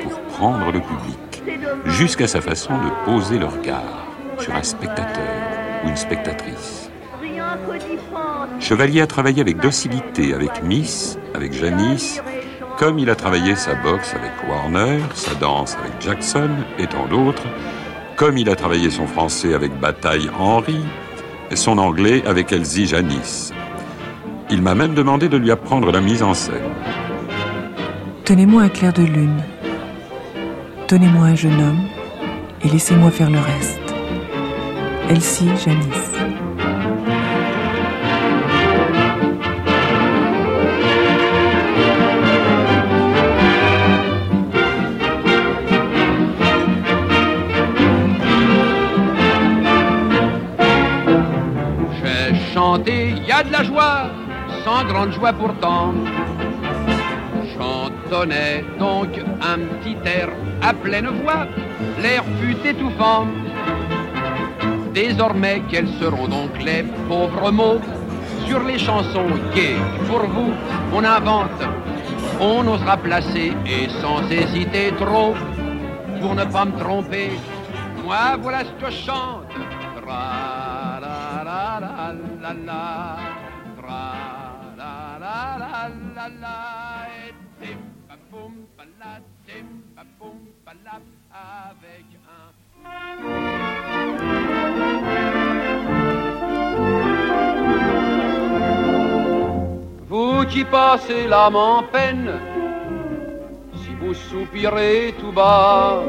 pour 0.03 0.13
prendre 0.37 0.73
le 0.73 0.81
public, 0.81 1.43
jusqu'à 1.87 2.27
sa 2.27 2.41
façon 2.41 2.75
de 2.75 3.05
poser 3.05 3.39
le 3.39 3.47
regard 3.47 4.07
sur 4.39 4.55
un 4.55 4.63
spectateur 4.63 5.25
ou 5.85 5.89
une 5.89 5.97
spectatrice. 5.97 6.91
Chevalier 8.61 9.01
a 9.01 9.07
travaillé 9.07 9.41
avec 9.41 9.59
docilité 9.59 10.35
avec 10.35 10.63
Miss, 10.63 11.19
avec 11.35 11.53
Janice, 11.53 12.23
comme 12.79 12.99
il 12.99 13.09
a 13.09 13.15
travaillé 13.15 13.57
sa 13.57 13.75
boxe 13.75 14.15
avec 14.15 14.33
Warner, 14.49 15.01
sa 15.15 15.35
danse 15.35 15.77
avec 15.81 15.93
Jackson 16.01 16.51
et 16.79 16.87
tant 16.87 17.07
d'autres, 17.07 17.45
comme 18.17 18.39
il 18.39 18.49
a 18.49 18.57
travaillé 18.57 18.91
son 18.91 19.07
français 19.07 19.55
avec 19.55 19.79
Bataille 19.79 20.31
Henry, 20.39 20.81
et 21.51 21.57
son 21.57 21.79
anglais 21.79 22.23
avec 22.27 22.53
Elsie 22.53 22.87
Janis. 22.87 23.53
Il 24.51 24.63
m'a 24.63 24.75
même 24.75 24.95
demandé 24.95 25.29
de 25.29 25.37
lui 25.37 25.51
apprendre 25.51 25.93
la 25.93 26.01
mise 26.01 26.23
en 26.23 26.35
scène. 26.35 26.75
Tenez-moi 28.25 28.63
un 28.63 28.69
clair 28.69 28.93
de 28.93 29.03
lune. 29.03 29.43
Donnez-moi 30.89 31.27
un 31.27 31.35
jeune 31.35 31.61
homme 31.61 31.83
et 32.65 32.69
laissez-moi 32.69 33.11
faire 33.11 33.31
le 33.31 33.39
reste. 33.39 33.95
Elsie 35.09 35.51
Janis. 35.65 36.46
De 53.47 53.53
la 53.53 53.63
joie, 53.63 54.11
sans 54.65 54.85
grande 54.85 55.13
joie 55.13 55.33
pourtant. 55.33 55.95
Chantonnait 57.57 58.65
donc 58.79 59.09
un 59.41 59.59
petit 59.59 59.97
air 60.05 60.29
à 60.63 60.73
pleine 60.75 61.09
voix, 61.23 61.47
l'air 62.03 62.25
fut 62.41 62.69
étouffant. 62.69 63.27
Désormais, 64.93 65.63
quels 65.71 65.89
seront 66.01 66.29
donc 66.29 66.51
les 66.63 66.83
pauvres 67.09 67.51
mots 67.51 67.81
sur 68.47 68.63
les 68.65 68.79
chansons 68.79 69.31
gaies 69.55 69.77
Pour 70.09 70.21
vous, 70.27 70.53
on 70.93 71.05
invente, 71.05 71.63
on 72.41 72.67
osera 72.67 72.97
placer 72.97 73.53
et 73.67 73.89
sans 74.01 74.23
hésiter 74.31 74.93
trop, 74.99 75.35
pour 76.21 76.35
ne 76.35 76.45
pas 76.45 76.65
me 76.65 76.79
tromper, 76.79 77.31
moi 78.05 78.37
voilà 78.41 78.61
ce 78.61 78.85
que 78.85 78.91
je 78.91 79.05
chante. 79.07 79.47
Vous 100.09 100.45
qui 100.47 100.65
passez 100.65 101.27
l'âme 101.27 101.57
en 101.57 101.83
peine, 101.83 102.31
si 103.75 103.91
vous 104.01 104.15
soupirez 104.15 105.15
tout 105.21 105.33
bas, 105.33 106.03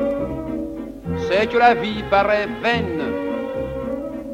c'est 1.27 1.47
que 1.47 1.57
la 1.57 1.73
vie 1.73 2.03
paraît 2.09 2.47
vaine 2.61 3.03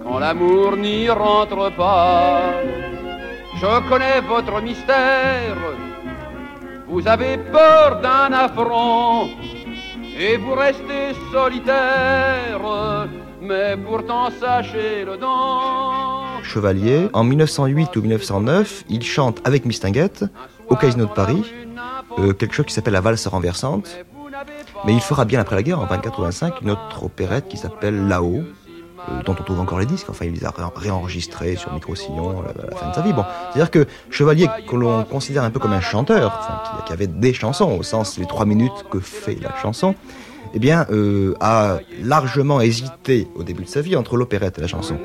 quand 0.04 0.20
l'amour 0.20 0.78
n'y 0.78 1.10
rentre 1.10 1.72
pas. 1.76 2.54
Je 3.56 3.90
connais 3.90 4.22
votre 4.22 4.62
mystère, 4.62 5.56
vous 6.88 7.08
avez 7.08 7.38
peur 7.38 8.02
d'un 8.02 8.34
affront 8.34 9.30
et 10.20 10.38
vous 10.38 10.54
restez 10.54 11.14
solitaire, 11.32 12.60
mais 13.42 13.78
pourtant 13.78 14.30
sachez 14.40 15.06
le 15.06 15.18
don. 15.18 16.42
Chevalier, 16.44 17.10
en 17.14 17.24
1908 17.24 17.96
ou 17.96 18.02
1909, 18.02 18.84
il 18.90 19.04
chante 19.04 19.40
avec 19.46 19.66
Mistinguett 19.66 20.26
au 20.68 20.76
Casino 20.76 21.06
de 21.06 21.12
Paris 21.12 21.44
euh, 22.20 22.34
quelque 22.34 22.54
chose 22.54 22.66
qui 22.66 22.74
s'appelle 22.74 22.94
La 22.94 23.02
valse 23.02 23.28
renversante. 23.28 23.90
Mais 24.86 24.94
il 24.94 25.02
fera 25.02 25.26
bien 25.26 25.40
après 25.40 25.56
la 25.56 25.64
guerre, 25.64 25.80
en 25.80 25.84
1985, 25.84 26.62
une 26.62 26.72
autre 26.72 27.04
opérette 27.04 27.48
qui 27.48 27.58
s'appelle 27.58 28.08
Là-haut, 28.08 28.44
dont 29.26 29.36
on 29.40 29.44
trouve 29.44 29.60
encore 29.60 29.80
les 29.80 29.86
disques. 29.86 30.10
Enfin, 30.10 30.26
il 30.26 30.34
les 30.34 30.46
a 30.46 30.50
ré- 30.50 30.64
réenregistrés 30.76 31.56
sur 31.56 31.74
micro-sillon 31.74 32.42
à 32.42 32.46
la, 32.48 32.76
fin 32.76 32.90
de 32.90 32.96
sa 32.96 33.02
vie. 33.02 33.14
Bon, 33.14 33.24
c'est-à-dire 33.52 33.72
que 33.72 33.86
Chevalier, 34.10 34.48
que 34.68 34.76
l'on 34.76 35.04
considère 35.04 35.44
un 35.44 35.50
peu 35.50 35.60
comme 35.60 35.74
un 35.74 35.82
chanteur, 35.82 36.38
enfin, 36.40 36.84
qui, 36.86 36.94
avait 36.94 37.08
des 37.08 37.34
chansons, 37.34 37.72
au 37.78 37.84
sens 37.84 38.18
les 38.18 38.26
trois 38.26 38.46
minutes 38.46 38.86
que 38.90 39.00
fait 39.00 39.38
la 39.42 39.56
chanson, 39.62 39.96
eh 40.54 40.60
bien, 40.60 40.86
euh, 40.92 41.36
a 41.40 41.80
largement 42.02 42.62
hésité 42.62 43.28
au 43.36 43.44
début 43.44 43.64
de 43.64 43.70
sa 43.70 43.82
vie 43.82 43.96
entre 43.96 44.18
l'opérette 44.18 44.58
et 44.60 44.62
la 44.62 44.68
chanson. 44.68 44.98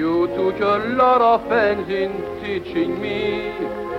You. 0.00 0.28
Took 0.28 0.60
a 0.60 0.78
lot 0.96 1.20
of 1.20 1.52
in 1.52 2.40
teaching 2.42 2.98
me. 3.02 3.89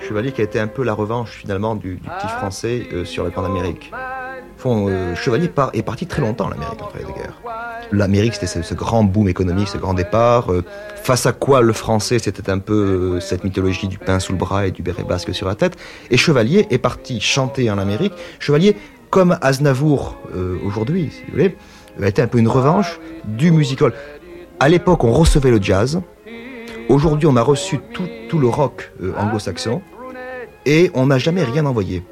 Chevalier 0.00 0.32
qui 0.32 0.40
a 0.40 0.44
été 0.44 0.58
un 0.58 0.66
peu 0.66 0.82
la 0.82 0.92
revanche 0.92 1.30
finalement 1.30 1.76
du, 1.76 2.00
petit 2.02 2.26
français 2.26 2.88
euh, 2.92 3.04
sur 3.04 3.22
la 3.22 3.30
Grande 3.30 3.46
Amérique. 3.46 3.92
Fond, 4.56 4.86
euh, 4.88 5.14
Chevalier 5.14 5.48
est 5.72 5.82
parti 5.82 6.06
très 6.06 6.20
longtemps 6.20 6.46
en 6.46 6.50
Amérique 6.50 6.80
après 6.80 6.98
les 6.98 7.12
guerres. 7.12 7.40
L'Amérique 7.92 8.34
c'était 8.34 8.48
ce, 8.48 8.74
grand 8.74 9.04
boom 9.04 9.28
économique, 9.28 9.68
ce 9.68 9.78
grand 9.78 9.94
départ. 9.94 10.50
euh, 10.50 10.64
face 10.96 11.26
à 11.26 11.32
quoi 11.32 11.60
le 11.60 11.72
français 11.72 12.18
c'était 12.18 12.50
un 12.50 12.58
peu 12.58 13.20
cette 13.20 13.44
mythologie 13.44 13.86
du 13.86 13.98
pain 13.98 14.18
sous 14.18 14.32
le 14.32 14.38
bras 14.38 14.66
et 14.66 14.72
du 14.72 14.82
béret 14.82 15.04
basque 15.04 15.32
sur 15.32 15.46
la 15.46 15.54
tête. 15.54 15.76
Et 16.10 16.16
Chevalier 16.16 16.66
est 16.70 16.78
parti 16.78 17.20
chanter 17.20 17.70
en 17.70 17.78
Amérique. 17.78 18.14
Chevalier, 18.40 18.76
comme 19.10 19.38
Aznavour 19.42 20.16
aujourd'hui, 20.64 21.10
si 21.12 21.22
vous 21.26 21.32
voulez, 21.32 21.56
a 22.02 22.08
été 22.08 22.22
un 22.22 22.26
peu 22.26 22.38
une 22.38 22.48
revanche 22.48 22.98
du 23.24 23.52
musical. 23.52 23.92
À 24.64 24.68
l'époque, 24.70 25.04
on 25.04 25.12
recevait 25.12 25.50
le 25.50 25.60
jazz. 25.60 26.00
Aujourd'hui, 26.88 27.26
on 27.26 27.36
a 27.36 27.42
reçu 27.42 27.80
tout, 27.92 28.08
tout 28.30 28.38
le 28.38 28.48
rock 28.48 28.92
euh, 29.02 29.12
anglo-saxon 29.18 29.82
et 30.64 30.90
on 30.94 31.04
n'a 31.04 31.18
jamais 31.18 31.44
rien 31.44 31.66
envoyé 31.66 32.02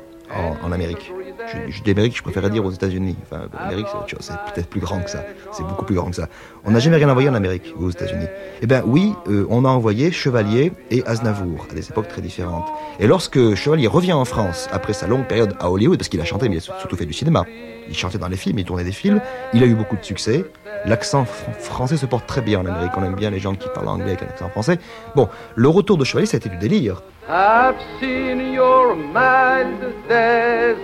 en, 0.62 0.70
Amérique. 0.70 1.14
Je, 1.46 1.72
je 1.72 1.82
dis 1.82 1.92
Amérique, 1.92 2.14
je 2.14 2.22
préférerais 2.22 2.50
dire 2.50 2.62
aux 2.62 2.70
États-Unis. 2.70 3.16
Enfin, 3.22 3.48
l'Amérique, 3.58 3.86
c'est 4.20 4.34
peut-être 4.52 4.66
plus 4.66 4.80
grand 4.80 5.00
que 5.00 5.08
ça. 5.08 5.24
C'est 5.52 5.62
beaucoup 5.62 5.86
plus 5.86 5.94
grand 5.94 6.10
que 6.10 6.16
ça. 6.16 6.28
On 6.66 6.72
n'a 6.72 6.78
jamais 6.78 6.96
rien 6.96 7.08
envoyé 7.08 7.30
en 7.30 7.34
Amérique 7.34 7.72
ou 7.78 7.86
aux 7.86 7.90
États-Unis. 7.90 8.26
Eh 8.60 8.66
bien, 8.66 8.82
oui, 8.84 9.14
euh, 9.28 9.46
on 9.48 9.64
a 9.64 9.68
envoyé 9.70 10.12
Chevalier 10.12 10.72
et 10.90 11.02
Aznavour 11.06 11.66
à 11.70 11.74
des 11.74 11.88
époques 11.88 12.08
très 12.08 12.20
différentes. 12.20 12.68
Et 13.00 13.06
lorsque 13.06 13.54
Chevalier 13.54 13.86
revient 13.86 14.12
en 14.12 14.26
France 14.26 14.68
après 14.72 14.92
sa 14.92 15.06
longue 15.06 15.26
période 15.26 15.56
à 15.58 15.70
Hollywood, 15.70 15.96
parce 15.96 16.10
qu'il 16.10 16.20
a 16.20 16.26
chanté, 16.26 16.50
mais 16.50 16.56
il 16.56 16.58
a 16.58 16.60
surtout 16.60 16.96
fait 16.96 17.06
du 17.06 17.14
cinéma. 17.14 17.46
Il 17.88 17.96
chantait 17.96 18.18
dans 18.18 18.28
les 18.28 18.36
films, 18.36 18.58
il 18.58 18.66
tournait 18.66 18.84
des 18.84 18.92
films. 18.92 19.22
Il 19.54 19.62
a 19.62 19.66
eu 19.66 19.74
beaucoup 19.74 19.96
de 19.96 20.04
succès. 20.04 20.44
L'accent 20.84 21.22
fr- 21.22 21.52
français 21.60 21.96
se 21.96 22.06
porte 22.06 22.26
très 22.26 22.40
bien 22.40 22.60
en 22.60 22.66
Amérique. 22.66 22.92
On 22.96 23.04
aime 23.04 23.14
bien 23.14 23.30
les 23.30 23.38
gens 23.38 23.54
qui 23.54 23.68
parlent 23.74 23.88
anglais 23.88 24.10
avec 24.12 24.22
un 24.22 24.26
accent 24.26 24.48
français. 24.48 24.78
Bon, 25.14 25.28
le 25.54 25.68
retour 25.68 25.96
de 25.96 26.04
Chevalier, 26.04 26.26
ça 26.26 26.36
a 26.36 26.38
été 26.38 26.48
du 26.48 26.56
délire. 26.56 27.02
I've 27.28 27.76
seen 28.00 28.52
your 28.52 28.96
mild 28.96 29.80
days 30.08 30.76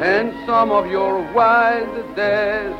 and 0.00 0.30
some 0.46 0.70
of 0.70 0.86
your 0.90 1.20
wild 1.34 2.14
days 2.14 2.72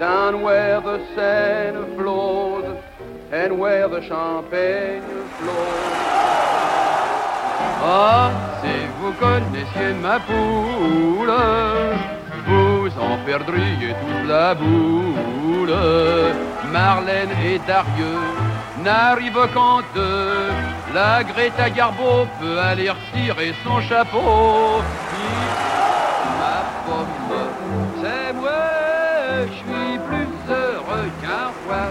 down 0.00 0.42
where 0.42 0.80
the 0.80 0.98
Seine 1.14 1.96
flows 1.96 2.64
and 3.32 3.52
where 3.58 3.88
the 3.88 4.02
Champagne 4.02 5.02
flows. 5.38 5.96
Ah, 7.82 8.30
si 8.62 8.68
vous 9.00 9.12
connaissiez 9.12 9.94
ma 10.02 10.18
poule, 10.20 11.30
vous 12.90 13.00
en 13.02 13.18
perdriez 13.24 13.94
toute 14.00 14.28
la 14.28 14.54
boule. 14.54 15.74
Marlène 16.72 17.30
et 17.44 17.58
Darieux 17.66 18.20
n'arrivent 18.82 19.48
qu'en 19.52 19.80
deux. 19.94 20.50
La 20.94 21.22
Greta 21.24 21.70
Garbo 21.70 22.26
peut 22.40 22.58
aller 22.58 22.90
retirer 22.90 23.54
son 23.64 23.80
chapeau. 23.80 24.82
Ma 26.38 26.58
pomme, 26.86 27.06
c'est 28.00 28.32
moi, 28.34 28.50
je 29.46 29.52
suis 29.52 29.98
plus 30.08 30.52
heureux 30.52 31.10
qu'un 31.20 31.50
roi. 31.66 31.84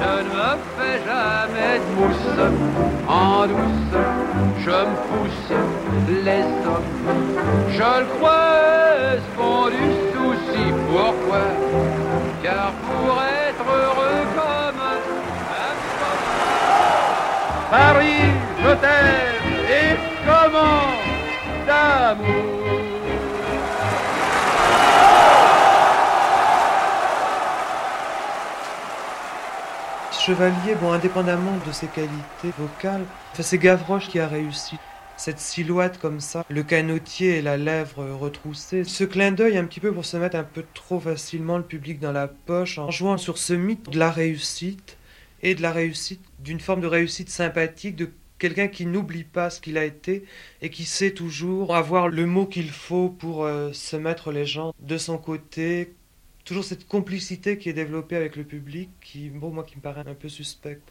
Je 0.00 0.22
ne 0.22 0.28
me 0.28 0.50
fais 0.76 0.98
jamais 1.06 1.78
de 1.78 1.88
mousse 1.96 2.36
en 3.08 3.46
douce. 3.46 4.17
Je 4.68 4.74
me 4.74 4.96
pousse 5.08 5.50
les 6.26 6.44
hommes. 6.66 6.92
Je 7.70 7.90
le 8.00 8.06
crois, 8.18 9.16
font 9.34 9.68
du 9.68 9.86
souci. 10.12 10.64
Pourquoi? 10.90 11.44
Car 12.42 12.72
pour 12.86 13.14
être 13.46 13.66
heureux 13.66 14.22
comme 14.36 14.80
un 14.92 15.00
Paris, 17.70 18.26
je 18.62 18.72
t'aime 18.82 19.48
et 19.70 19.96
comment? 20.26 20.88
D'amour. 21.66 22.57
Chevalier, 30.28 30.74
bon, 30.78 30.92
indépendamment 30.92 31.56
de 31.66 31.72
ses 31.72 31.86
qualités 31.86 32.52
vocales, 32.58 33.06
c'est 33.32 33.56
Gavroche 33.56 34.10
qui 34.10 34.18
a 34.18 34.28
réussi. 34.28 34.76
Cette 35.16 35.38
silhouette 35.38 35.96
comme 35.96 36.20
ça, 36.20 36.44
le 36.50 36.62
canotier 36.62 37.38
et 37.38 37.40
la 37.40 37.56
lèvre 37.56 38.04
retroussée. 38.04 38.84
Ce 38.84 39.04
clin 39.04 39.32
d'œil 39.32 39.56
un 39.56 39.64
petit 39.64 39.80
peu 39.80 39.90
pour 39.90 40.04
se 40.04 40.18
mettre 40.18 40.36
un 40.36 40.44
peu 40.44 40.66
trop 40.74 41.00
facilement 41.00 41.56
le 41.56 41.64
public 41.64 41.98
dans 41.98 42.12
la 42.12 42.28
poche 42.28 42.76
en 42.76 42.90
jouant 42.90 43.16
sur 43.16 43.38
ce 43.38 43.54
mythe 43.54 43.88
de 43.88 43.98
la 43.98 44.10
réussite 44.10 44.98
et 45.42 45.54
de 45.54 45.62
la 45.62 45.72
réussite, 45.72 46.20
d'une 46.40 46.60
forme 46.60 46.82
de 46.82 46.86
réussite 46.88 47.30
sympathique, 47.30 47.96
de 47.96 48.10
quelqu'un 48.38 48.68
qui 48.68 48.84
n'oublie 48.84 49.24
pas 49.24 49.48
ce 49.48 49.62
qu'il 49.62 49.78
a 49.78 49.84
été 49.86 50.26
et 50.60 50.68
qui 50.68 50.84
sait 50.84 51.12
toujours 51.12 51.74
avoir 51.74 52.08
le 52.08 52.26
mot 52.26 52.44
qu'il 52.44 52.68
faut 52.68 53.08
pour 53.08 53.46
euh, 53.46 53.72
se 53.72 53.96
mettre 53.96 54.30
les 54.30 54.44
gens 54.44 54.74
de 54.78 54.98
son 54.98 55.16
côté. 55.16 55.94
Toujours 56.48 56.64
cette 56.64 56.88
complicité 56.88 57.58
qui 57.58 57.68
est 57.68 57.74
développée 57.74 58.16
avec 58.16 58.34
le 58.34 58.42
public, 58.42 58.88
qui, 59.02 59.28
bon, 59.28 59.50
moi, 59.50 59.64
qui 59.64 59.76
me 59.76 59.82
paraît 59.82 60.00
un 60.08 60.14
peu 60.14 60.30
suspecte. 60.30 60.90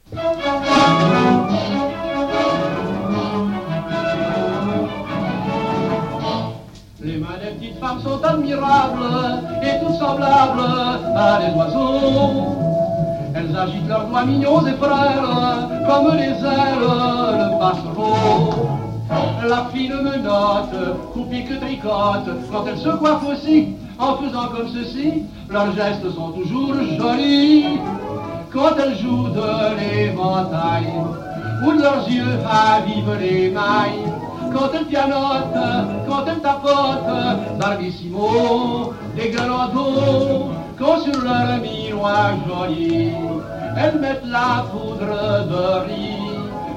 Les 7.02 7.18
mains 7.18 7.40
des 7.42 7.58
petites 7.58 7.80
femmes 7.80 8.00
sont 8.02 8.24
admirables 8.24 9.02
et 9.64 9.84
toutes 9.84 9.96
semblables 9.96 10.62
à 11.16 11.40
des 11.42 11.58
oiseaux. 11.58 12.56
Elles 13.34 13.58
agitent 13.58 13.88
leurs 13.88 14.10
doigts 14.10 14.26
mignons 14.26 14.64
et 14.68 14.74
frêles 14.74 15.88
comme 15.88 16.16
les 16.18 16.38
ailes 16.38 16.86
de 17.42 17.58
passereau. 17.58 18.78
La 19.50 19.68
fine 19.74 20.04
menotte, 20.04 21.14
coupée 21.14 21.46
que 21.46 21.56
tricote, 21.56 22.30
quand 22.52 22.68
elle 22.68 22.78
se 22.78 22.90
coiffe 22.90 23.24
aussi, 23.26 23.70
en 24.00 24.18
faisant 24.18 24.48
comme 24.50 24.68
ceci, 24.70 25.24
leurs 25.50 25.74
gestes 25.76 26.10
sont 26.16 26.32
toujours 26.32 26.74
jolis. 27.00 27.80
Quand 28.52 28.76
elle 28.82 28.98
joue 28.98 29.28
de 29.30 29.76
l'éventail, 29.80 30.88
de 31.64 31.82
leurs 31.82 32.10
yeux 32.10 32.40
avivent 32.50 33.20
les 33.20 33.50
mailles, 33.50 34.06
quand 34.54 34.70
elle 34.74 34.86
pianote, 34.86 35.58
quand 36.08 36.24
elle 36.28 36.40
tapote, 36.40 37.60
d'arvissimo, 37.60 38.94
des 39.16 39.30
galanteaux, 39.32 40.52
quand 40.78 41.00
sur 41.02 41.22
leur 41.22 41.60
miroir 41.62 42.32
joli, 42.48 43.12
elles 43.78 44.00
mettent 44.00 44.26
la 44.26 44.66
poudre 44.72 45.48
de 45.50 45.88
riz. 45.88 46.18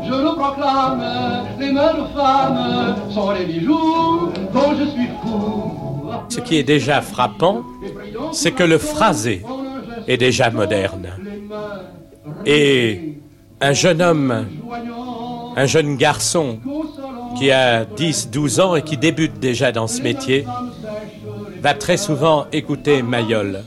Je 0.03 0.14
le 0.14 0.35
proclame, 0.35 1.03
les 1.59 1.73
de 1.73 2.16
femmes 2.16 2.97
sont 3.11 3.31
les 3.31 3.45
bijoux 3.45 4.33
dont 4.53 4.75
je 4.79 4.85
suis 4.87 5.09
fou. 5.23 5.89
Ce 6.28 6.40
qui 6.40 6.56
est 6.56 6.62
déjà 6.62 7.00
frappant, 7.00 7.62
c'est 8.32 8.52
que 8.52 8.62
le 8.62 8.78
phrasé 8.78 9.42
est 10.06 10.16
déjà 10.16 10.50
moderne. 10.50 11.11
Et 12.46 13.18
un 13.61 13.72
jeune 13.72 14.02
homme, 14.02 14.46
un 15.56 15.66
jeune 15.66 15.96
garçon 15.96 16.58
qui 17.36 17.50
a 17.50 17.84
10, 17.84 18.30
12 18.30 18.61
ans 18.61 18.74
et 18.76 18.82
qui 18.82 18.96
débute 18.96 19.38
déjà 19.38 19.72
dans 19.72 19.86
ce 19.86 20.02
métier, 20.02 20.46
va 21.61 21.74
très 21.74 21.96
souvent 21.96 22.46
écouter 22.52 23.02
Mayol, 23.02 23.64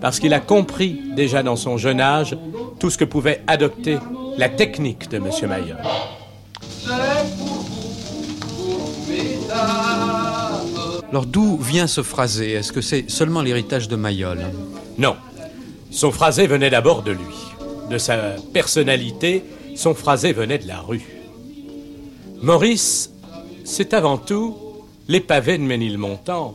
parce 0.00 0.18
qu'il 0.18 0.32
a 0.32 0.40
compris 0.40 1.00
déjà 1.14 1.42
dans 1.42 1.56
son 1.56 1.76
jeune 1.76 2.00
âge 2.00 2.36
tout 2.80 2.90
ce 2.90 2.96
que 2.96 3.04
pouvait 3.04 3.42
adopter 3.46 3.98
la 4.38 4.48
technique 4.48 5.10
de 5.10 5.18
M. 5.18 5.30
Mayol. 5.48 5.76
Alors 11.10 11.24
d'où 11.24 11.56
vient 11.56 11.86
ce 11.86 12.02
phrasé? 12.02 12.52
Est-ce 12.52 12.72
que 12.72 12.82
c'est 12.82 13.10
seulement 13.10 13.40
l'héritage 13.40 13.88
de 13.88 13.96
Mayol? 13.96 14.40
Non. 14.98 15.16
Son 15.90 16.12
phrasé 16.12 16.46
venait 16.46 16.68
d'abord 16.68 17.02
de 17.02 17.12
lui, 17.12 17.34
de 17.90 17.96
sa 17.96 18.36
personnalité. 18.52 19.42
Son 19.74 19.94
phrasé 19.94 20.32
venait 20.32 20.58
de 20.58 20.68
la 20.68 20.80
rue. 20.80 21.06
Maurice, 22.42 23.10
c'est 23.64 23.94
avant 23.94 24.18
tout 24.18 24.56
les 25.08 25.20
pavés 25.20 25.56
de 25.56 25.62
Ménilmontant. 25.62 26.54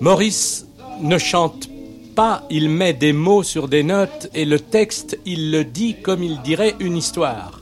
Maurice 0.00 0.66
ne 1.00 1.18
chante 1.18 1.68
pas, 2.14 2.46
il 2.50 2.68
met 2.68 2.92
des 2.92 3.12
mots 3.12 3.42
sur 3.42 3.66
des 3.66 3.82
notes 3.82 4.28
et 4.32 4.44
le 4.44 4.60
texte, 4.60 5.18
il 5.26 5.50
le 5.50 5.64
dit 5.64 5.96
comme 6.00 6.22
il 6.22 6.40
dirait 6.42 6.76
une 6.78 6.96
histoire. 6.96 7.60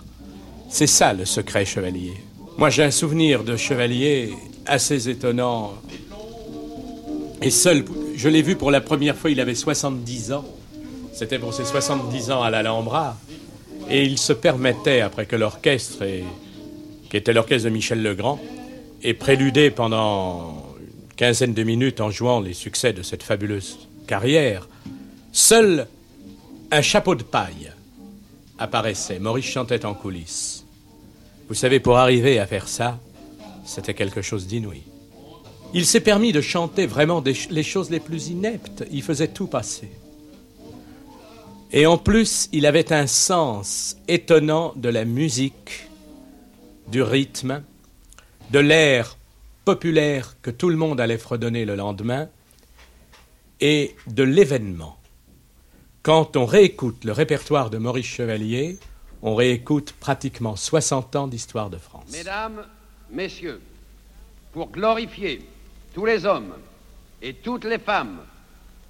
C'est 0.68 0.86
ça 0.86 1.14
le 1.14 1.24
secret 1.24 1.64
chevalier. 1.64 2.12
Moi 2.58 2.68
j'ai 2.68 2.84
un 2.84 2.90
souvenir 2.90 3.42
de 3.42 3.56
chevalier 3.56 4.34
assez 4.66 5.08
étonnant. 5.08 5.74
Et 7.42 7.50
seul, 7.50 7.84
je 8.14 8.28
l'ai 8.28 8.42
vu 8.42 8.56
pour 8.56 8.70
la 8.70 8.80
première 8.80 9.16
fois, 9.16 9.30
il 9.30 9.40
avait 9.40 9.54
70 9.54 10.32
ans. 10.32 10.44
C'était 11.12 11.38
pour 11.38 11.54
ses 11.54 11.64
70 11.64 12.30
ans 12.30 12.42
à 12.42 12.50
l'Alhambra. 12.50 13.16
Et 13.90 14.04
il 14.04 14.18
se 14.18 14.32
permettait, 14.32 15.00
après 15.00 15.26
que 15.26 15.36
l'orchestre, 15.36 16.04
qui 17.10 17.16
était 17.16 17.32
l'orchestre 17.32 17.68
de 17.68 17.72
Michel 17.72 18.02
Legrand, 18.02 18.40
ait 19.02 19.14
préludé 19.14 19.70
pendant 19.70 20.64
une 20.80 21.14
quinzaine 21.14 21.54
de 21.54 21.62
minutes 21.62 22.00
en 22.00 22.10
jouant 22.10 22.40
les 22.40 22.54
succès 22.54 22.92
de 22.92 23.02
cette 23.02 23.22
fabuleuse 23.22 23.78
carrière, 24.06 24.68
seul 25.32 25.86
un 26.70 26.82
chapeau 26.82 27.14
de 27.14 27.22
paille 27.22 27.72
apparaissait. 28.58 29.18
Maurice 29.18 29.46
chantait 29.46 29.84
en 29.84 29.94
coulisses. 29.94 30.64
Vous 31.48 31.54
savez, 31.54 31.78
pour 31.78 31.98
arriver 31.98 32.38
à 32.38 32.46
faire 32.46 32.66
ça, 32.66 32.98
c'était 33.64 33.94
quelque 33.94 34.22
chose 34.22 34.46
d'inouï. 34.46 34.82
Il 35.76 35.84
s'est 35.84 36.00
permis 36.00 36.32
de 36.32 36.40
chanter 36.40 36.86
vraiment 36.86 37.22
les 37.50 37.62
choses 37.62 37.90
les 37.90 38.00
plus 38.00 38.28
ineptes. 38.28 38.82
Il 38.90 39.02
faisait 39.02 39.28
tout 39.28 39.46
passer. 39.46 39.90
Et 41.70 41.84
en 41.84 41.98
plus, 41.98 42.48
il 42.52 42.64
avait 42.64 42.94
un 42.94 43.06
sens 43.06 43.98
étonnant 44.08 44.72
de 44.76 44.88
la 44.88 45.04
musique, 45.04 45.90
du 46.88 47.02
rythme, 47.02 47.62
de 48.52 48.58
l'air 48.58 49.18
populaire 49.66 50.40
que 50.40 50.50
tout 50.50 50.70
le 50.70 50.76
monde 50.76 50.98
allait 50.98 51.18
fredonner 51.18 51.66
le 51.66 51.76
lendemain, 51.76 52.30
et 53.60 53.94
de 54.06 54.22
l'événement. 54.22 54.96
Quand 56.02 56.38
on 56.38 56.46
réécoute 56.46 57.04
le 57.04 57.12
répertoire 57.12 57.68
de 57.68 57.76
Maurice 57.76 58.06
Chevalier, 58.06 58.78
on 59.20 59.34
réécoute 59.34 59.92
pratiquement 59.92 60.56
60 60.56 61.16
ans 61.16 61.28
d'histoire 61.28 61.68
de 61.68 61.76
France. 61.76 62.08
Mesdames, 62.12 62.64
Messieurs, 63.10 63.60
pour 64.54 64.70
glorifier 64.70 65.42
tous 65.96 66.04
les 66.04 66.26
hommes 66.26 66.52
et 67.22 67.32
toutes 67.32 67.64
les 67.64 67.78
femmes 67.78 68.18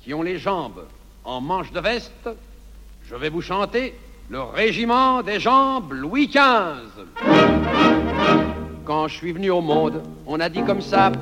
qui 0.02 0.12
ont 0.12 0.22
les 0.22 0.38
jambes 0.38 0.86
en 1.22 1.40
manches 1.40 1.70
de 1.70 1.78
veste, 1.78 2.28
je 3.08 3.14
vais 3.14 3.28
vous 3.28 3.42
chanter 3.42 3.94
le 4.28 4.42
régiment 4.42 5.22
des 5.22 5.38
jambes 5.38 5.92
Louis 5.92 6.26
XV. 6.26 7.06
Quand 8.84 9.06
je 9.06 9.14
suis 9.14 9.30
venu 9.30 9.50
au 9.50 9.60
monde, 9.60 10.02
on 10.26 10.40
a 10.40 10.48
dit 10.48 10.64
comme 10.64 10.80
ça, 10.80 11.12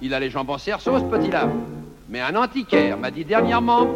il 0.00 0.14
a 0.14 0.20
les 0.20 0.30
jambes 0.30 0.50
en 0.50 0.58
cerceau 0.58 1.00
ce 1.00 1.04
petit-là. 1.06 1.48
Mais 2.08 2.20
un 2.20 2.36
antiquaire 2.36 2.96
m'a 2.96 3.10
dit 3.10 3.24
dernièrement, 3.24 3.88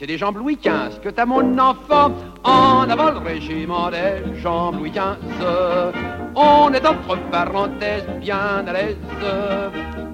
c'est 0.00 0.06
des 0.06 0.16
jambes 0.16 0.38
Louis 0.38 0.56
XV 0.56 0.98
que 1.02 1.10
t'as 1.10 1.26
mon 1.26 1.58
enfant. 1.58 2.10
En 2.42 2.88
avant 2.88 3.10
le 3.10 3.18
régiment 3.18 3.90
des 3.90 4.40
jambes 4.40 4.76
Louis 4.78 4.92
XV. 4.92 5.44
On 6.34 6.72
est 6.72 6.86
entre 6.86 7.18
parenthèses 7.30 8.08
bien 8.18 8.64
à 8.66 8.72
l'aise. 8.72 8.96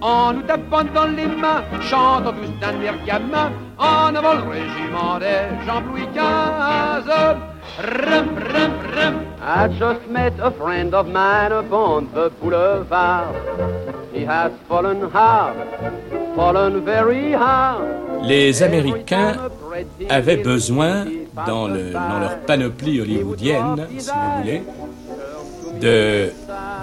En 0.01 0.33
nous 0.33 0.43
tapant 0.43 0.83
dans 0.93 1.07
les 1.07 1.27
mains, 1.27 1.63
chantant 1.83 2.33
tous 2.33 2.51
d'un 2.61 2.81
air 2.81 2.97
gamin. 3.07 3.53
En 3.79 4.13
avant 4.13 4.35
le 4.35 4.51
régiment 4.51 5.21
des 5.21 5.65
jambes 5.65 5.85
Louis 5.93 6.09
XV. 6.13 7.56
I 7.79 9.69
just 9.79 10.09
met 10.09 10.33
a 10.41 10.51
friend 10.51 10.95
of 10.95 11.09
mine 11.09 11.53
upon 11.53 12.09
the 12.15 12.31
boulevard. 12.41 13.37
He 14.15 14.25
has 14.25 14.51
fallen 14.67 15.03
hard, 15.11 15.57
fallen 16.35 16.85
very 16.87 17.33
hard. 17.33 17.85
Les 18.23 18.63
Américains 18.63 19.37
avaient 20.09 20.39
besoin, 20.39 21.05
dans, 21.47 21.69
dans 21.69 22.19
leur 22.19 22.39
panoplie 22.47 23.03
hollywoodienne, 23.03 23.87
si 23.99 24.09
vous 24.09 24.39
voulez, 24.39 24.63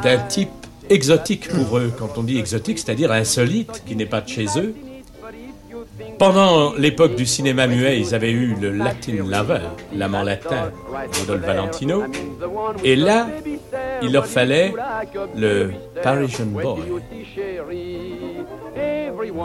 d'un 0.04 0.18
type 0.30 0.52
exotique 0.92 1.50
pour 1.50 1.80
eux. 1.80 1.92
Quand 1.98 2.18
on 2.18 2.24
dit 2.24 2.38
exotique, 2.38 2.78
c'est-à-dire 2.78 3.12
insolite, 3.12 3.84
qui 3.88 3.96
n'est 3.96 4.06
pas 4.06 4.22
de 4.22 4.30
chez 4.30 4.46
eux. 4.58 4.76
Pendant 6.20 6.74
l'époque 6.76 7.16
du 7.16 7.26
cinéma 7.26 7.68
muet, 7.68 8.00
ils 8.00 8.16
avaient 8.16 8.32
eu 8.32 8.56
le 8.60 8.72
Latin 8.72 9.26
Lover, 9.26 9.62
l'amant 9.94 10.24
latin, 10.24 10.72
Rodolphe 11.20 11.46
Valentino. 11.46 12.04
Et 12.84 12.96
là, 12.96 13.28
il 14.02 14.12
leur 14.12 14.26
fallait 14.26 14.74
le 15.36 15.72
Parisian 16.02 16.46
Boy. 16.46 16.82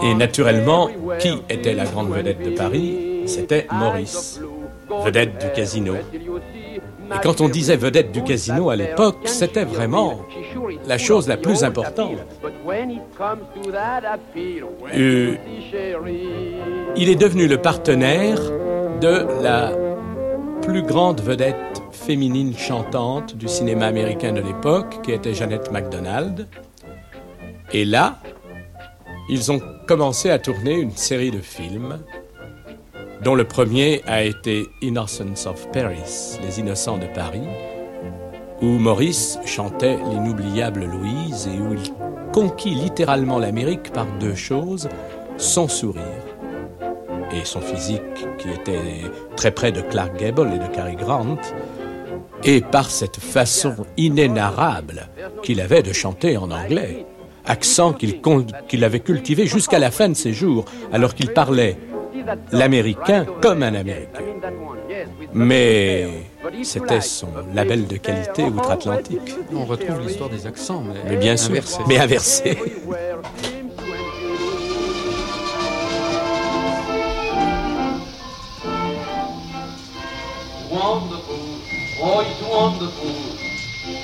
Et 0.03 0.15
naturellement, 0.15 0.89
qui 1.19 1.43
était 1.49 1.75
la 1.75 1.85
grande 1.85 2.11
vedette 2.11 2.43
de 2.43 2.51
Paris? 2.51 3.23
C'était 3.27 3.67
Maurice, 3.73 4.41
vedette 5.05 5.41
du 5.41 5.53
casino. 5.53 5.95
Et 7.15 7.19
quand 7.23 7.41
on 7.41 7.49
disait 7.49 7.77
vedette 7.77 8.13
du 8.13 8.23
casino 8.23 8.71
à 8.71 8.77
l'époque, 8.77 9.17
c'était 9.25 9.65
vraiment 9.65 10.21
la 10.87 10.99
chose 10.99 11.29
la 11.29 11.37
plus 11.37 11.65
importante. 11.65 12.13
Il 16.97 17.09
est 17.09 17.17
devenu 17.17 17.47
le 17.47 17.59
partenaire 17.59 18.39
de 19.01 19.27
la 19.43 19.73
plus 20.63 20.83
grande 20.83 21.21
vedette 21.21 21.57
féminine 21.93 22.57
chantante 22.57 23.37
du 23.37 23.49
cinéma 23.49 23.87
américain 23.87 24.33
de 24.33 24.41
l'époque, 24.41 25.03
qui 25.03 25.13
était 25.13 25.35
Jeannette 25.35 25.71
MacDonald. 25.71 26.47
Et 27.73 27.85
là, 27.85 28.19
ils 29.31 29.53
ont 29.53 29.61
commencé 29.87 30.31
à 30.31 30.39
tourner 30.39 30.75
une 30.75 30.91
série 30.91 31.31
de 31.31 31.41
films 31.41 31.99
dont 33.23 33.35
le 33.35 33.45
premier 33.45 34.03
a 34.07 34.23
été 34.23 34.69
Innocence 34.81 35.47
of 35.47 35.71
Paris, 35.73 36.39
Les 36.43 36.61
Innocents 36.61 36.99
de 36.99 37.07
Paris, 37.07 37.49
où 38.61 38.67
Maurice 38.67 39.39
chantait 39.45 39.99
l'inoubliable 40.11 40.85
Louise 40.85 41.49
et 41.53 41.61
où 41.61 41.75
il 41.75 41.93
conquit 42.33 42.75
littéralement 42.75 43.39
l'Amérique 43.39 43.93
par 43.93 44.07
deux 44.21 44.35
choses, 44.35 44.89
son 45.37 45.69
sourire 45.69 46.03
et 47.33 47.45
son 47.45 47.61
physique 47.61 48.03
qui 48.39 48.49
était 48.51 49.03
très 49.37 49.51
près 49.51 49.73
de 49.73 49.81
Clark 49.81 50.17
Gable 50.19 50.51
et 50.55 50.59
de 50.59 50.75
Cary 50.75 50.97
Grant, 50.97 51.39
et 52.45 52.61
par 52.61 52.91
cette 52.91 53.19
façon 53.19 53.75
inénarrable 53.97 55.09
qu'il 55.43 55.61
avait 55.61 55.83
de 55.83 55.93
chanter 55.93 56.37
en 56.37 56.51
anglais, 56.51 57.05
accent 57.45 57.93
qu'il 57.93 58.85
avait 58.85 59.01
cultivé 59.01 59.47
jusqu'à 59.47 59.79
la 59.79 59.91
fin 59.91 60.09
de 60.09 60.15
ses 60.15 60.33
jours, 60.33 60.65
alors 60.93 61.15
qu'il 61.15 61.33
parlait 61.33 61.77
l'américain 62.53 63.27
comme 63.41 63.63
un 63.63 63.75
américain. 63.75 64.21
Mais 65.33 66.09
C'était 66.63 67.01
son 67.01 67.29
label 67.55 67.87
de 67.87 67.97
qualité 67.97 68.45
outre-Atlantique. 68.45 69.35
On 69.55 69.65
retrouve 69.65 70.01
l'histoire 70.01 70.31
des 70.31 70.47
accents, 70.47 70.83
mais, 70.83 71.11
Mais 71.11 71.17
bien 71.17 71.37
sûr, 71.37 71.51
inversés. 71.51 71.81
mais 71.89 71.99
inversé. 71.99 72.59
Wonderful, 80.71 81.61
oh 82.01 82.21
it's 82.21 82.43
wonderful 82.43 83.15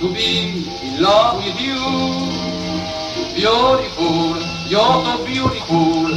to 0.01 0.15
be 0.15 0.65
in 0.83 1.03
love 1.03 1.45
with 1.45 1.61
you. 1.61 1.77
Beautiful, 3.37 4.41
you're 4.71 5.05
so 5.05 5.25
beautiful, 5.27 6.09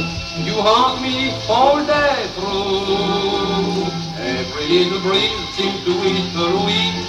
you 0.46 0.54
haunt 0.60 1.02
me 1.02 1.32
all 1.48 1.84
day 1.84 2.28
through. 2.34 3.88
Every 4.18 4.66
little 4.68 5.00
breeze 5.00 5.48
seems 5.56 5.82
to 5.84 5.92
whisper 6.00 6.48
Louise, 6.54 7.06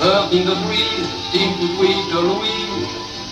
earth 0.00 0.32
in 0.32 0.46
the 0.46 0.56
trees 0.66 1.22
seems 1.32 1.56
to 1.60 1.76
twitter 1.76 2.20
Louise. 2.20 2.88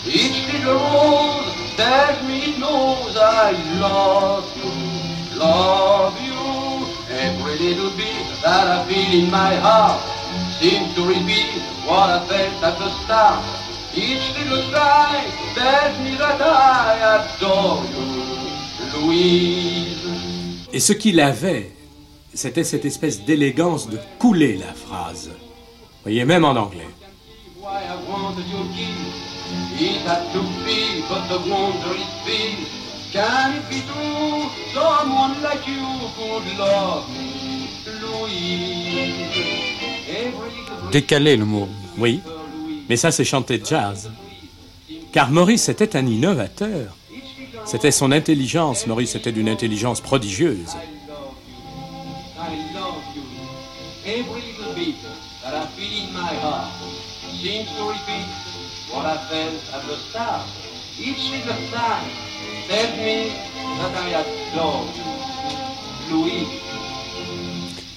Each 0.06 0.38
little 0.52 0.74
rose 0.74 1.76
tells 1.76 2.22
me 2.26 2.54
it 2.54 2.58
knows 2.58 3.16
I 3.16 3.52
love 3.78 4.48
you, 4.56 5.38
love 5.38 6.16
you. 6.20 6.40
Every 7.10 7.58
little 7.58 7.90
beat 7.96 8.26
that 8.42 8.66
I 8.66 8.88
feel 8.88 9.24
in 9.24 9.30
my 9.30 9.54
heart 9.56 10.00
seems 10.58 10.94
to 10.94 11.06
repeat 11.06 11.60
what 11.84 12.08
I 12.08 12.26
felt 12.26 12.64
at 12.64 12.78
the 12.78 12.90
start. 13.04 13.44
Each 13.94 14.24
little 14.38 14.62
sigh 14.72 15.26
tells 15.54 15.98
me 16.00 16.16
that 16.16 16.40
I 16.40 17.20
adore 17.20 17.84
you, 17.92 18.59
Louise. 18.94 20.68
Et 20.72 20.80
ce 20.80 20.92
qu'il 20.92 21.20
avait, 21.20 21.72
c'était 22.34 22.64
cette 22.64 22.84
espèce 22.84 23.24
d'élégance 23.24 23.88
de 23.88 23.98
couler 24.18 24.56
la 24.56 24.72
phrase. 24.72 25.30
Vous 25.30 26.04
voyez, 26.04 26.24
même 26.24 26.44
en 26.44 26.56
anglais. 26.56 26.88
Décaler 40.92 41.36
le 41.36 41.44
mot. 41.44 41.68
Oui, 41.98 42.20
mais 42.88 42.96
ça 42.96 43.10
c'est 43.10 43.24
chanter 43.24 43.60
jazz. 43.64 44.10
Car 45.12 45.30
Maurice 45.30 45.68
était 45.68 45.96
un 45.96 46.06
innovateur. 46.06 46.96
C'était 47.70 47.92
son 47.92 48.10
intelligence. 48.10 48.88
Maurice 48.88 49.14
était 49.14 49.30
d'une 49.30 49.48
intelligence 49.48 50.00
prodigieuse. 50.00 50.74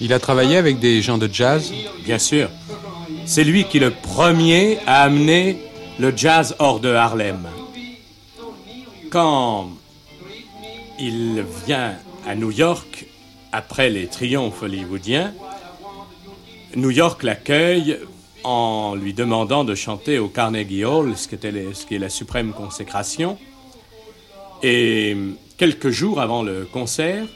Il 0.00 0.12
a 0.12 0.18
travaillé 0.20 0.56
avec 0.56 0.78
des 0.78 1.02
gens 1.02 1.18
de 1.18 1.28
jazz? 1.32 1.72
Bien 2.04 2.20
sûr. 2.20 2.48
C'est 3.26 3.42
lui 3.42 3.64
qui 3.64 3.80
le 3.80 3.90
premier 3.90 4.78
a 4.86 5.02
amené 5.02 5.58
le 5.98 6.16
jazz 6.16 6.54
hors 6.60 6.78
de 6.78 6.90
Harlem. 6.94 7.48
Quand 9.14 9.68
il 10.98 11.44
vient 11.64 11.94
à 12.26 12.34
New 12.34 12.50
York, 12.50 13.06
après 13.52 13.88
les 13.88 14.08
triomphes 14.08 14.60
hollywoodiens, 14.60 15.32
New 16.74 16.90
York 16.90 17.22
l'accueille 17.22 18.00
en 18.42 18.96
lui 18.96 19.14
demandant 19.14 19.62
de 19.62 19.76
chanter 19.76 20.18
au 20.18 20.26
Carnegie 20.26 20.84
Hall, 20.84 21.16
ce 21.16 21.28
qui, 21.28 21.94
est 21.94 21.98
la 22.00 22.08
suprême 22.08 22.52
consécration. 22.52 23.38
Et 24.64 25.16
quelques 25.58 25.90
jours 25.90 26.20
avant 26.20 26.42
le 26.42 26.64
concert, 26.64 27.28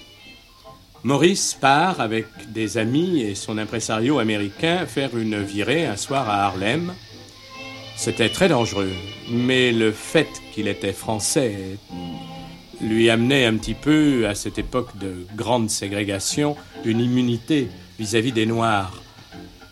Maurice 1.05 1.57
part 1.61 2.01
avec 2.01 2.27
des 2.49 2.77
amis 2.77 3.21
et 3.21 3.37
son 3.37 3.57
impresario 3.57 4.19
américain 4.19 4.85
faire 4.85 5.17
une 5.17 5.41
virée 5.45 5.87
un 5.87 5.97
soir 5.97 6.29
à 6.29 6.47
Harlem. 6.47 6.93
C'était 7.99 8.29
très 8.29 8.49
dangereux, 8.49 8.93
mais 9.29 9.73
le 9.73 9.91
fait 9.91 10.29
qu'il 10.55 10.69
était 10.69 10.93
français 10.93 11.57
lui 12.81 13.11
amenait 13.11 13.45
un 13.45 13.57
petit 13.57 13.75
peu, 13.75 14.29
à 14.29 14.37
cette 14.37 14.57
époque 14.57 14.97
de 14.99 15.27
grande 15.35 15.69
ségrégation, 15.69 16.55
une 16.85 17.01
immunité 17.01 17.67
vis-à-vis 17.99 18.31
des 18.31 18.47
Noirs. 18.47 19.03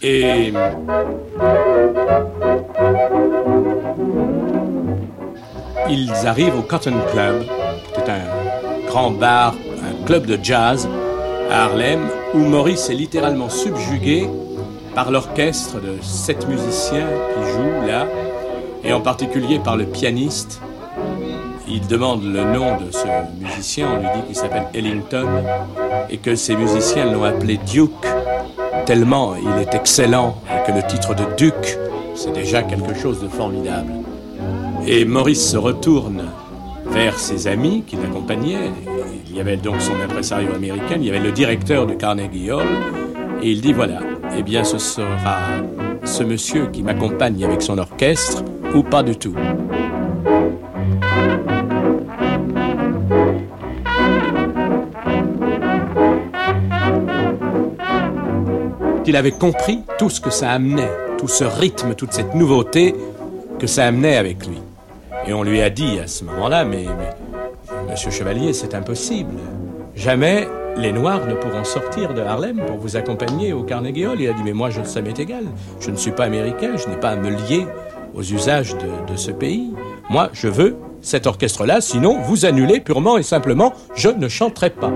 Et 0.02 0.52
ils 5.88 6.12
arrivent 6.24 6.58
au 6.58 6.62
Cotton 6.62 6.96
Club, 7.12 7.46
qui 7.94 8.00
est 8.00 8.10
un 8.10 8.88
grand 8.88 9.12
bar, 9.12 9.54
un 9.54 10.04
club 10.04 10.26
de 10.26 10.36
jazz 10.42 10.88
à 11.48 11.66
Harlem, 11.66 12.00
où 12.34 12.38
Maurice 12.38 12.90
est 12.90 12.94
littéralement 12.94 13.48
subjugué 13.48 14.28
par 14.96 15.10
l'orchestre 15.10 15.78
de 15.78 16.00
sept 16.00 16.48
musiciens 16.48 17.06
qui 17.34 17.52
jouent 17.52 17.86
là, 17.86 18.06
et 18.82 18.94
en 18.94 19.02
particulier 19.02 19.58
par 19.58 19.76
le 19.76 19.84
pianiste. 19.84 20.62
Il 21.68 21.86
demande 21.86 22.24
le 22.24 22.44
nom 22.44 22.78
de 22.78 22.90
ce 22.90 23.06
musicien, 23.38 23.88
on 23.92 23.96
lui 24.00 24.06
dit 24.14 24.26
qu'il 24.26 24.36
s'appelle 24.36 24.64
Ellington, 24.72 25.28
et 26.08 26.16
que 26.16 26.34
ces 26.34 26.56
musiciens 26.56 27.12
l'ont 27.12 27.24
appelé 27.24 27.58
Duke, 27.58 28.06
tellement 28.86 29.34
il 29.36 29.62
est 29.62 29.74
excellent, 29.74 30.38
et 30.48 30.66
que 30.66 30.74
le 30.74 30.82
titre 30.86 31.14
de 31.14 31.24
Duke, 31.36 31.78
c'est 32.14 32.32
déjà 32.32 32.62
quelque 32.62 32.94
chose 32.94 33.20
de 33.20 33.28
formidable. 33.28 33.92
Et 34.86 35.04
Maurice 35.04 35.50
se 35.50 35.58
retourne 35.58 36.22
vers 36.86 37.18
ses 37.18 37.48
amis 37.48 37.84
qui 37.86 37.96
l'accompagnaient. 37.96 38.70
Il 39.28 39.36
y 39.36 39.40
avait 39.40 39.58
donc 39.58 39.82
son 39.82 40.00
impresario 40.02 40.54
américain, 40.54 40.96
il 40.96 41.04
y 41.04 41.10
avait 41.10 41.20
le 41.20 41.32
directeur 41.32 41.86
du 41.86 41.98
Carnegie 41.98 42.50
Hall, 42.50 42.64
et 43.42 43.50
il 43.50 43.60
dit 43.60 43.74
voilà, 43.74 43.98
eh 44.36 44.42
bien 44.42 44.64
ce 44.64 44.78
sera 44.78 45.38
ce 46.04 46.22
monsieur 46.22 46.66
qui 46.66 46.82
m'accompagne 46.82 47.44
avec 47.44 47.62
son 47.62 47.78
orchestre, 47.78 48.44
ou 48.74 48.82
pas 48.82 49.02
du 49.02 49.16
tout. 49.16 49.34
Il 59.08 59.14
avait 59.16 59.30
compris 59.30 59.80
tout 59.98 60.10
ce 60.10 60.20
que 60.20 60.30
ça 60.30 60.50
amenait, 60.50 60.90
tout 61.16 61.28
ce 61.28 61.44
rythme, 61.44 61.94
toute 61.94 62.12
cette 62.12 62.34
nouveauté 62.34 62.94
que 63.58 63.66
ça 63.66 63.86
amenait 63.86 64.16
avec 64.16 64.46
lui. 64.46 64.58
Et 65.26 65.32
on 65.32 65.42
lui 65.42 65.62
a 65.62 65.70
dit 65.70 65.98
à 66.00 66.06
ce 66.06 66.24
moment-là, 66.24 66.64
mais, 66.64 66.86
Monsieur 67.88 68.10
Chevalier, 68.10 68.52
c'est 68.52 68.74
impossible. 68.74 69.34
Jamais 69.94 70.48
les 70.76 70.92
Noirs 70.92 71.26
ne 71.26 71.34
pourront 71.34 71.64
sortir 71.64 72.14
de 72.14 72.20
Harlem 72.20 72.62
pour 72.66 72.76
vous 72.76 72.96
accompagner 72.96 73.52
au 73.52 73.62
Carnegie 73.62 74.06
Hall. 74.06 74.20
Il 74.20 74.28
a 74.28 74.32
dit, 74.32 74.42
mais 74.44 74.52
moi, 74.52 74.70
je, 74.70 74.82
ça 74.84 75.00
m'est 75.00 75.18
égal. 75.18 75.44
Je 75.80 75.90
ne 75.90 75.96
suis 75.96 76.10
pas 76.10 76.24
américain, 76.24 76.76
je 76.76 76.88
n'ai 76.88 76.96
pas 76.96 77.10
à 77.10 77.16
me 77.16 77.30
lier 77.30 77.66
aux 78.14 78.22
usages 78.22 78.76
de, 78.76 79.16
ce 79.16 79.30
pays. 79.30 79.72
Moi, 80.10 80.30
je 80.32 80.48
veux 80.48 80.76
cet 81.02 81.26
orchestre-là, 81.26 81.80
sinon 81.80 82.18
vous 82.20 82.44
annulez 82.44 82.80
purement 82.80 83.18
et 83.18 83.22
simplement, 83.22 83.72
je 83.94 84.08
ne 84.08 84.28
chanterai 84.28 84.70
pas. 84.70 84.92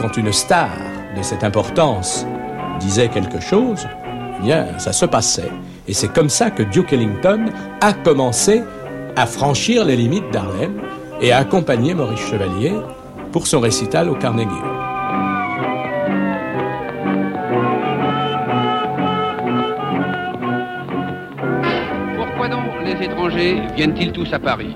quand 0.00 0.16
une 0.16 0.32
star 0.32 0.70
de 1.16 1.22
cette 1.22 1.44
importance 1.44 2.26
disait 2.80 3.08
quelque 3.08 3.38
chose, 3.40 3.86
eh 4.40 4.42
bien, 4.42 4.66
ça 4.78 4.92
se 4.92 5.06
passait. 5.06 5.50
Et 5.92 5.94
c'est 5.94 6.10
comme 6.10 6.30
ça 6.30 6.50
que 6.50 6.62
Duke 6.62 6.94
Ellington 6.94 7.50
a 7.82 7.92
commencé 7.92 8.62
à 9.14 9.26
franchir 9.26 9.84
les 9.84 9.94
limites 9.94 10.24
d'Harlem 10.32 10.80
et 11.20 11.32
à 11.32 11.36
accompagner 11.36 11.92
Maurice 11.92 12.30
Chevalier 12.30 12.72
pour 13.30 13.46
son 13.46 13.60
récital 13.60 14.08
au 14.08 14.14
Carnegie. 14.14 14.48
Pourquoi 22.16 22.48
donc 22.48 22.70
les 22.86 23.04
étrangers 23.04 23.60
viennent-ils 23.76 24.12
tous 24.12 24.32
à 24.32 24.38
Paris? 24.38 24.74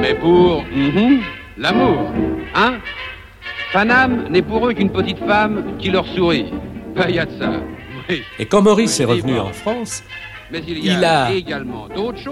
Mais 0.00 0.14
pour 0.14 0.62
mhm, 0.72 1.18
l'amour, 1.58 2.12
hein? 2.54 2.74
Paname 3.72 4.28
n'est 4.30 4.42
pour 4.42 4.68
eux 4.68 4.72
qu'une 4.72 4.92
petite 4.92 5.18
femme 5.18 5.74
qui 5.80 5.90
leur 5.90 6.06
sourit. 6.06 6.52
Ben, 6.94 7.10
y 7.10 7.18
a 7.18 7.26
de 7.26 7.32
ça. 7.40 7.50
Oui. 8.08 8.22
Et 8.38 8.46
quand 8.46 8.62
Maurice 8.62 9.00
est 9.00 9.04
revenu 9.04 9.36
en 9.38 9.52
France, 9.52 10.04
Il, 10.52 11.04
a 11.04 11.30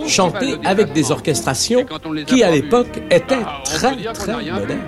chanté 0.06 0.52
le 0.52 0.66
avec 0.66 0.92
des 0.92 1.10
orchestrations 1.10 1.86
qui, 2.26 2.42
à 2.42 2.50
l'époque, 2.50 3.00
étaient 3.10 3.36
ah, 3.44 3.62
très, 3.64 3.96
très 4.12 4.32
modernes. 4.32 4.80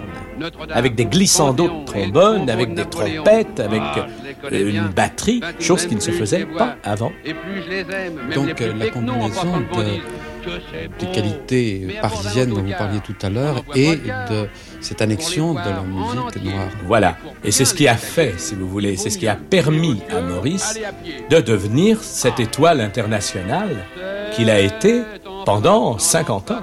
Avec 0.71 0.95
des 0.97 1.07
glissandos 1.07 1.69
de 1.69 1.85
trombones, 1.87 2.51
avec 2.51 2.75
des 2.75 2.85
trompettes, 2.85 3.61
avec 3.61 3.81
Ah, 3.83 4.07
euh, 4.53 4.71
une 4.71 4.89
batterie, 4.89 5.41
chose 5.61 5.87
qui 5.87 5.95
ne 5.95 6.01
se 6.01 6.11
faisait 6.11 6.45
pas 6.45 6.77
avant. 6.83 7.13
Donc, 8.35 8.61
euh, 8.61 8.73
la 8.77 8.89
combinaison 8.89 9.59
de- 9.75 10.01
des 10.99 11.07
qualités 11.07 11.99
parisiennes 12.01 12.51
dont 12.51 12.63
vous 12.63 12.73
parliez 12.73 13.01
tout 13.01 13.17
à 13.23 13.31
l'heure 13.31 13.63
et 13.75 13.97
de 13.97 14.49
cette 14.81 15.03
annexion 15.03 15.55
de 15.55 15.59
la 15.59 15.83
musique 15.83 16.45
noire. 16.45 16.69
Voilà. 16.87 17.17
Et 17.43 17.51
c'est 17.51 17.65
ce 17.65 17.75
qui 17.75 17.89
a 17.89 17.97
fait, 17.97 18.39
si 18.39 18.55
vous 18.55 18.69
voulez, 18.69 18.97
c'est 18.97 19.11
ce 19.11 19.19
qui 19.19 19.29
a 19.29 19.37
permis 19.37 20.01
à 20.11 20.21
Maurice 20.21 20.79
de 21.31 21.41
devenir 21.41 22.03
cette 22.03 22.41
étoile 22.41 22.81
internationale 22.81 23.87
qu'il 24.35 24.51
a 24.51 24.61
été 24.61 25.03
pendant 25.45 25.99
50 25.99 26.51
ans. 26.51 26.61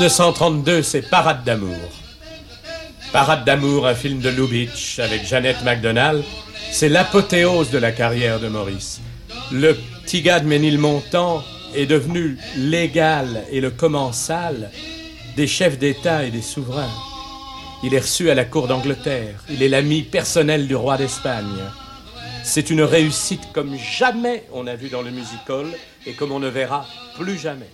1932, 0.00 0.82
c'est 0.82 1.02
Parade 1.02 1.44
d'amour. 1.44 1.76
Parade 3.12 3.44
d'amour, 3.44 3.86
un 3.86 3.94
film 3.94 4.20
de 4.20 4.30
Lubitsch 4.30 4.98
avec 4.98 5.26
Jeannette 5.26 5.62
MacDonald, 5.62 6.24
c'est 6.72 6.88
l'apothéose 6.88 7.70
de 7.70 7.76
la 7.76 7.92
carrière 7.92 8.40
de 8.40 8.48
Maurice. 8.48 9.02
Le 9.52 9.76
petit 10.02 10.22
gars 10.22 10.40
de 10.40 10.46
Ménilmontant 10.46 11.44
est 11.74 11.84
devenu 11.84 12.38
l'égal 12.56 13.44
et 13.52 13.60
le 13.60 13.70
commensal 13.70 14.70
des 15.36 15.46
chefs 15.46 15.78
d'État 15.78 16.24
et 16.24 16.30
des 16.30 16.40
souverains. 16.40 16.88
Il 17.84 17.92
est 17.92 18.00
reçu 18.00 18.30
à 18.30 18.34
la 18.34 18.46
cour 18.46 18.68
d'Angleterre. 18.68 19.44
Il 19.50 19.62
est 19.62 19.68
l'ami 19.68 20.00
personnel 20.00 20.66
du 20.66 20.76
roi 20.76 20.96
d'Espagne. 20.96 21.60
C'est 22.42 22.70
une 22.70 22.82
réussite 22.82 23.52
comme 23.52 23.76
jamais 23.76 24.44
on 24.54 24.66
a 24.66 24.76
vu 24.76 24.88
dans 24.88 25.02
le 25.02 25.10
musical 25.10 25.66
et 26.06 26.14
comme 26.14 26.32
on 26.32 26.40
ne 26.40 26.48
verra 26.48 26.86
plus 27.18 27.36
jamais. 27.36 27.68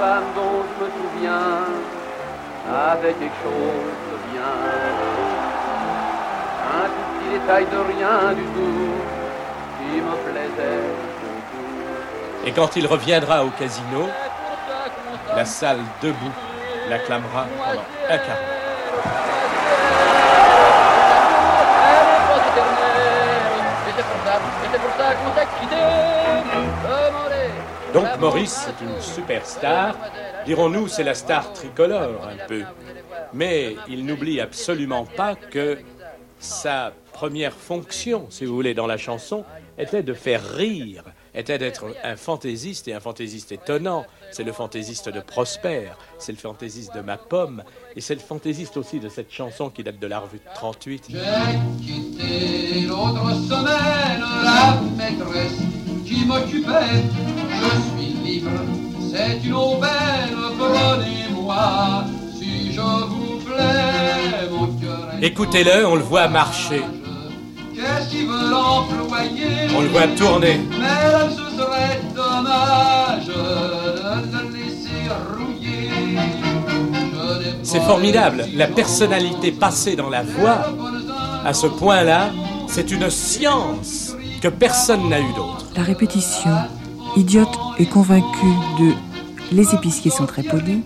Femmes 0.00 0.32
dont 0.34 0.62
je 0.64 0.74
me 0.82 0.88
souviens 0.90 1.60
avaient 2.74 3.12
quelque 3.12 3.40
chose 3.42 3.98
de 4.10 4.16
bien. 4.32 4.52
Un 6.72 6.86
tout 6.86 7.06
petit 7.12 7.28
détail 7.38 7.64
de 7.66 7.80
rien 7.98 8.32
du 8.32 8.44
tout 8.44 8.94
qui 9.76 10.00
me 10.00 10.14
plaisait. 10.24 10.88
Et 12.46 12.52
quand 12.52 12.76
il 12.76 12.86
reviendra 12.86 13.44
au 13.44 13.50
casino, 13.50 14.08
la 15.36 15.44
salle 15.44 15.80
debout 16.00 16.32
l'acclamera 16.88 17.44
pendant 17.58 17.84
un 18.08 18.18
Donc 27.92 28.06
Maurice, 28.20 28.66
c'est 28.66 28.84
une 28.84 29.00
superstar. 29.00 29.96
Dirons-nous, 30.46 30.88
c'est 30.88 31.04
la 31.04 31.14
star 31.14 31.52
tricolore 31.52 32.26
un 32.26 32.46
peu. 32.46 32.62
Mais 33.32 33.76
il 33.88 34.04
n'oublie 34.06 34.40
absolument 34.40 35.04
pas 35.04 35.34
que 35.34 35.78
sa 36.38 36.92
première 37.12 37.52
fonction, 37.52 38.26
si 38.30 38.44
vous 38.44 38.54
voulez, 38.54 38.74
dans 38.74 38.86
la 38.86 38.96
chanson, 38.96 39.44
était 39.76 40.02
de 40.02 40.14
faire 40.14 40.42
rire, 40.42 41.04
était 41.34 41.58
d'être 41.58 41.86
un 42.04 42.16
fantaisiste 42.16 42.88
et 42.88 42.94
un 42.94 43.00
fantaisiste 43.00 43.52
étonnant. 43.52 44.06
C'est 44.30 44.44
le 44.44 44.52
fantaisiste 44.52 45.08
de 45.08 45.20
Prosper, 45.20 45.88
c'est 46.18 46.32
le 46.32 46.38
fantaisiste 46.38 46.94
de 46.94 47.00
Ma 47.00 47.16
Pomme, 47.16 47.62
et 47.96 48.00
c'est 48.00 48.14
le 48.14 48.20
fantaisiste 48.20 48.76
aussi 48.76 49.00
de 49.00 49.08
cette 49.08 49.32
chanson 49.32 49.70
qui 49.70 49.82
date 49.82 49.98
de 49.98 50.06
la 50.06 50.20
revue 50.20 50.38
de 50.38 50.54
38. 50.54 51.08
J'ai 51.10 51.84
quitté 51.84 52.80
l'autre 52.86 53.32
semaine 53.34 54.24
la 54.42 54.80
maîtresse 54.96 55.89
qui 56.10 56.24
m'occupait. 56.24 57.04
Je 57.60 58.02
suis 58.02 58.12
libre, 58.24 58.50
c'est 59.12 59.46
une 59.46 59.54
aubaine, 59.54 60.36
prenez-moi 60.58 62.04
si 62.38 62.72
je 62.72 62.80
vous 62.80 63.38
plais. 63.46 64.50
Mon 64.50 64.66
cœur 64.66 65.10
Écoutez-le, 65.22 65.86
on 65.86 65.94
le 65.94 66.02
voit 66.02 66.28
marcher, 66.28 66.82
Qu'est-ce 67.74 68.10
qu'ils 68.10 68.26
veulent 68.26 68.52
employer? 68.52 69.68
On 69.74 69.80
le 69.80 69.88
voit 69.88 70.08
tourner. 70.08 70.60
Mais 70.78 71.12
là, 71.12 71.30
ce 71.30 71.56
serait 71.56 72.00
dommage 72.14 73.26
de 73.26 74.36
le 74.36 74.52
laisser 74.54 75.08
rouiller. 75.34 75.88
C'est 77.62 77.80
formidable, 77.80 78.44
la 78.54 78.66
personnalité 78.66 79.52
passée 79.52 79.96
dans 79.96 80.10
la 80.10 80.22
voix, 80.24 80.66
à 81.46 81.54
ce 81.54 81.68
point-là, 81.68 82.30
c'est 82.66 82.90
une 82.90 83.08
science 83.08 84.09
que 84.40 84.48
personne 84.48 85.08
n'a 85.08 85.20
eu 85.20 85.32
d'autre. 85.34 85.66
La 85.76 85.82
répétition, 85.82 86.50
idiote 87.16 87.58
et 87.78 87.86
convaincue 87.86 88.54
de 88.78 88.92
Les 89.52 89.74
épiciers 89.74 90.10
sont 90.10 90.26
très 90.26 90.42
polis, 90.42 90.82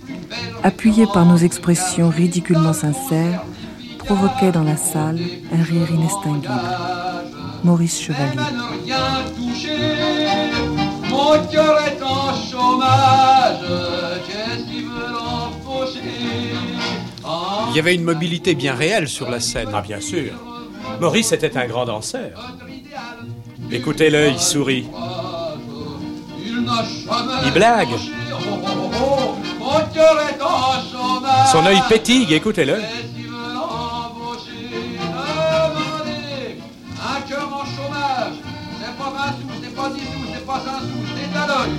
appuyée 0.63 1.07
par 1.07 1.27
nos 1.27 1.37
expressions 1.37 2.09
ridiculement 2.09 2.73
sincères, 2.73 3.43
provoquait 3.99 4.53
dans 4.53 4.63
la 4.63 4.77
salle 4.77 5.21
un 5.53 5.63
rire 5.63 5.91
inextinguible. 5.91 6.49
Maurice 7.63 8.01
Chevalier. 8.01 8.37
ne 8.37 8.85
rien 8.85 9.25
toucher. 9.35 9.97
Mon 11.09 11.47
cœur 11.51 11.79
est 11.87 12.03
en 12.03 12.35
chômage. 12.35 13.61
Qu'est-ce 14.27 14.65
qu'ils 14.65 14.85
veulent 14.85 15.17
empocher 15.17 16.01
En 17.23 17.71
Il 17.71 17.77
y 17.77 17.79
avait 17.79 17.95
une 17.95 18.05
mobilité 18.05 18.55
bien 18.55 18.75
réelle 18.75 19.09
sur 19.09 19.31
la 19.31 19.41
scène. 19.41 19.69
Ah 19.73 19.81
bien 19.81 20.01
sûr. 20.01 20.33
Maurice 21.01 21.33
était 21.33 21.57
un 21.57 21.67
grand 21.67 21.87
danseur. 21.87 22.57
Écoutez-le, 23.75 24.29
il 24.29 24.39
sourit. 24.39 24.87
Il 27.45 27.53
blague. 27.53 27.89
Son 31.51 31.67
œil 31.67 31.83
pétille, 31.89 32.33
écoutez-le. 32.33 32.75
Un 37.07 37.21
cœur 37.29 37.49
en 37.53 37.65
chômage. 37.65 38.37
C'est 38.81 38.97
pas 38.97 39.11
20 39.11 39.27
sous, 39.33 39.49
c'est 39.61 39.75
pas 39.75 39.89
10 39.91 40.01
sous, 40.01 40.07
c'est 40.33 40.47
pas 40.47 40.61
5 40.65 40.71
sous, 40.81 41.05
c'est 41.17 41.37
un 41.37 41.49
œil. 41.61 41.73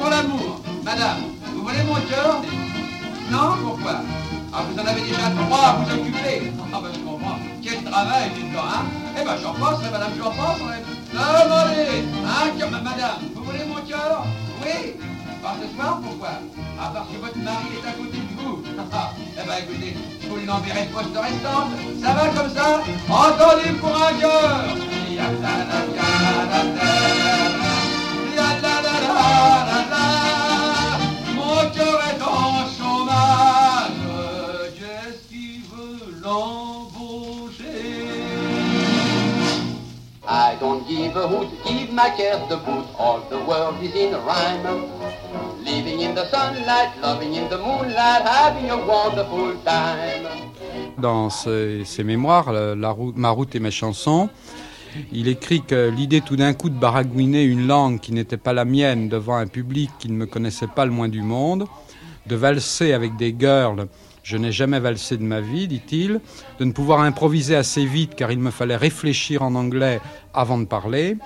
Pour 0.00 0.08
l'amour. 0.08 0.62
Madame, 0.82 1.18
vous 1.54 1.62
voulez 1.62 1.82
mon 1.86 2.00
cœur? 2.08 2.40
Non 3.30 3.56
Pourquoi? 3.62 4.00
Ah, 4.54 4.64
vous 4.68 4.78
en 4.80 4.86
avez 4.86 5.00
déjà 5.02 5.30
trois 5.48 5.66
à 5.66 5.72
vous 5.76 5.92
occuper. 5.94 6.50
Ah, 6.72 6.80
ben 6.82 6.88
je 6.94 6.98
comprends. 7.00 7.38
Quel 7.62 7.84
travail, 7.84 8.30
dites 8.34 8.52
donc, 8.52 8.62
hein 8.66 8.84
Eh 9.20 9.24
ben, 9.24 9.36
j'en 9.42 9.52
passe, 9.52 9.80
madame, 9.90 10.12
j'en 10.18 10.30
passe. 10.30 10.58
Ma- 11.12 12.80
madame, 12.80 13.20
vous 13.34 13.44
voulez 13.44 13.64
mon 13.66 13.80
cœur? 13.86 14.24
Oui 14.62 14.94
Par 15.42 15.56
ce 15.60 15.76
soir, 15.76 16.00
pourquoi 16.02 16.30
Ah, 16.80 16.90
parce 16.94 17.08
que 17.08 17.16
votre 17.18 17.38
mari 17.38 17.66
est 17.82 17.88
à 17.88 17.92
côté 17.92 18.16
de 18.16 18.40
vous. 18.40 18.62
eh 18.66 19.46
ben, 19.46 19.54
écoutez, 19.62 19.96
je 20.22 20.28
vous 20.28 20.36
l'enverrai 20.46 20.88
poste 20.92 21.16
restante. 21.16 21.72
Ça 22.02 22.12
va 22.14 22.28
comme 22.28 22.50
ça? 22.54 22.80
Entendu 23.08 23.72
pour 23.80 23.94
un 23.94 24.12
cœur 24.18 24.64
I 40.42 40.56
don't 40.58 40.84
give 40.88 41.16
a 41.16 41.28
hoot, 41.28 41.46
give 41.64 41.92
my 41.92 42.10
the 42.48 42.56
boot. 42.56 42.84
All 42.98 43.20
the 43.30 43.38
world 43.46 43.76
is 43.80 43.94
in 43.94 44.12
rhyme. 44.26 44.66
Living 45.64 46.00
in 46.00 46.16
the 46.16 46.24
sunlight, 46.30 46.90
loving 47.00 47.34
in 47.34 47.48
the 47.48 47.58
moonlight, 47.58 48.22
having 48.26 48.68
a 48.68 48.76
wonderful 48.76 49.54
time. 49.64 50.26
Dans 50.98 51.30
ses, 51.30 52.02
mémoires, 52.02 52.52
Ma 53.14 53.30
route 53.30 53.54
et 53.54 53.60
mes 53.60 53.70
chansons, 53.70 54.28
il 55.12 55.28
écrit 55.28 55.62
que 55.62 55.88
l'idée 55.88 56.22
tout 56.22 56.34
d'un 56.34 56.54
coup 56.54 56.70
de 56.70 56.78
baragouiner 56.78 57.44
une 57.44 57.68
langue 57.68 58.00
qui 58.00 58.12
n'était 58.12 58.36
pas 58.36 58.52
la 58.52 58.64
mienne 58.64 59.08
devant 59.08 59.36
un 59.36 59.46
public 59.46 59.90
qui 60.00 60.08
ne 60.08 60.16
me 60.16 60.26
connaissait 60.26 60.66
pas 60.66 60.84
le 60.84 60.90
moins 60.90 61.08
du 61.08 61.22
monde, 61.22 61.68
de 62.26 62.34
valser 62.34 62.94
avec 62.94 63.14
des 63.16 63.32
girls, 63.38 63.86
je 64.22 64.36
n'ai 64.36 64.52
jamais 64.52 64.80
valsé 64.80 65.16
de 65.16 65.22
ma 65.22 65.40
vie, 65.40 65.68
dit-il, 65.68 66.20
de 66.58 66.64
ne 66.64 66.72
pouvoir 66.72 67.00
improviser 67.00 67.56
assez 67.56 67.84
vite 67.84 68.14
car 68.14 68.30
il 68.30 68.38
me 68.38 68.50
fallait 68.50 68.76
réfléchir 68.76 69.42
en 69.42 69.54
anglais 69.54 70.00
avant 70.32 70.58
de 70.58 70.64
parler, 70.64 71.16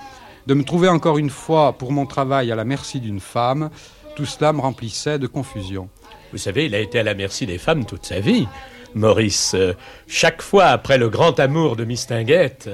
de 0.47 0.53
me 0.53 0.63
trouver 0.63 0.87
encore 0.87 1.17
une 1.17 1.29
fois 1.29 1.73
pour 1.73 1.91
mon 1.91 2.05
travail 2.05 2.51
à 2.51 2.55
la 2.55 2.65
merci 2.65 2.99
d'une 2.99 3.19
femme, 3.19 3.69
tout 4.15 4.25
cela 4.25 4.53
me 4.53 4.61
remplissait 4.61 5.19
de 5.19 5.27
confusion. 5.27 5.89
Vous 6.31 6.37
savez, 6.39 6.65
il 6.65 6.75
a 6.75 6.79
été 6.79 6.99
à 6.99 7.03
la 7.03 7.13
merci 7.13 7.45
des 7.45 7.57
femmes 7.57 7.85
toute 7.85 8.05
sa 8.05 8.19
vie. 8.19 8.47
Maurice, 8.95 9.53
euh, 9.53 9.73
chaque 10.07 10.41
fois 10.41 10.65
après 10.65 10.97
le 10.97 11.09
grand 11.09 11.39
amour 11.39 11.75
de 11.75 11.85
Mistinguette, 11.85 12.69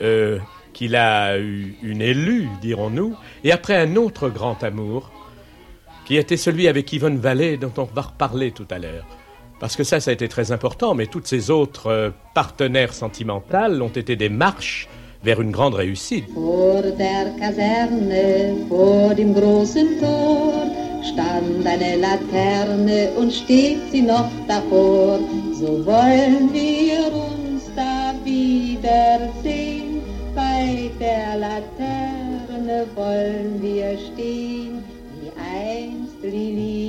euh, 0.00 0.38
qu'il 0.72 0.96
a 0.96 1.38
eu 1.38 1.76
une 1.82 2.02
élue, 2.02 2.48
dirons-nous, 2.60 3.16
et 3.44 3.52
après 3.52 3.76
un 3.76 3.96
autre 3.96 4.28
grand 4.28 4.62
amour, 4.64 5.10
qui 6.06 6.16
était 6.16 6.36
celui 6.36 6.66
avec 6.66 6.92
Yvonne 6.92 7.18
Vallée, 7.18 7.56
dont 7.56 7.72
on 7.76 7.84
va 7.84 8.02
reparler 8.02 8.50
tout 8.50 8.66
à 8.70 8.78
l'heure. 8.78 9.06
Parce 9.60 9.76
que 9.76 9.84
ça, 9.84 10.00
ça 10.00 10.10
a 10.10 10.14
été 10.14 10.26
très 10.26 10.52
important, 10.52 10.94
mais 10.94 11.06
toutes 11.06 11.26
ces 11.26 11.50
autres 11.50 11.88
euh, 11.88 12.10
partenaires 12.34 12.94
sentimentales 12.94 13.82
ont 13.82 13.88
été 13.88 14.16
des 14.16 14.30
marches 14.30 14.88
vers 15.22 15.42
une 15.42 15.50
grande 15.50 15.74
réussite. 15.74 16.24
Vor 16.34 16.80
der 16.96 17.26
Kaserne, 17.38 18.66
vor 18.70 19.14
dem 19.14 19.34
großen 19.34 20.00
Tor, 20.00 20.64
stand 21.02 21.66
eine 21.66 21.96
Laterne 21.96 23.10
und 23.18 23.30
steht 23.30 23.80
sie 23.92 24.00
noch 24.00 24.30
davor. 24.48 25.18
So 25.52 25.84
wollen 25.84 26.50
wir 26.54 27.12
uns 27.12 27.64
da 27.76 28.14
wiedersehen, 28.24 30.00
bei 30.34 30.90
der 30.98 31.36
Laterne 31.36 32.86
wollen 32.94 33.60
wir 33.60 33.98
stehen, 34.08 34.82
wie 35.20 35.30
einst 35.38 36.22
Lili 36.22 36.79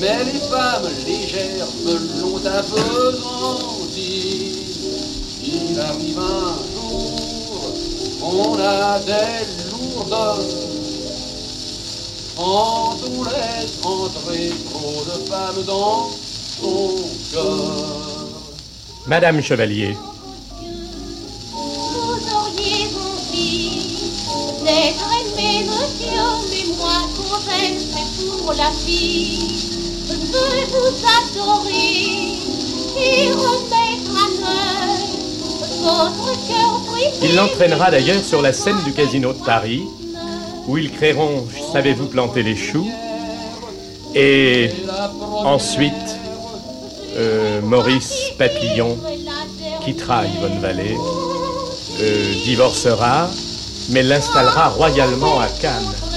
Mais 0.00 0.24
les 0.24 0.40
femmes 0.40 0.88
légères 1.06 1.66
me 1.84 1.92
l'ont 2.22 2.38
un 2.38 2.62
peu 2.62 3.18
grandi. 3.18 4.54
Il 5.44 5.78
arrive 5.78 6.18
un 6.18 6.54
jour, 6.72 7.74
on 8.22 8.58
a 8.58 8.98
des 9.00 9.44
lourdes. 9.70 10.44
Quand 12.34 12.96
on 13.14 13.24
laisse 13.24 13.78
entrer 13.84 14.52
trop 14.72 15.04
de 15.04 15.28
femmes 15.28 15.64
dans 15.66 16.08
son 16.62 16.94
cœur. 17.30 18.30
Madame 19.06 19.42
Chevalier, 19.42 19.94
Vous 21.52 22.24
auriez 22.38 22.88
envie 22.96 23.98
d'être 24.64 25.10
aimé, 25.20 25.66
monsieur, 25.66 26.24
mais 26.48 26.74
moi, 26.78 27.00
qu'on 27.14 27.38
c'est 27.38 28.40
pour 28.40 28.54
la 28.54 28.70
fille. 28.70 29.79
Il 37.22 37.36
l'entraînera 37.36 37.90
d'ailleurs 37.90 38.22
sur 38.22 38.42
la 38.42 38.52
scène 38.52 38.82
du 38.84 38.92
casino 38.92 39.32
de 39.32 39.38
Paris, 39.44 39.82
où 40.66 40.78
ils 40.78 40.90
créeront 40.90 41.46
Savez-vous 41.72 42.06
planter 42.06 42.42
les 42.42 42.56
choux. 42.56 42.88
Et 44.14 44.70
ensuite, 45.44 45.92
euh, 47.16 47.60
Maurice 47.62 48.32
Papillon 48.38 48.98
quittera 49.84 50.24
Yvonne 50.26 50.58
Vallée, 50.60 50.96
euh, 52.00 52.32
divorcera, 52.44 53.30
mais 53.90 54.02
l'installera 54.02 54.68
royalement 54.68 55.40
à 55.40 55.46
Cannes. 55.46 56.09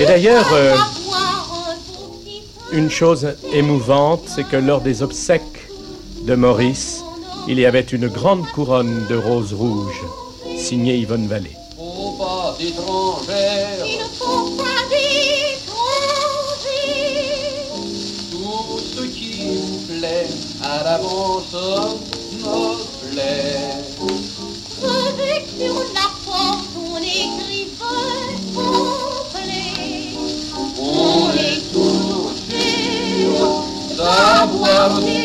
Et 0.00 0.06
d'ailleurs, 0.06 0.50
euh, 0.54 0.74
une 2.72 2.88
chose 2.88 3.34
émouvante, 3.52 4.22
c'est 4.26 4.44
que 4.44 4.56
lors 4.56 4.80
des 4.80 5.02
obsèques 5.02 5.68
de 6.22 6.34
Maurice, 6.34 7.02
il 7.46 7.60
y 7.60 7.66
avait 7.66 7.82
une 7.82 8.08
grande 8.08 8.46
couronne 8.54 9.06
de 9.10 9.14
roses 9.14 9.52
rouges, 9.52 10.02
signée 10.56 10.96
Yvonne 10.96 11.26
Vallée. 11.26 11.54
Faut 11.76 12.12
pas 12.18 12.56
d'étrangères, 12.58 13.84
Il 13.86 13.98
ne 13.98 14.04
faut 14.04 14.56
pas 14.56 14.64
d'étrangers. 14.88 15.60
tout 18.30 18.78
ce 18.96 19.02
qui 19.02 19.48
vous 19.48 19.80
plaît 19.86 20.28
à 20.64 20.82
l'avance 20.82 21.52
me 21.52 21.99
d'avoir 34.80 35.19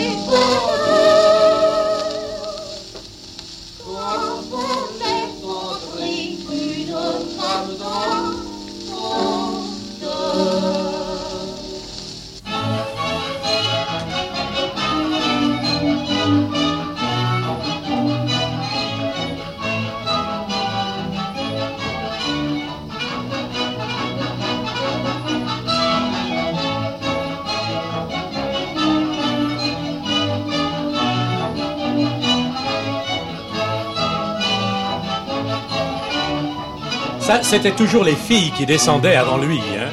Ça, 37.36 37.44
c'était 37.44 37.72
toujours 37.72 38.06
les 38.06 38.16
filles 38.16 38.50
qui 38.52 38.66
descendaient 38.66 39.18
avant 39.18 39.36
lui. 39.38 39.60
Hein. 39.60 39.90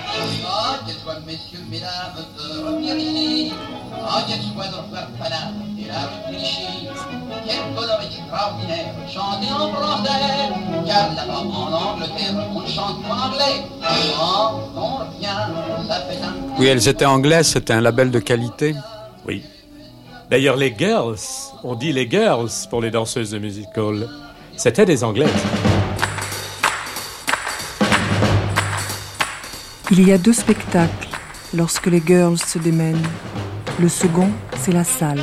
Ah. 0.54 0.78
Ah, 8.32 8.52
chanter 9.12 9.52
en 9.52 9.72
français. 9.72 10.08
Car 10.86 11.14
là-bas, 11.16 11.38
en 11.38 11.72
Angleterre, 11.72 12.46
on 12.54 12.64
chante 12.64 12.98
anglais. 13.10 13.64
Ah, 13.82 14.52
on 14.76 14.96
revient, 14.98 15.88
ça 15.88 15.94
fait 16.08 16.22
un 16.22 16.34
Oui, 16.60 16.68
elles 16.68 16.86
étaient 16.86 17.06
anglaises, 17.06 17.48
c'était 17.48 17.72
un 17.72 17.80
label 17.80 18.12
de 18.12 18.20
qualité. 18.20 18.76
Oui. 19.26 19.42
D'ailleurs, 20.30 20.56
les 20.56 20.72
girls, 20.78 21.18
on 21.64 21.74
dit 21.74 21.92
les 21.92 22.08
girls 22.08 22.50
pour 22.70 22.80
les 22.80 22.92
danseuses 22.92 23.32
de 23.32 23.38
music 23.40 23.66
hall, 23.76 24.08
c'était 24.56 24.86
des 24.86 25.02
anglaises. 25.02 25.28
Il 29.94 30.08
y 30.08 30.12
a 30.12 30.16
deux 30.16 30.32
spectacles 30.32 31.08
lorsque 31.54 31.84
les 31.84 32.00
girls 32.00 32.38
se 32.38 32.58
démènent. 32.58 33.06
Le 33.78 33.90
second, 33.90 34.30
c'est 34.56 34.72
la 34.72 34.84
salle. 34.84 35.20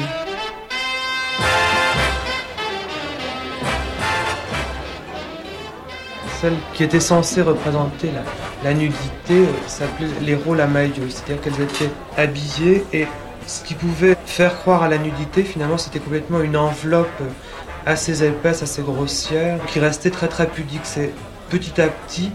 Celle 6.40 6.54
qui 6.76 6.84
était 6.84 7.00
censée 7.00 7.42
représenter 7.42 8.12
la, 8.64 8.76
nudité 8.76 9.00
euh, 9.32 9.46
s'appelait 9.66 10.06
les 10.22 10.36
rôles 10.36 10.62
à 10.62 10.68
maillot, 10.68 11.10
c'est-à-dire 11.10 11.42
qu'elles 11.42 11.62
étaient 11.62 11.90
habillées 12.16 12.86
et 12.94 13.08
ce 13.48 13.64
qui 13.64 13.74
pouvait 13.74 14.16
faire 14.28 14.60
croire 14.60 14.84
à 14.84 14.88
la 14.88 15.00
nudité, 15.00 15.42
finalement, 15.42 15.80
c'était 15.80 15.98
complètement 15.98 16.42
une 16.42 16.56
enveloppe 16.56 17.24
assez 17.88 18.24
épaisse, 18.24 18.62
assez 18.62 18.84
grossière, 18.84 19.60
qui 19.66 19.80
restait 19.80 20.12
très 20.12 20.28
très 20.28 20.46
pudique. 20.46 20.82
C'est 20.84 21.12
petit 21.50 21.82
à 21.82 21.88
petit 21.88 22.32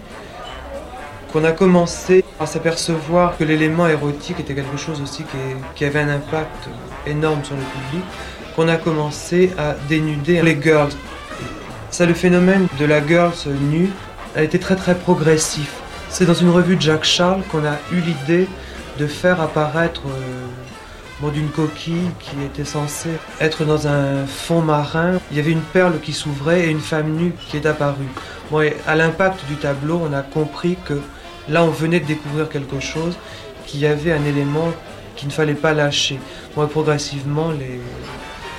qu'on 1.34 1.42
a 1.42 1.50
commencé 1.50 2.24
à 2.38 2.46
s'apercevoir 2.46 3.36
que 3.36 3.42
l'élément 3.42 3.88
érotique 3.88 4.38
était 4.38 4.54
quelque 4.54 4.76
chose 4.76 5.02
aussi 5.02 5.24
qui, 5.74 5.84
avait 5.84 5.98
un 5.98 6.08
impact 6.08 6.68
énorme 7.08 7.42
sur 7.42 7.56
le 7.56 7.62
public, 7.62 8.04
qu'on 8.54 8.68
a 8.68 8.76
commencé 8.76 9.50
à 9.58 9.74
dénuder 9.88 10.42
les 10.42 10.62
girls. 10.62 10.92
Ça, 11.90 12.06
le 12.06 12.14
phénomène 12.14 12.68
de 12.78 12.84
la 12.84 13.04
girls 13.04 13.34
nue 13.68 13.90
a 14.36 14.44
été 14.44 14.60
très 14.60 14.76
très 14.76 14.94
progressif. 14.94 15.74
C'est 16.08 16.24
dans 16.24 16.34
une 16.34 16.50
revue 16.50 16.76
de 16.76 16.82
Jacques 16.82 17.02
Charles 17.02 17.42
qu'on 17.50 17.64
a 17.64 17.78
eu 17.90 17.96
l'idée 17.96 18.46
de 19.00 19.08
faire 19.08 19.40
apparaître 19.40 20.02
euh, 20.06 21.30
d'une 21.30 21.48
coquille 21.48 22.10
qui 22.20 22.36
était 22.44 22.64
censée 22.64 23.18
être 23.40 23.64
dans 23.64 23.88
un 23.88 24.24
fond 24.26 24.60
marin. 24.60 25.18
Il 25.32 25.36
y 25.36 25.40
avait 25.40 25.52
une 25.52 25.62
perle 25.62 25.98
qui 26.00 26.12
s'ouvrait 26.12 26.66
et 26.66 26.70
une 26.70 26.80
femme 26.80 27.10
nue 27.16 27.32
qui 27.48 27.56
est 27.56 27.66
apparue. 27.66 28.08
Bon, 28.52 28.60
et 28.60 28.76
à 28.86 28.94
l'impact 28.94 29.46
du 29.48 29.56
tableau, 29.56 30.00
on 30.08 30.12
a 30.12 30.22
compris 30.22 30.76
que 30.84 31.00
là, 31.48 31.64
on 31.64 31.70
venait 31.70 32.00
de 32.00 32.06
découvrir 32.06 32.48
quelque 32.48 32.80
chose, 32.80 33.16
qu'il 33.66 33.80
y 33.80 33.86
avait 33.86 34.12
un 34.12 34.24
élément 34.24 34.72
qu'il 35.16 35.28
ne 35.28 35.32
fallait 35.32 35.54
pas 35.54 35.72
lâcher. 35.72 36.18
Et 36.56 36.66
progressivement, 36.66 37.50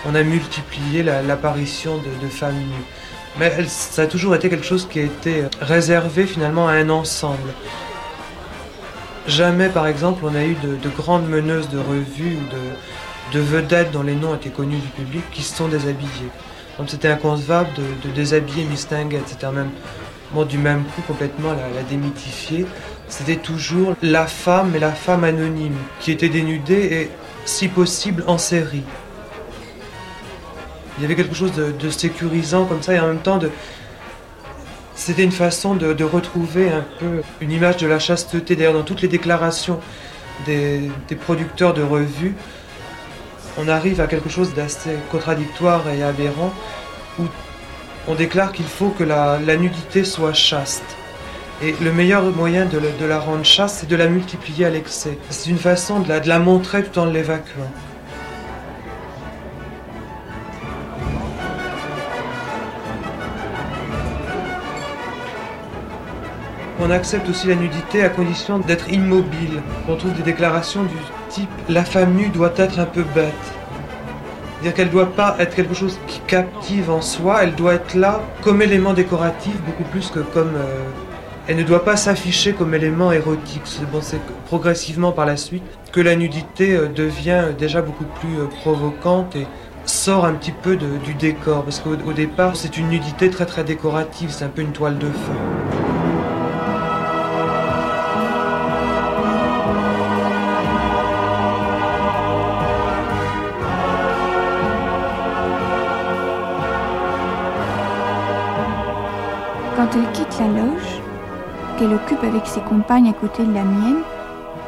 on 0.05 0.15
a 0.15 0.23
multiplié 0.23 1.03
la- 1.03 1.21
l'apparition 1.21 1.97
de, 1.97 2.27
femmes 2.27 2.57
nues. 2.57 2.85
Mais 3.39 3.51
ça 3.67 4.03
a 4.03 4.07
toujours 4.07 4.35
été 4.35 4.49
quelque 4.49 4.65
chose 4.65 4.87
qui 4.89 4.99
a 4.99 5.03
été 5.03 5.43
réservé 5.59 6.25
finalement 6.25 6.67
à 6.67 6.73
un 6.73 6.89
ensemble. 6.89 7.53
Jamais, 9.27 9.69
par 9.69 9.87
exemple, 9.87 10.23
on 10.23 10.35
a 10.35 10.43
eu 10.43 10.55
de, 10.55 10.75
de 10.75 10.89
grandes 10.89 11.27
meneuses 11.27 11.69
de 11.69 11.79
revues 11.79 12.37
ou 12.37 12.53
de, 12.53 13.39
de 13.39 13.39
vedettes 13.39 13.91
dont 13.91 14.03
les 14.03 14.15
noms 14.15 14.35
étaient 14.35 14.49
connus 14.49 14.77
du 14.77 14.87
public 14.89 15.23
qui 15.31 15.41
se 15.41 15.55
sont 15.55 15.67
déshabillées. 15.67 16.31
Donc 16.77 16.89
c'était 16.89 17.07
inconcevable 17.07 17.69
de, 18.03 18.09
déshabiller 18.11 18.65
Miss 18.65 18.87
Tinguette. 18.87 19.27
C'était 19.27 19.45
du 20.43 20.57
même 20.57 20.83
coup 20.83 21.01
complètement 21.07 21.53
la, 21.53 21.69
la 21.73 21.83
démythifier. 21.89 22.65
C'était 23.07 23.37
toujours 23.37 23.95
la 24.01 24.27
femme, 24.27 24.71
mais 24.73 24.79
la 24.79 24.91
femme 24.91 25.23
anonyme, 25.23 25.77
qui 25.99 26.11
était 26.11 26.29
dénudée 26.29 27.01
et, 27.01 27.11
si 27.45 27.67
possible, 27.67 28.23
en 28.27 28.37
série. 28.37 28.83
Il 30.97 31.01
y 31.01 31.05
avait 31.05 31.15
quelque 31.15 31.35
chose 31.35 31.51
de, 31.53 31.89
sécurisant 31.89 32.65
comme 32.65 32.81
ça 32.81 32.93
et 32.93 32.99
en 32.99 33.07
même 33.07 33.19
temps 33.19 33.39
c'était 34.95 35.23
une 35.23 35.31
façon 35.31 35.75
de, 35.75 36.03
retrouver 36.03 36.69
un 36.69 36.85
peu 36.99 37.21
une 37.41 37.51
image 37.51 37.77
de 37.77 37.87
la 37.87 37.99
chasteté. 37.99 38.55
D'ailleurs, 38.55 38.73
dans 38.73 38.83
toutes 38.83 39.01
les 39.01 39.09
déclarations 39.09 39.79
des, 40.45 40.89
des 41.09 41.15
producteurs 41.15 41.73
de 41.73 41.83
revues, 41.83 42.35
on 43.57 43.67
arrive 43.67 43.99
à 43.99 44.07
quelque 44.07 44.29
chose 44.29 44.53
d'assez 44.53 44.91
contradictoire 45.11 45.87
et 45.89 46.01
aberrant, 46.01 46.53
où 47.19 47.23
on 48.07 48.15
déclare 48.15 48.51
qu'il 48.51 48.65
faut 48.65 48.89
que 48.89 49.03
la, 49.03 49.39
nudité 49.57 50.03
soit 50.03 50.33
chaste. 50.33 50.83
Et 51.61 51.73
le 51.81 51.91
meilleur 51.91 52.23
moyen 52.35 52.65
de 52.65 53.05
la 53.05 53.19
rendre 53.19 53.45
chaste, 53.45 53.77
c'est 53.79 53.89
de 53.89 53.95
la 53.95 54.07
multiplier 54.07 54.65
à 54.65 54.69
l'excès. 54.69 55.17
C'est 55.29 55.49
une 55.49 55.57
façon 55.57 55.99
de 56.01 56.09
la, 56.09 56.19
de 56.19 56.27
la 56.27 56.39
montrer 56.39 56.83
tout 56.83 56.99
en 56.99 57.05
l'évacuant. 57.05 57.71
On 66.77 66.91
accepte 66.91 67.27
aussi 67.29 67.47
la 67.47 67.55
nudité 67.55 68.03
à 68.03 68.09
condition 68.09 68.59
d'être 68.59 68.91
immobile. 68.91 69.61
On 69.87 69.95
trouve 69.95 70.13
des 70.13 70.23
déclarations 70.23 70.83
du 70.83 70.95
type 71.29 71.49
la 71.67 71.83
femme 71.83 72.13
nue 72.13 72.29
doit 72.29 72.53
être 72.57 72.79
un 72.79 72.85
peu 72.85 73.03
bête. 73.15 73.33
C'est-à-dire 74.65 74.77
qu'elle 74.77 74.87
ne 74.87 75.05
doit 75.05 75.15
pas 75.15 75.35
être 75.37 75.55
quelque 75.55 75.75
chose 75.75 75.99
qui 76.07 76.19
captive 76.21 76.89
en 76.89 76.99
soi, 76.99 77.43
elle 77.43 77.53
doit 77.53 77.75
être 77.75 77.93
là 77.93 78.19
comme 78.41 78.63
élément 78.63 78.93
décoratif 78.93 79.53
beaucoup 79.61 79.83
plus 79.83 80.09
que 80.09 80.21
comme... 80.21 80.55
euh, 80.55 80.85
elle 81.47 81.57
ne 81.57 81.61
doit 81.61 81.85
pas 81.85 81.95
s'afficher 81.97 82.53
comme 82.53 82.73
élément 82.73 83.11
érotique. 83.11 83.61
C'est 83.65 83.87
bon, 83.91 83.99
progressivement 84.47 85.11
par 85.11 85.27
la 85.27 85.37
suite 85.37 85.61
que 85.91 86.01
la 86.01 86.15
nudité 86.15 86.75
euh, 86.75 86.87
devient 86.87 87.49
déjà 87.55 87.83
beaucoup 87.83 88.05
plus 88.19 88.39
euh, 88.39 88.47
provocante 88.61 89.35
et 89.35 89.45
sort 89.85 90.25
un 90.25 90.33
petit 90.33 90.53
peu 90.63 90.77
du 90.77 91.13
décor. 91.13 91.63
Parce 91.63 91.79
qu'au 91.79 91.91
au 91.91 92.13
départ, 92.13 92.55
c'est 92.55 92.75
une 92.75 92.89
nudité 92.89 93.29
très 93.29 93.45
très 93.45 93.63
décorative, 93.63 94.31
c'est 94.31 94.45
un 94.45 94.49
peu 94.49 94.63
une 94.63 94.71
toile 94.71 94.97
de 94.97 95.05
feu. 95.05 95.84
Quand 109.85 109.99
elle 109.99 110.11
quitte 110.13 110.39
la 110.39 110.47
loge, 110.47 110.99
qu'elle 111.77 111.93
occupe 111.93 112.23
avec 112.23 112.47
ses 112.47 112.61
compagnes 112.61 113.07
à 113.07 113.13
côté 113.13 113.45
de 113.45 113.53
la 113.53 113.63
mienne, 113.63 114.01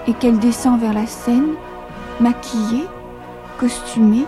et 0.05 0.13
qu'elle 0.13 0.37
descend 0.37 0.79
vers 0.79 0.93
la 0.93 1.07
scène, 1.07 1.55
maquillée, 2.19 2.85
costumée, 3.57 4.27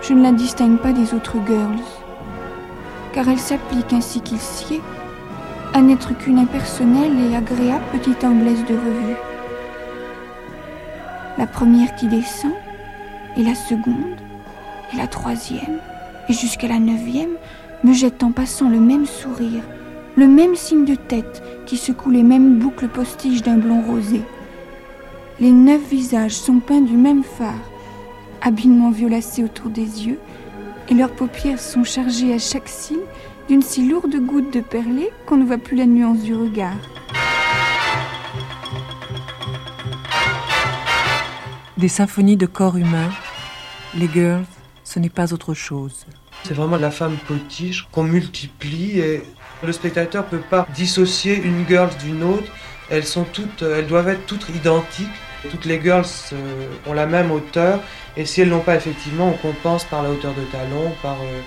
je 0.00 0.14
ne 0.14 0.22
la 0.22 0.32
distingue 0.32 0.78
pas 0.78 0.92
des 0.92 1.12
autres 1.12 1.36
girls, 1.46 1.82
car 3.12 3.28
elle 3.28 3.38
s'applique 3.38 3.92
ainsi 3.92 4.22
qu'il 4.22 4.38
sied 4.38 4.80
à 5.74 5.82
n'être 5.82 6.16
qu'une 6.16 6.38
impersonnelle 6.38 7.12
et 7.30 7.36
agréable 7.36 7.84
petite 7.92 8.24
anglaise 8.24 8.64
de 8.64 8.74
revue. 8.74 9.16
La 11.36 11.46
première 11.46 11.94
qui 11.96 12.06
descend, 12.06 12.52
et 13.36 13.42
la 13.42 13.54
seconde, 13.54 14.16
et 14.94 14.96
la 14.96 15.06
troisième, 15.06 15.80
et 16.30 16.32
jusqu'à 16.32 16.68
la 16.68 16.78
neuvième, 16.78 17.36
me 17.84 17.92
jette 17.92 18.22
en 18.22 18.32
passant 18.32 18.70
le 18.70 18.80
même 18.80 19.06
sourire, 19.06 19.62
le 20.16 20.26
même 20.26 20.56
signe 20.56 20.86
de 20.86 20.94
tête 20.94 21.42
qui 21.66 21.76
secoue 21.76 22.10
les 22.10 22.22
mêmes 22.22 22.58
boucles 22.58 22.88
postiches 22.88 23.42
d'un 23.42 23.58
blond 23.58 23.82
rosé. 23.82 24.22
Les 25.38 25.52
neuf 25.52 25.82
visages 25.90 26.34
sont 26.34 26.60
peints 26.60 26.80
du 26.80 26.96
même 26.96 27.22
fard, 27.22 27.60
habilement 28.40 28.90
violacés 28.90 29.44
autour 29.44 29.70
des 29.70 30.06
yeux, 30.06 30.18
et 30.88 30.94
leurs 30.94 31.12
paupières 31.12 31.60
sont 31.60 31.84
chargées 31.84 32.32
à 32.32 32.38
chaque 32.38 32.68
cils 32.68 33.00
d'une 33.48 33.62
si 33.62 33.86
lourde 33.86 34.16
goutte 34.16 34.52
de 34.52 34.60
perlé 34.60 35.10
qu'on 35.26 35.36
ne 35.36 35.44
voit 35.44 35.58
plus 35.58 35.76
la 35.76 35.86
nuance 35.86 36.22
du 36.22 36.34
regard. 36.34 36.76
Des 41.76 41.88
symphonies 41.88 42.36
de 42.36 42.46
corps 42.46 42.76
humains, 42.76 43.10
les 43.94 44.08
girls, 44.08 44.46
ce 44.84 44.98
n'est 44.98 45.10
pas 45.10 45.34
autre 45.34 45.52
chose. 45.52 46.06
C'est 46.46 46.52
vraiment 46.52 46.76
la 46.76 46.90
femme 46.90 47.16
potiche 47.26 47.88
qu'on 47.90 48.02
multiplie 48.02 49.00
et 49.00 49.22
le 49.64 49.72
spectateur 49.72 50.26
peut 50.26 50.42
pas 50.50 50.66
dissocier 50.74 51.40
une 51.42 51.66
girl 51.66 51.88
d'une 52.02 52.22
autre. 52.22 52.52
Elles 52.90 53.06
sont 53.06 53.24
toutes, 53.24 53.62
elles 53.62 53.86
doivent 53.86 54.10
être 54.10 54.26
toutes 54.26 54.50
identiques. 54.50 55.08
Toutes 55.50 55.64
les 55.64 55.80
girls 55.80 56.04
euh, 56.34 56.66
ont 56.86 56.92
la 56.92 57.06
même 57.06 57.30
hauteur 57.30 57.80
et 58.16 58.26
si 58.26 58.42
elles 58.42 58.50
l'ont 58.50 58.60
pas 58.60 58.76
effectivement, 58.76 59.28
on 59.28 59.32
compense 59.32 59.84
par 59.84 60.02
la 60.02 60.10
hauteur 60.10 60.32
de 60.34 60.42
talon, 60.52 60.92
par 61.02 61.16
euh, 61.22 61.40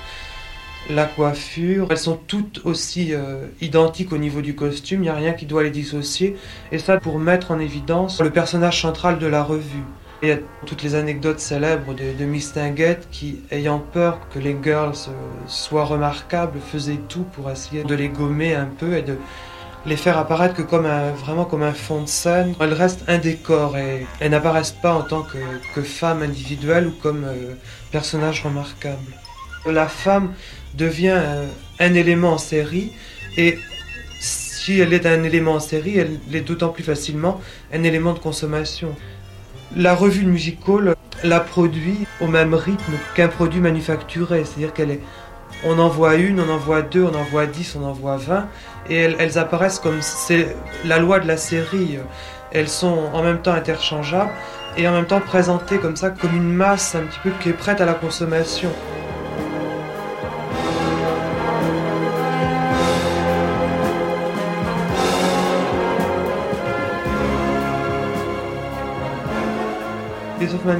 la 0.90 1.06
coiffure. 1.06 1.88
Elles 1.91 1.98
sont 1.99 2.19
toutes 2.28 2.61
aussi 2.65 3.14
euh, 3.14 3.45
identiques 3.61 4.11
au 4.14 4.18
niveau 4.18 4.41
du 4.41 4.56
costume. 4.56 5.02
Il 5.02 5.03
n'y 5.03 5.10
a 5.10 5.15
rien 5.15 5.34
qui 5.34 5.45
doit 5.45 5.61
les 5.61 5.69
dissocier 5.69 6.36
et 6.72 6.80
ça 6.80 6.98
pour 6.98 7.19
mettre 7.19 7.52
en 7.52 7.60
évidence 7.60 8.19
le 8.19 8.32
personnage 8.32 8.82
central 8.82 9.19
de 9.19 9.28
la 9.28 9.44
revue. 9.44 9.84
Il 10.23 10.30
y 10.30 10.31
a 10.31 10.38
toutes 10.65 10.81
les 10.81 10.95
anecdotes 10.95 11.39
célèbres 11.39 11.94
de, 11.94 12.18
de 12.18 12.26
Miss 12.26 12.53
Tinguette 12.53 13.07
qui, 13.11 13.41
ayant 13.52 13.77
peur 13.77 14.18
que 14.34 14.39
les 14.39 14.57
girls 14.64 14.95
euh, 15.10 15.11
soient 15.48 15.85
remarquables, 15.85 16.60
faisait 16.60 16.99
tout 17.07 17.23
pour 17.34 17.52
essayer 17.52 17.84
de 17.84 17.94
les 17.94 18.10
gommer 18.10 18.56
un 18.56 18.65
peu 18.65 18.98
et 18.98 19.03
de 19.03 19.18
les 19.85 19.95
faire 19.95 20.18
apparaître 20.18 20.56
que 20.56 20.64
comme 20.64 20.88
un, 20.88 21.11
vraiment 21.11 21.45
comme 21.45 21.61
un 21.61 21.73
fond 21.73 22.02
de 22.02 22.07
scène. 22.07 22.56
Elles 22.60 22.73
restent 22.73 23.03
un 23.07 23.19
décor 23.19 23.77
et 23.77 24.07
elles 24.19 24.31
n'apparaissent 24.31 24.72
pas 24.81 24.94
en 24.94 25.03
tant 25.03 25.22
que, 25.22 25.38
que 25.76 25.81
femme 25.84 26.23
individuelle 26.23 26.88
ou 26.88 26.91
comme 26.91 27.23
euh, 27.23 27.53
personnage 27.91 28.44
remarquable. 28.44 29.14
La 29.68 29.88
femme 29.88 30.34
devient 30.73 31.15
euh, 31.15 31.45
un 31.80 31.94
élément 31.94 32.34
en 32.34 32.38
série 32.39 32.91
et 33.38 33.60
si 34.19 34.80
elle 34.80 34.94
est 34.94 35.06
un 35.06 35.23
élément 35.23 35.53
en 35.53 35.60
série, 35.60 35.98
elle 35.99 36.19
l'est 36.30 36.41
d'autant 36.41 36.69
plus 36.69 36.84
facilement 36.84 37.39
un 37.72 37.84
élément 37.84 38.14
de 38.14 38.19
consommation. 38.19 38.95
La 39.76 39.95
revue 39.95 40.23
de 40.23 40.30
musical 40.30 40.95
la 41.23 41.39
produit 41.39 42.06
au 42.22 42.27
même 42.27 42.53
rythme 42.53 42.94
qu'un 43.15 43.27
produit 43.27 43.60
manufacturé, 43.60 44.44
c'est-à-dire 44.45 44.73
qu'elle 44.73 44.91
est, 44.91 45.02
on 45.65 45.80
en 45.80 45.89
voit 45.89 46.15
une, 46.15 46.39
on 46.39 46.49
en 46.49 46.57
voit 46.57 46.81
deux, 46.81 47.03
on 47.03 47.15
en 47.15 47.23
voit 47.23 47.48
dix, 47.48 47.76
on 47.76 47.84
en 47.84 47.91
voit 47.91 48.18
vingt, 48.18 48.48
et 48.89 48.95
elles 48.98 49.38
apparaissent 49.38 49.80
comme 49.80 50.02
c'est 50.02 50.56
la 50.85 50.99
loi 50.99 51.19
de 51.19 51.27
la 51.27 51.38
série. 51.38 51.98
Elles 52.52 52.69
sont 52.69 53.10
en 53.14 53.23
même 53.23 53.41
temps 53.41 53.53
interchangeables 53.53 54.31
et 54.77 54.88
en 54.88 54.94
même 54.94 55.07
temps 55.07 55.19
présentées 55.19 55.80
comme 55.80 55.95
ça, 55.95 56.11
comme 56.11 56.35
une 56.35 56.53
masse 56.53 56.95
un 56.95 57.02
petit 57.02 57.19
peu 57.23 57.31
qui 57.41 57.49
est 57.49 57.53
prête 57.53 57.81
à 57.81 57.85
la 57.85 57.94
consommation. 57.94 58.72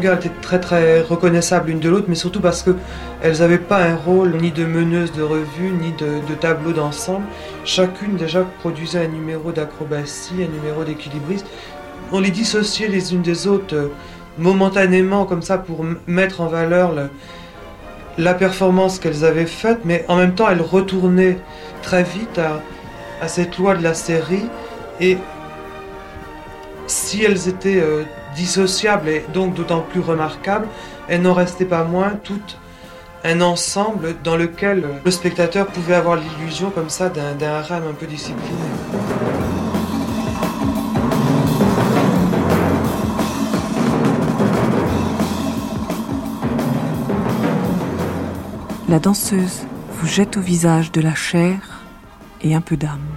Girls 0.01 0.17
étaient 0.19 0.31
très 0.41 0.59
très 0.59 1.01
reconnaissables 1.01 1.69
l'une 1.69 1.79
de 1.79 1.89
l'autre, 1.89 2.05
mais 2.07 2.15
surtout 2.15 2.41
parce 2.41 2.63
que 2.63 2.75
elles 3.21 3.39
n'avaient 3.39 3.57
pas 3.57 3.83
un 3.83 3.95
rôle 3.95 4.35
ni 4.41 4.51
de 4.51 4.65
meneuse 4.65 5.11
de 5.13 5.23
revue, 5.23 5.69
ni 5.81 5.91
de, 5.93 6.33
tableau 6.39 6.71
d'ensemble. 6.71 7.25
Chacune 7.65 8.15
déjà 8.15 8.45
produisait 8.59 9.05
un 9.05 9.07
numéro 9.09 9.51
d'acrobatie, 9.51 10.35
un 10.43 10.53
numéro 10.55 10.83
d'équilibriste. 10.83 11.45
On 12.11 12.19
les 12.19 12.31
dissociait 12.31 12.87
les 12.87 13.13
unes 13.13 13.21
des 13.21 13.47
autres 13.47 13.75
euh, 13.75 13.87
momentanément 14.37 15.25
comme 15.25 15.41
ça 15.41 15.57
pour 15.57 15.83
mettre 16.07 16.41
en 16.41 16.47
valeur 16.47 16.93
le- 16.93 17.09
la 18.17 18.33
performance 18.33 18.97
qu'elles 18.99 19.25
avaient 19.25 19.45
faite, 19.45 19.79
mais 19.85 20.05
en 20.07 20.15
même 20.15 20.33
temps 20.33 20.49
elles 20.49 20.61
retournaient 20.61 21.37
très 21.83 22.03
vite 22.03 22.37
à, 22.39 22.61
à 23.21 23.27
cette 23.27 23.57
loi 23.57 23.75
de 23.75 23.83
la 23.83 23.93
série 23.93 24.45
et 25.01 25.17
si 26.87 27.23
elles 27.23 27.47
étaient 27.47 27.79
euh, 27.81 28.03
dissociable 28.38 29.09
et 29.09 29.26
donc 29.34 29.55
d'autant 29.55 29.81
plus 29.81 29.99
remarquable, 29.99 30.68
elle 31.09 31.23
n'en 31.23 31.34
restait 31.34 31.65
pas 31.65 31.84
moins 31.84 32.11
tout 32.23 32.39
un 33.23 33.41
ensemble 33.41 34.15
dans 34.23 34.38
lequel 34.38 34.85
le 35.03 35.11
spectateur 35.11 35.68
pouvait 35.68 35.95
avoir 35.95 36.15
l'illusion 36.15 36.69
comme 36.69 36.89
ça 36.89 37.09
d'un 37.09 37.41
harem 37.41 37.84
un 37.89 37.93
peu 37.93 38.05
discipliné. 38.05 38.57
La 48.88 48.99
danseuse 48.99 49.65
vous 49.99 50.07
jette 50.07 50.38
au 50.38 50.41
visage 50.41 50.93
de 50.93 51.01
la 51.01 51.15
chair 51.15 51.57
et 52.41 52.55
un 52.55 52.61
peu 52.61 52.77
d'âme. 52.77 53.16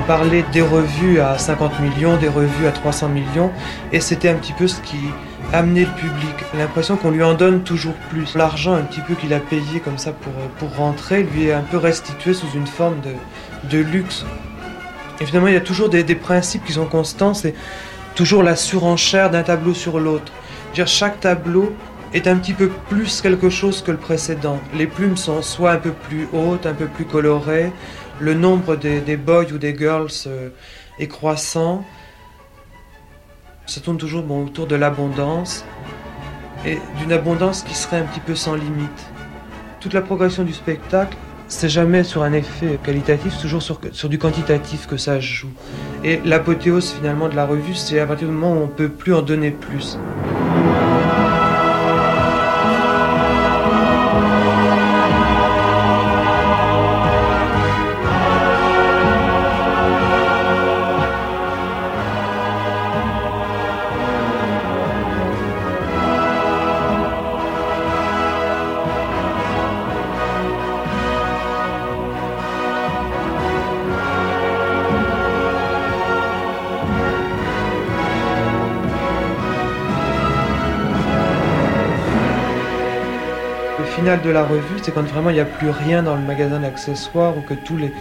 On 0.00 0.06
parlait 0.06 0.44
des 0.50 0.62
revues 0.62 1.20
à 1.20 1.36
50 1.36 1.78
millions, 1.80 2.16
des 2.16 2.28
revues 2.28 2.66
à 2.66 2.72
300 2.72 3.10
millions, 3.10 3.50
et 3.92 4.00
c'était 4.00 4.30
un 4.30 4.34
petit 4.34 4.54
peu 4.54 4.66
ce 4.66 4.80
qui 4.80 4.96
amenait 5.52 5.84
le 5.84 5.90
public. 5.90 6.34
L'impression 6.56 6.96
qu'on 6.96 7.10
lui 7.10 7.22
en 7.22 7.34
donne 7.34 7.62
toujours 7.62 7.94
plus. 8.08 8.34
L'argent 8.34 8.74
un 8.74 8.82
petit 8.82 9.02
peu 9.02 9.14
qu'il 9.14 9.34
a 9.34 9.40
payé 9.40 9.80
comme 9.80 9.98
ça 9.98 10.12
pour, 10.12 10.32
pour 10.58 10.74
rentrer 10.76 11.22
lui 11.22 11.48
est 11.48 11.52
un 11.52 11.60
peu 11.60 11.76
restitué 11.76 12.32
sous 12.32 12.50
une 12.54 12.66
forme 12.66 12.96
de, 13.00 13.76
de 13.76 13.82
luxe. 13.82 14.24
Et 15.20 15.26
finalement, 15.26 15.48
il 15.48 15.54
y 15.54 15.58
a 15.58 15.60
toujours 15.60 15.90
des, 15.90 16.02
des 16.02 16.14
principes 16.14 16.64
qui 16.64 16.72
sont 16.72 16.86
constants, 16.86 17.34
c'est 17.34 17.54
toujours 18.14 18.42
la 18.42 18.56
surenchère 18.56 19.30
d'un 19.30 19.42
tableau 19.42 19.74
sur 19.74 20.00
l'autre. 20.00 20.32
Dire 20.74 20.88
chaque 20.88 21.20
tableau 21.20 21.74
est 22.14 22.26
un 22.26 22.36
petit 22.36 22.54
peu 22.54 22.68
plus 22.88 23.20
quelque 23.20 23.50
chose 23.50 23.82
que 23.82 23.90
le 23.90 23.96
précédent. 23.96 24.58
Les 24.74 24.86
plumes 24.86 25.16
sont 25.16 25.42
soit 25.42 25.72
un 25.72 25.76
peu 25.78 25.92
plus 25.92 26.26
hautes, 26.32 26.66
un 26.66 26.74
peu 26.74 26.86
plus 26.86 27.04
colorées, 27.04 27.72
le 28.20 28.34
nombre 28.34 28.76
des, 28.76 29.16
boys 29.16 29.52
ou 29.52 29.58
des 29.58 29.76
girls 29.76 30.08
euh, 30.26 30.50
est 30.98 31.08
croissant. 31.08 31.84
Ça 33.66 33.80
tourne 33.80 33.98
toujours 33.98 34.28
autour 34.30 34.66
de 34.66 34.76
l'abondance 34.76 35.64
et 36.66 36.78
d'une 36.98 37.12
abondance 37.12 37.62
qui 37.62 37.74
serait 37.74 37.98
un 37.98 38.04
petit 38.04 38.20
peu 38.20 38.34
sans 38.34 38.54
limite. 38.54 39.10
Toute 39.80 39.94
la 39.94 40.02
progression 40.02 40.44
du 40.44 40.52
spectacle 40.52 41.16
c'est 41.50 41.68
jamais 41.68 42.04
sur 42.04 42.22
un 42.22 42.32
effet 42.32 42.78
qualitatif, 42.82 43.34
c'est 43.34 43.42
toujours 43.42 43.60
sur, 43.60 43.80
sur, 43.90 44.08
du 44.08 44.18
quantitatif 44.18 44.86
que 44.86 44.96
ça 44.96 45.18
joue. 45.18 45.50
Et 46.04 46.20
l'apothéose 46.24 46.92
finalement 46.92 47.28
de 47.28 47.34
la 47.34 47.44
revue, 47.44 47.74
c'est 47.74 47.98
à 47.98 48.06
partir 48.06 48.28
du 48.28 48.34
moment 48.34 48.54
où 48.54 48.62
on 48.62 48.68
peut 48.68 48.88
plus 48.88 49.12
en 49.12 49.22
donner 49.22 49.50
plus. 49.50 49.98
De 84.24 84.30
la 84.30 84.44
revue, 84.44 84.78
c'est 84.82 84.92
quand 84.92 85.02
vraiment 85.02 85.30
il 85.30 85.34
n'y 85.34 85.40
a 85.40 85.44
plus 85.44 85.70
rien 85.70 86.02
dans 86.02 86.16
le 86.16 86.22
magasin 86.22 86.60
d'accessoires 86.60 87.36
ou 87.36 87.40
que 87.40 87.54
tous 87.54 87.76
les, 87.76 87.92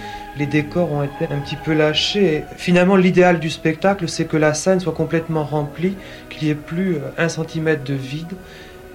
décors 0.46 0.92
ont 0.92 1.04
été 1.04 1.26
un 1.26 1.40
petit 1.40 1.58
peu 1.58 1.74
lâchés. 1.74 2.46
Finalement, 2.56 2.96
l'idéal 2.96 3.40
du 3.40 3.50
spectacle, 3.50 4.08
c'est 4.08 4.26
que 4.26 4.38
la 4.38 4.54
scène 4.54 4.80
soit 4.80 4.94
complètement 4.94 5.44
remplie, 5.44 5.96
qu'il 6.30 6.46
n'y 6.46 6.52
ait 6.52 6.56
plus 6.56 6.98
un 7.18 7.28
centimètre 7.28 7.84
de 7.84 7.94
vide 7.94 8.32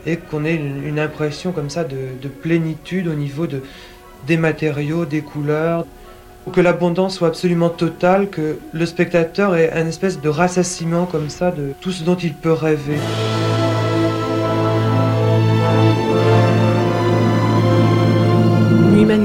et 0.06 0.16
qu'on 0.16 0.44
ait 0.44 0.54
une, 0.54 0.98
impression 0.98 1.52
comme 1.52 1.68
ça 1.68 1.84
de, 1.84 1.96
de, 2.20 2.28
plénitude 2.28 3.08
au 3.08 3.14
niveau 3.14 3.46
de, 3.46 3.62
des 4.26 4.38
matériaux, 4.38 5.04
des 5.04 5.20
couleurs. 5.20 5.84
Que 6.52 6.60
l'abondance 6.60 7.16
soit 7.16 7.28
absolument 7.28 7.70
totale, 7.70 8.28
que 8.30 8.58
le 8.72 8.86
spectateur 8.86 9.56
ait 9.56 9.72
un 9.72 9.86
espèce 9.86 10.20
de 10.20 10.28
rassasiement 10.28 11.06
comme 11.06 11.28
ça 11.28 11.50
de 11.50 11.72
tout 11.80 11.90
ce 11.90 12.04
dont 12.04 12.16
il 12.16 12.34
peut 12.34 12.52
rêver. 12.52 12.98
Le 19.16 19.20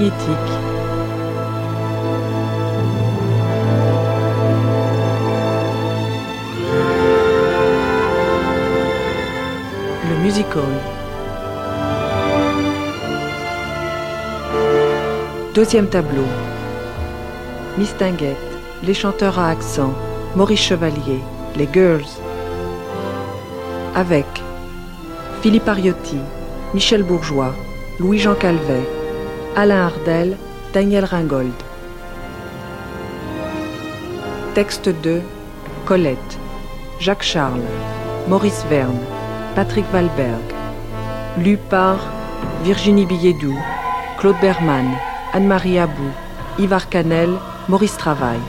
musical. 10.22 10.62
Deuxième 15.56 15.88
tableau. 15.88 16.22
Mistinguette, 17.80 18.38
les 18.84 18.94
chanteurs 18.94 19.40
à 19.40 19.50
accent, 19.50 19.96
Maurice 20.36 20.60
Chevalier, 20.60 21.20
les 21.56 21.68
Girls. 21.74 22.04
Avec 23.96 24.28
Philippe 25.42 25.68
Ariotti, 25.68 26.20
Michel 26.76 27.02
Bourgeois, 27.02 27.56
Louis-Jean 28.00 28.36
Calvet, 28.36 28.99
Alain 29.56 29.88
Ardel, 29.88 30.38
Daniel 30.74 31.06
Ringold. 31.06 31.54
Texte 34.54 34.90
2 34.90 35.22
Colette, 35.86 36.38
Jacques 37.00 37.24
Charles, 37.24 37.66
Maurice 38.28 38.64
Verne, 38.70 39.00
Patrick 39.56 39.86
Valberg. 39.92 40.44
Lu 41.40 41.58
par 41.58 41.98
Virginie 42.64 43.06
Billedou, 43.06 43.58
Claude 44.20 44.40
Berman, 44.40 44.88
Anne-Marie 45.34 45.80
Abou, 45.80 46.12
Yves 46.60 46.88
Canel, 46.90 47.32
Maurice 47.68 47.98
Travail. 47.98 48.40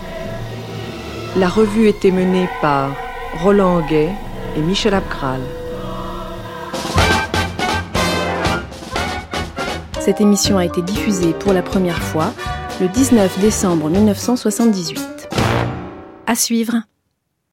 La 1.36 1.48
revue 1.48 1.88
était 1.88 2.10
menée 2.10 2.48
par 2.60 2.90
Roland 3.42 3.78
Anguet 3.78 4.10
et 4.56 4.60
Michel 4.60 4.94
Abkral. 4.94 5.40
Cette 10.10 10.22
émission 10.22 10.58
a 10.58 10.64
été 10.64 10.82
diffusée 10.82 11.32
pour 11.34 11.52
la 11.52 11.62
première 11.62 12.02
fois 12.02 12.34
le 12.80 12.88
19 12.88 13.38
décembre 13.38 13.88
1978. 13.88 15.28
À 16.26 16.34
suivre. 16.34 16.82